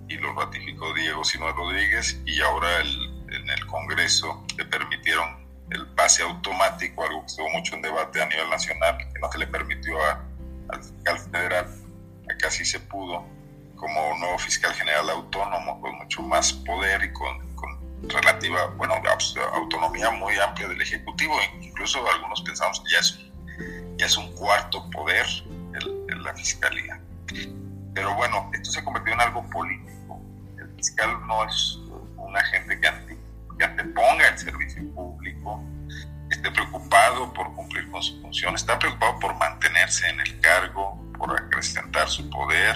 y 0.10 0.18
lo 0.18 0.34
ratificó 0.34 0.94
Diego 0.94 1.24
Sinue 1.24 1.54
Rodríguez 1.54 2.22
y 2.26 2.42
ahora 2.42 2.82
en 2.82 3.50
el 3.50 3.66
Congreso 3.68 4.46
le 4.58 4.66
permitieron 4.66 5.48
el 5.70 5.88
pase 5.96 6.24
automático, 6.24 7.06
algo 7.06 7.22
que 7.22 7.28
estuvo 7.28 7.50
mucho 7.52 7.74
en 7.74 7.84
debate 7.84 8.22
a 8.22 8.26
nivel 8.26 8.50
nacional, 8.50 8.98
que 8.98 9.20
no 9.22 9.32
se 9.32 9.38
le 9.38 9.48
permitió 9.48 9.96
al 10.04 10.84
fiscal 10.84 11.20
federal, 11.20 11.68
acá 12.30 12.52
sí 12.52 12.66
se 12.66 12.82
pudo, 12.82 13.26
como 13.78 14.18
nuevo 14.20 14.38
fiscal 14.40 14.74
general 14.74 15.10
autónomo, 15.10 15.80
con 15.80 16.00
mucho 16.00 16.22
más 16.22 16.52
poder 16.52 17.06
y 17.06 17.14
con, 17.14 17.47
relativa, 18.04 18.68
bueno, 18.78 18.96
autonomía 19.54 20.12
muy 20.12 20.38
amplia 20.38 20.68
del 20.68 20.82
Ejecutivo, 20.82 21.38
incluso 21.62 22.00
algunos 22.12 22.42
pensamos 22.42 22.82
que 22.82 22.94
ya 22.94 23.00
es, 23.00 23.20
ya 23.98 24.06
es 24.06 24.18
un 24.18 24.32
cuarto 24.34 24.90
poder 24.92 25.26
en 26.10 26.24
la 26.24 26.34
Fiscalía. 26.34 27.00
Pero 27.94 28.14
bueno, 28.16 28.50
esto 28.54 28.72
se 28.72 28.84
convirtió 28.84 29.14
en 29.14 29.22
algo 29.22 29.44
político. 29.50 30.22
El 30.60 30.70
fiscal 30.76 31.10
no 31.26 31.48
es 31.48 31.80
un 32.16 32.38
agente 32.38 32.80
que, 32.80 33.18
que 33.58 33.66
anteponga 33.66 34.28
el 34.28 34.38
servicio 34.38 34.84
público, 34.94 35.64
esté 36.30 36.52
preocupado 36.52 37.34
por 37.34 37.54
cumplir 37.56 37.90
con 37.90 38.04
su 38.04 38.22
función, 38.22 38.54
está 38.56 38.78
preocupado 38.78 39.20
por 39.20 39.36
mantenerse 39.36 40.08
en 40.10 40.20
el 40.20 40.40
cargo, 40.40 41.02
por 41.18 41.32
acrecentar 41.36 42.08
su 42.08 42.30
poder 42.30 42.76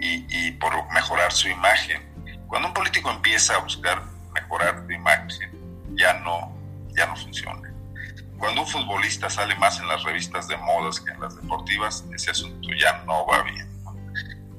y, 0.00 0.24
y 0.28 0.52
por 0.52 0.72
mejorar 0.92 1.32
su 1.32 1.48
imagen. 1.48 2.02
Cuando 2.46 2.68
un 2.68 2.74
político 2.74 3.10
empieza 3.10 3.56
a 3.56 3.58
buscar 3.58 4.13
mejorar 4.34 4.84
su 4.84 4.92
imagen, 4.92 5.50
ya 5.96 6.14
no, 6.20 6.52
ya 6.94 7.06
no 7.06 7.16
funciona. 7.16 7.70
Cuando 8.38 8.62
un 8.62 8.66
futbolista 8.66 9.30
sale 9.30 9.54
más 9.56 9.78
en 9.80 9.88
las 9.88 10.02
revistas 10.02 10.48
de 10.48 10.56
modas 10.56 11.00
que 11.00 11.12
en 11.12 11.20
las 11.20 11.36
deportivas, 11.36 12.04
ese 12.12 12.30
asunto 12.30 12.68
ya 12.78 13.02
no 13.06 13.26
va 13.26 13.42
bien. 13.42 13.68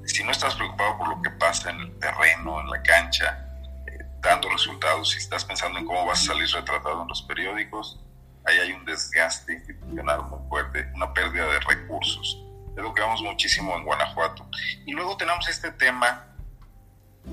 Si 0.05 0.23
no 0.23 0.31
estás 0.31 0.55
preocupado 0.55 0.97
por 0.97 1.09
lo 1.09 1.21
que 1.21 1.29
pasa 1.31 1.71
en 1.71 1.81
el 1.81 1.99
terreno, 1.99 2.61
en 2.61 2.69
la 2.69 2.81
cancha, 2.81 3.45
eh, 3.87 3.99
dando 4.21 4.49
resultados, 4.49 5.11
si 5.11 5.17
estás 5.17 5.43
pensando 5.43 5.77
en 5.77 5.85
cómo 5.85 6.05
vas 6.05 6.21
a 6.21 6.33
salir 6.33 6.47
retratado 6.47 7.01
en 7.01 7.07
los 7.07 7.21
periódicos, 7.23 7.99
ahí 8.45 8.57
hay 8.59 8.71
un 8.71 8.85
desgaste 8.85 9.53
institucional 9.53 10.23
muy 10.23 10.39
fuerte, 10.47 10.89
una 10.93 11.13
pérdida 11.13 11.45
de 11.47 11.59
recursos. 11.59 12.41
Es 12.75 12.81
lo 12.81 12.93
que 12.93 13.01
vemos 13.01 13.21
muchísimo 13.21 13.75
en 13.75 13.83
Guanajuato. 13.83 14.47
Y 14.85 14.93
luego 14.93 15.17
tenemos 15.17 15.47
este 15.49 15.71
tema, 15.71 16.25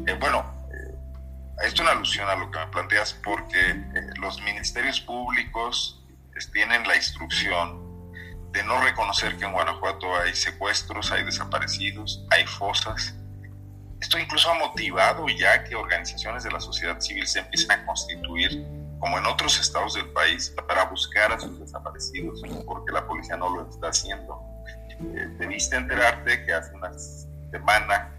eh, 0.06 0.16
bueno, 0.18 0.44
esto 1.62 1.82
es 1.82 1.88
una 1.88 1.92
alusión 1.92 2.28
a 2.28 2.34
lo 2.34 2.50
que 2.50 2.58
me 2.58 2.66
planteas, 2.68 3.14
porque 3.24 3.58
los 4.20 4.40
ministerios 4.42 5.00
públicos 5.00 6.04
tienen 6.52 6.86
la 6.88 6.96
instrucción 6.96 8.12
de 8.50 8.62
no 8.64 8.82
reconocer 8.82 9.36
que 9.38 9.44
en 9.44 9.52
Guanajuato 9.52 10.14
hay 10.16 10.34
secuestros, 10.34 11.10
hay 11.12 11.24
desaparecidos, 11.24 12.24
hay 12.30 12.46
fosas. 12.46 13.14
Esto 14.00 14.18
incluso 14.18 14.50
ha 14.50 14.58
motivado 14.58 15.26
ya 15.28 15.62
que 15.64 15.76
organizaciones 15.76 16.42
de 16.42 16.50
la 16.50 16.60
sociedad 16.60 17.00
civil 17.00 17.26
se 17.26 17.38
empiecen 17.38 17.70
a 17.70 17.86
constituir, 17.86 18.66
como 18.98 19.18
en 19.18 19.26
otros 19.26 19.58
estados 19.60 19.94
del 19.94 20.08
país, 20.12 20.52
para 20.68 20.84
buscar 20.86 21.32
a 21.32 21.38
sus 21.38 21.60
desaparecidos, 21.60 22.42
porque 22.66 22.92
la 22.92 23.06
policía 23.06 23.36
no 23.36 23.48
lo 23.48 23.70
está 23.70 23.88
haciendo. 23.88 24.40
Eh, 25.00 25.28
debiste 25.38 25.76
enterarte 25.76 26.44
que 26.44 26.52
hace 26.52 26.74
una 26.74 26.92
semana 27.50 28.10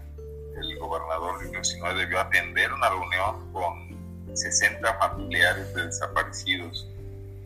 el 0.56 0.78
gobernador 0.78 1.42
Luis 1.42 1.68
Sinue 1.68 1.94
debió 1.94 2.20
atender 2.20 2.72
una 2.72 2.88
reunión 2.88 3.52
con 3.52 4.36
60 4.36 4.98
familiares 4.98 5.74
de 5.74 5.86
desaparecidos 5.86 6.88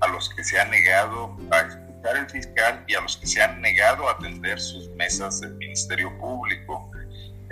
a 0.00 0.08
los 0.08 0.28
que 0.30 0.44
se 0.44 0.58
ha 0.60 0.64
negado 0.66 1.36
a 1.50 1.60
escuchar 1.60 2.16
el 2.16 2.30
fiscal 2.30 2.84
y 2.86 2.94
a 2.94 3.00
los 3.00 3.16
que 3.16 3.26
se 3.26 3.42
han 3.42 3.60
negado 3.60 4.08
a 4.08 4.12
atender 4.12 4.60
sus 4.60 4.88
mesas 4.90 5.40
del 5.40 5.54
Ministerio 5.54 6.16
Público. 6.18 6.90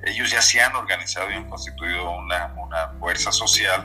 Ellos 0.04 0.30
ya 0.30 0.40
se 0.40 0.60
han 0.60 0.74
organizado 0.76 1.30
y 1.30 1.34
han 1.34 1.48
constituido 1.48 2.10
una, 2.10 2.54
una 2.56 2.88
fuerza 3.00 3.32
social. 3.32 3.84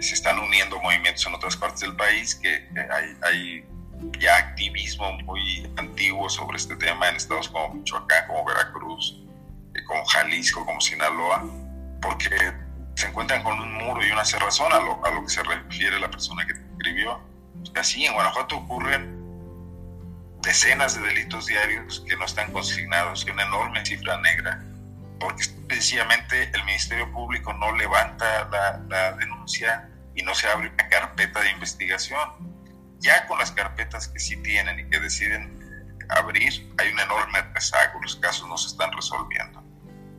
Se 0.00 0.14
están 0.14 0.38
uniendo 0.38 0.80
movimientos 0.80 1.26
en 1.26 1.34
otras 1.34 1.56
partes 1.56 1.80
del 1.80 1.96
país, 1.96 2.34
que 2.34 2.68
hay, 2.90 3.16
hay 3.22 3.66
ya 4.18 4.36
activismo 4.36 5.12
muy 5.24 5.70
antiguo 5.76 6.28
sobre 6.28 6.56
este 6.56 6.76
tema 6.76 7.08
en 7.08 7.16
estados 7.16 7.48
como 7.48 7.74
Michoacán, 7.74 8.26
como 8.28 8.44
Veracruz, 8.44 9.22
como 9.84 10.04
Jalisco, 10.04 10.64
como 10.64 10.80
Sinaloa, 10.80 11.44
porque 12.00 12.36
se 12.94 13.06
encuentran 13.06 13.42
con 13.42 13.58
un 13.60 13.72
muro 13.74 14.04
y 14.04 14.10
una 14.10 14.24
cerrazón 14.24 14.72
a 14.72 14.80
lo, 14.80 15.04
a 15.04 15.10
lo 15.10 15.22
que 15.22 15.30
se 15.30 15.42
refiere 15.42 15.98
la 16.00 16.10
persona 16.10 16.46
que 16.46 16.52
escribió 16.52 17.20
Así 17.74 18.04
en 18.04 18.14
Guanajuato 18.14 18.56
ocurren 18.56 19.18
decenas 20.42 20.94
de 20.94 21.06
delitos 21.06 21.46
diarios 21.46 22.04
que 22.08 22.16
no 22.16 22.24
están 22.24 22.52
consignados 22.52 23.26
y 23.26 23.30
una 23.30 23.44
enorme 23.44 23.84
cifra 23.84 24.18
negra, 24.20 24.62
porque 25.20 25.44
sencillamente 25.68 26.50
el 26.54 26.64
Ministerio 26.64 27.10
Público 27.12 27.52
no 27.52 27.76
levanta 27.76 28.48
la, 28.88 29.12
denuncia 29.12 29.88
y 30.14 30.22
no 30.22 30.34
se 30.34 30.48
abre 30.48 30.68
una 30.68 30.88
carpeta 30.88 31.40
de 31.40 31.50
investigación. 31.50 32.56
Ya 33.00 33.26
con 33.26 33.38
las 33.38 33.52
carpetas 33.52 34.08
que 34.08 34.18
sí 34.18 34.36
tienen 34.42 34.80
y 34.80 34.90
que 34.90 34.98
deciden 34.98 35.96
abrir, 36.08 36.74
hay 36.78 36.88
un 36.90 36.98
enorme 36.98 37.42
rezago, 37.54 38.00
los 38.02 38.16
casos 38.16 38.48
no 38.48 38.56
se 38.56 38.68
están 38.68 38.92
resolviendo. 38.92 39.62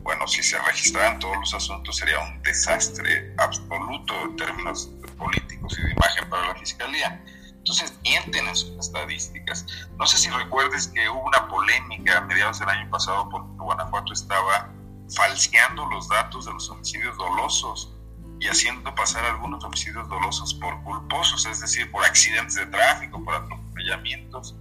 Bueno, 0.04 0.28
si 0.28 0.41
se 0.41 0.58
registraran 0.60 1.20
todos 1.20 1.38
los 1.38 1.54
asuntos 1.54 1.97
sería 1.97 2.20
un 2.20 2.41
desastre 2.41 3.34
absoluto 3.38 4.14
en 4.24 4.36
términos 4.38 4.89
políticos 5.18 5.78
y 5.78 5.84
de 5.84 5.91
imagen 5.91 6.30
para 6.30 6.47
la 6.47 6.56
Fiscalía. 6.56 7.24
Entonces 7.50 8.00
mienten 8.04 8.47
en 8.47 8.56
sus 8.56 8.72
estadísticas. 8.80 9.66
No 9.97 10.08
sé 10.08 10.18
si 10.18 10.30
recuerdes 10.30 10.88
que 10.88 11.08
hubo 11.10 11.28
una 11.28 11.47
polémica 11.47 12.18
a 12.18 12.22
mediados 12.22 12.60
del 12.60 12.70
año 12.70 12.89
pasado 12.89 13.30
porque 13.30 13.52
Guanajuato 13.58 14.14
estaba 14.14 14.72
falseando 15.14 15.86
los 15.88 16.08
datos 16.08 16.45
de 16.45 16.54
los 16.54 16.70
homicidios 16.70 17.18
dolosos 17.18 17.93
y 18.39 18.47
haciendo 18.47 18.93
pasar 18.95 19.26
algunos 19.26 19.64
homicidios 19.64 20.08
dolosos 20.08 20.54
por 20.54 20.82
culposos, 20.84 21.45
es 21.45 21.60
decir, 21.60 21.91
por 21.91 22.06
accidentes 22.06 22.56
de 22.56 22.66
tráfico, 22.68 23.24
por 23.24 23.36
atropellamientos, 23.36 24.56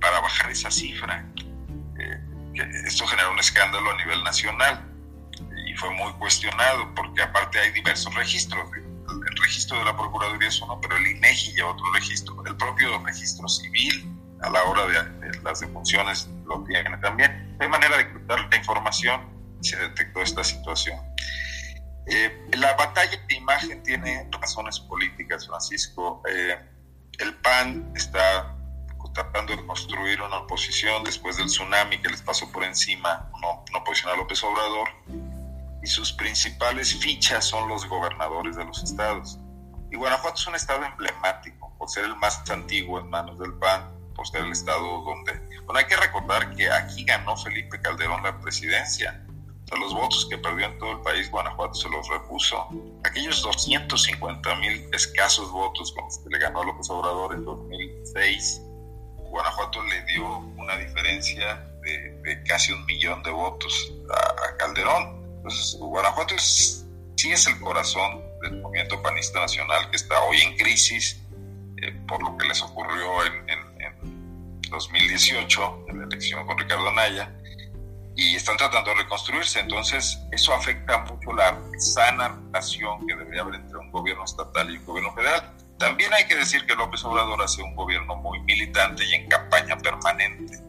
para 0.00 0.20
bajar 0.20 0.50
esa 0.50 0.70
cifra. 0.70 1.24
Eh, 2.54 2.70
esto 2.86 3.06
generó 3.06 3.32
un 3.32 3.38
escándalo 3.38 3.90
a 3.90 3.96
nivel 3.96 4.22
nacional 4.24 4.88
y 5.66 5.74
fue 5.74 5.90
muy 5.90 6.12
cuestionado 6.14 6.94
porque 6.94 7.22
aparte 7.22 7.58
hay 7.58 7.72
diversos 7.72 8.14
registros 8.14 8.68
el 9.28 9.36
registro 9.36 9.78
de 9.78 9.84
la 9.84 9.96
Procuraduría 9.96 10.48
es 10.48 10.60
uno, 10.60 10.80
pero 10.80 10.96
el 10.96 11.06
INEGI 11.06 11.52
lleva 11.54 11.70
otro 11.70 11.84
registro, 11.94 12.42
el 12.46 12.56
propio 12.56 12.98
registro 13.04 13.48
civil 13.48 14.16
a 14.40 14.50
la 14.50 14.62
hora 14.64 14.86
de, 14.86 15.42
las 15.42 15.60
defunciones 15.60 16.28
lo 16.46 16.64
tiene 16.64 16.96
también. 16.98 17.56
Hay 17.60 17.68
manera 17.68 17.96
de 17.96 18.10
cruzar 18.10 18.48
la 18.50 18.56
información 18.56 19.28
y 19.60 19.68
se 19.68 19.76
detectó 19.76 20.22
esta 20.22 20.42
situación. 20.42 20.98
Eh, 22.06 22.48
la 22.54 22.74
batalla 22.74 23.16
de 23.28 23.34
imagen 23.34 23.82
tiene 23.84 24.28
razones 24.32 24.80
políticas, 24.80 25.46
Francisco. 25.46 26.22
Eh, 26.28 26.58
el 27.18 27.34
PAN 27.36 27.92
está 27.94 28.56
tratando 29.12 29.54
de 29.54 29.66
construir 29.66 30.20
una 30.22 30.38
oposición 30.38 31.04
después 31.04 31.36
del 31.36 31.46
tsunami 31.46 31.98
que 31.98 32.08
les 32.08 32.22
pasó 32.22 32.50
por 32.50 32.64
encima, 32.64 33.30
una, 33.34 33.48
una 33.68 33.78
oposición 33.78 34.12
a 34.12 34.16
López 34.16 34.42
Obrador 34.42 34.88
y 35.82 35.86
sus 35.86 36.12
principales 36.12 36.94
fichas 36.94 37.44
son 37.44 37.68
los 37.68 37.86
gobernadores 37.86 38.56
de 38.56 38.64
los 38.64 38.82
estados. 38.82 39.38
Y 39.90 39.96
Guanajuato 39.96 40.36
es 40.36 40.46
un 40.46 40.54
estado 40.54 40.84
emblemático 40.84 41.74
por 41.76 41.90
ser 41.90 42.04
el 42.04 42.16
más 42.16 42.48
antiguo 42.50 43.00
en 43.00 43.10
manos 43.10 43.38
del 43.38 43.52
PAN, 43.54 43.90
por 44.14 44.26
ser 44.26 44.44
el 44.44 44.52
estado 44.52 45.02
donde... 45.02 45.32
Bueno, 45.64 45.78
hay 45.78 45.86
que 45.86 45.96
recordar 45.96 46.54
que 46.54 46.70
aquí 46.70 47.04
ganó 47.04 47.36
Felipe 47.36 47.80
Calderón 47.80 48.22
la 48.22 48.38
presidencia. 48.40 49.24
De 49.70 49.78
los 49.78 49.94
votos 49.94 50.26
que 50.30 50.38
perdió 50.38 50.66
en 50.66 50.78
todo 50.78 50.92
el 50.92 51.00
país, 51.00 51.30
Guanajuato 51.30 51.74
se 51.74 51.88
los 51.88 52.08
repuso. 52.08 52.68
Aquellos 53.04 53.42
250 53.42 54.54
mil 54.56 54.88
escasos 54.92 55.50
votos 55.50 55.92
con 55.92 56.04
los 56.04 56.18
que 56.18 56.28
le 56.30 56.38
ganó 56.38 56.62
López 56.62 56.88
Obrador 56.90 57.34
en 57.34 57.44
2006, 57.44 58.62
Guanajuato 59.32 59.82
le 59.82 60.02
dio 60.04 60.38
una 60.56 60.76
diferencia 60.76 61.56
de, 61.80 62.42
casi 62.46 62.72
un 62.72 62.84
millón 62.86 63.22
de 63.24 63.30
votos 63.30 63.92
a 64.08 64.56
Calderón 64.58 65.22
entonces, 65.42 65.76
Guanajuato 65.80 66.38
sí 66.38 67.32
es 67.32 67.46
el 67.48 67.58
corazón 67.58 68.22
del 68.42 68.60
movimiento 68.60 69.02
panista 69.02 69.40
nacional 69.40 69.90
que 69.90 69.96
está 69.96 70.22
hoy 70.22 70.40
en 70.40 70.56
crisis 70.56 71.20
eh, 71.78 71.90
por 72.06 72.22
lo 72.22 72.36
que 72.36 72.46
les 72.46 72.62
ocurrió 72.62 73.24
en, 73.26 73.62
2018, 74.70 75.86
en 75.88 75.98
la 75.98 76.04
elección 76.06 76.46
con 76.46 76.56
Ricardo 76.56 76.88
Anaya, 76.88 77.30
y 78.16 78.36
están 78.36 78.56
tratando 78.56 78.90
de 78.92 79.02
reconstruirse. 79.02 79.60
Entonces, 79.60 80.18
eso 80.30 80.54
afecta 80.54 80.96
mucho 80.98 81.30
la 81.34 81.60
sana 81.76 82.28
relación 82.28 83.06
que 83.06 83.14
debería 83.14 83.42
haber 83.42 83.56
entre 83.56 83.76
un 83.76 83.90
gobierno 83.90 84.24
estatal 84.24 84.72
y 84.72 84.78
un 84.78 84.86
gobierno 84.86 85.12
federal. 85.12 85.52
También 85.82 86.14
hay 86.14 86.28
que 86.28 86.36
decir 86.36 86.64
que 86.64 86.76
López 86.76 87.02
Obrador 87.02 87.42
hace 87.42 87.60
un 87.60 87.74
gobierno 87.74 88.14
muy 88.14 88.38
militante 88.44 89.04
y 89.04 89.14
en 89.14 89.28
campaña 89.28 89.76
permanente. 89.76 90.60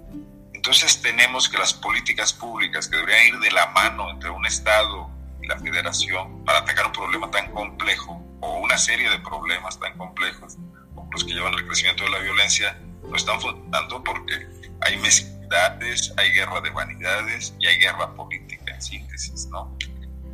Entonces 0.55 1.03
tenemos 1.03 1.47
que 1.47 1.59
las 1.59 1.71
políticas 1.71 2.33
públicas 2.33 2.87
que 2.87 2.97
deberían 2.97 3.27
ir 3.27 3.39
de 3.39 3.51
la 3.51 3.67
mano 3.67 4.09
entre 4.09 4.31
un 4.31 4.43
Estado 4.47 5.11
y 5.39 5.45
la 5.45 5.59
Federación 5.59 6.43
para 6.45 6.57
atacar 6.61 6.87
un 6.87 6.93
problema 6.93 7.29
tan 7.29 7.51
complejo 7.51 8.25
o 8.41 8.57
una 8.57 8.75
serie 8.79 9.07
de 9.07 9.19
problemas 9.19 9.79
tan 9.79 9.95
complejos 9.99 10.55
como 10.95 11.11
los 11.11 11.23
que 11.23 11.33
llevan 11.33 11.53
al 11.53 11.63
crecimiento 11.63 12.05
de 12.05 12.09
la 12.09 12.17
violencia, 12.17 12.75
no 13.03 13.15
están 13.15 13.39
funcionando 13.39 14.03
porque 14.03 14.47
hay 14.81 14.97
mezquindades, 14.97 16.11
hay 16.17 16.31
guerra 16.31 16.59
de 16.61 16.71
vanidades 16.71 17.53
y 17.59 17.67
hay 17.67 17.77
guerra 17.77 18.11
política 18.15 18.73
en 18.73 18.81
síntesis, 18.81 19.45
¿no? 19.51 19.77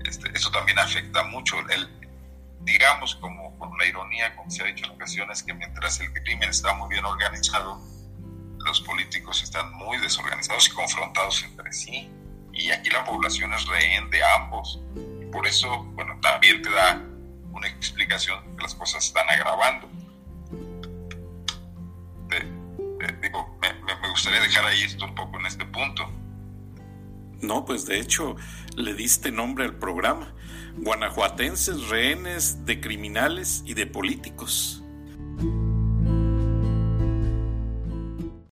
Este, 0.06 0.32
eso 0.34 0.50
también 0.52 0.80
afecta 0.80 1.22
mucho. 1.24 1.58
El, 1.68 1.99
digamos, 2.62 3.16
como 3.16 3.58
con 3.58 3.78
la 3.78 3.86
ironía, 3.86 4.36
como 4.36 4.50
se 4.50 4.64
ha 4.64 4.66
dicho 4.66 4.86
en 4.86 4.92
ocasiones, 4.92 5.44
que 5.44 5.54
mientras 5.54 6.00
el 6.00 6.12
crimen 6.14 6.50
está 6.50 6.74
muy 6.74 6.90
bien 6.90 7.06
organizado, 7.06 7.82
los 8.66 8.82
políticos 8.82 9.42
están 9.42 9.72
muy 9.74 9.98
desorganizados 10.00 10.68
y 10.68 10.72
confrontados 10.72 11.44
entre 11.44 11.72
sí. 11.72 12.10
Y 12.54 12.72
aquí 12.72 12.90
la 12.90 13.06
población 13.06 13.54
es 13.54 13.66
rehén 13.68 14.10
de 14.10 14.24
ambos. 14.24 14.82
por 15.32 15.46
eso, 15.46 15.84
bueno, 15.94 16.20
también 16.22 16.62
te 16.62 16.70
da 16.72 17.02
una 17.52 17.68
explicación 17.68 18.56
que 18.58 18.64
las 18.64 18.76
cosas 18.76 19.06
están 19.06 19.30
agravando. 19.30 19.90
digo, 23.22 23.60
me 23.62 24.10
gustaría 24.10 24.42
dejar 24.42 24.66
ahí 24.66 24.84
esto 24.84 25.06
un 25.06 25.16
poco 25.16 25.40
en 25.40 25.46
este 25.46 25.66
punto. 25.66 26.10
No, 27.42 27.66
pues 27.66 27.86
de 27.86 28.00
hecho 28.00 28.36
le 28.76 28.94
diste 28.94 29.32
nombre 29.32 29.66
al 29.66 29.76
programa 29.76 30.34
guanajuatenses 30.82 31.90
rehenes 31.90 32.66
de 32.66 32.80
criminales 32.80 33.64
y 33.66 33.74
de 33.74 33.86
políticos. 33.86 34.84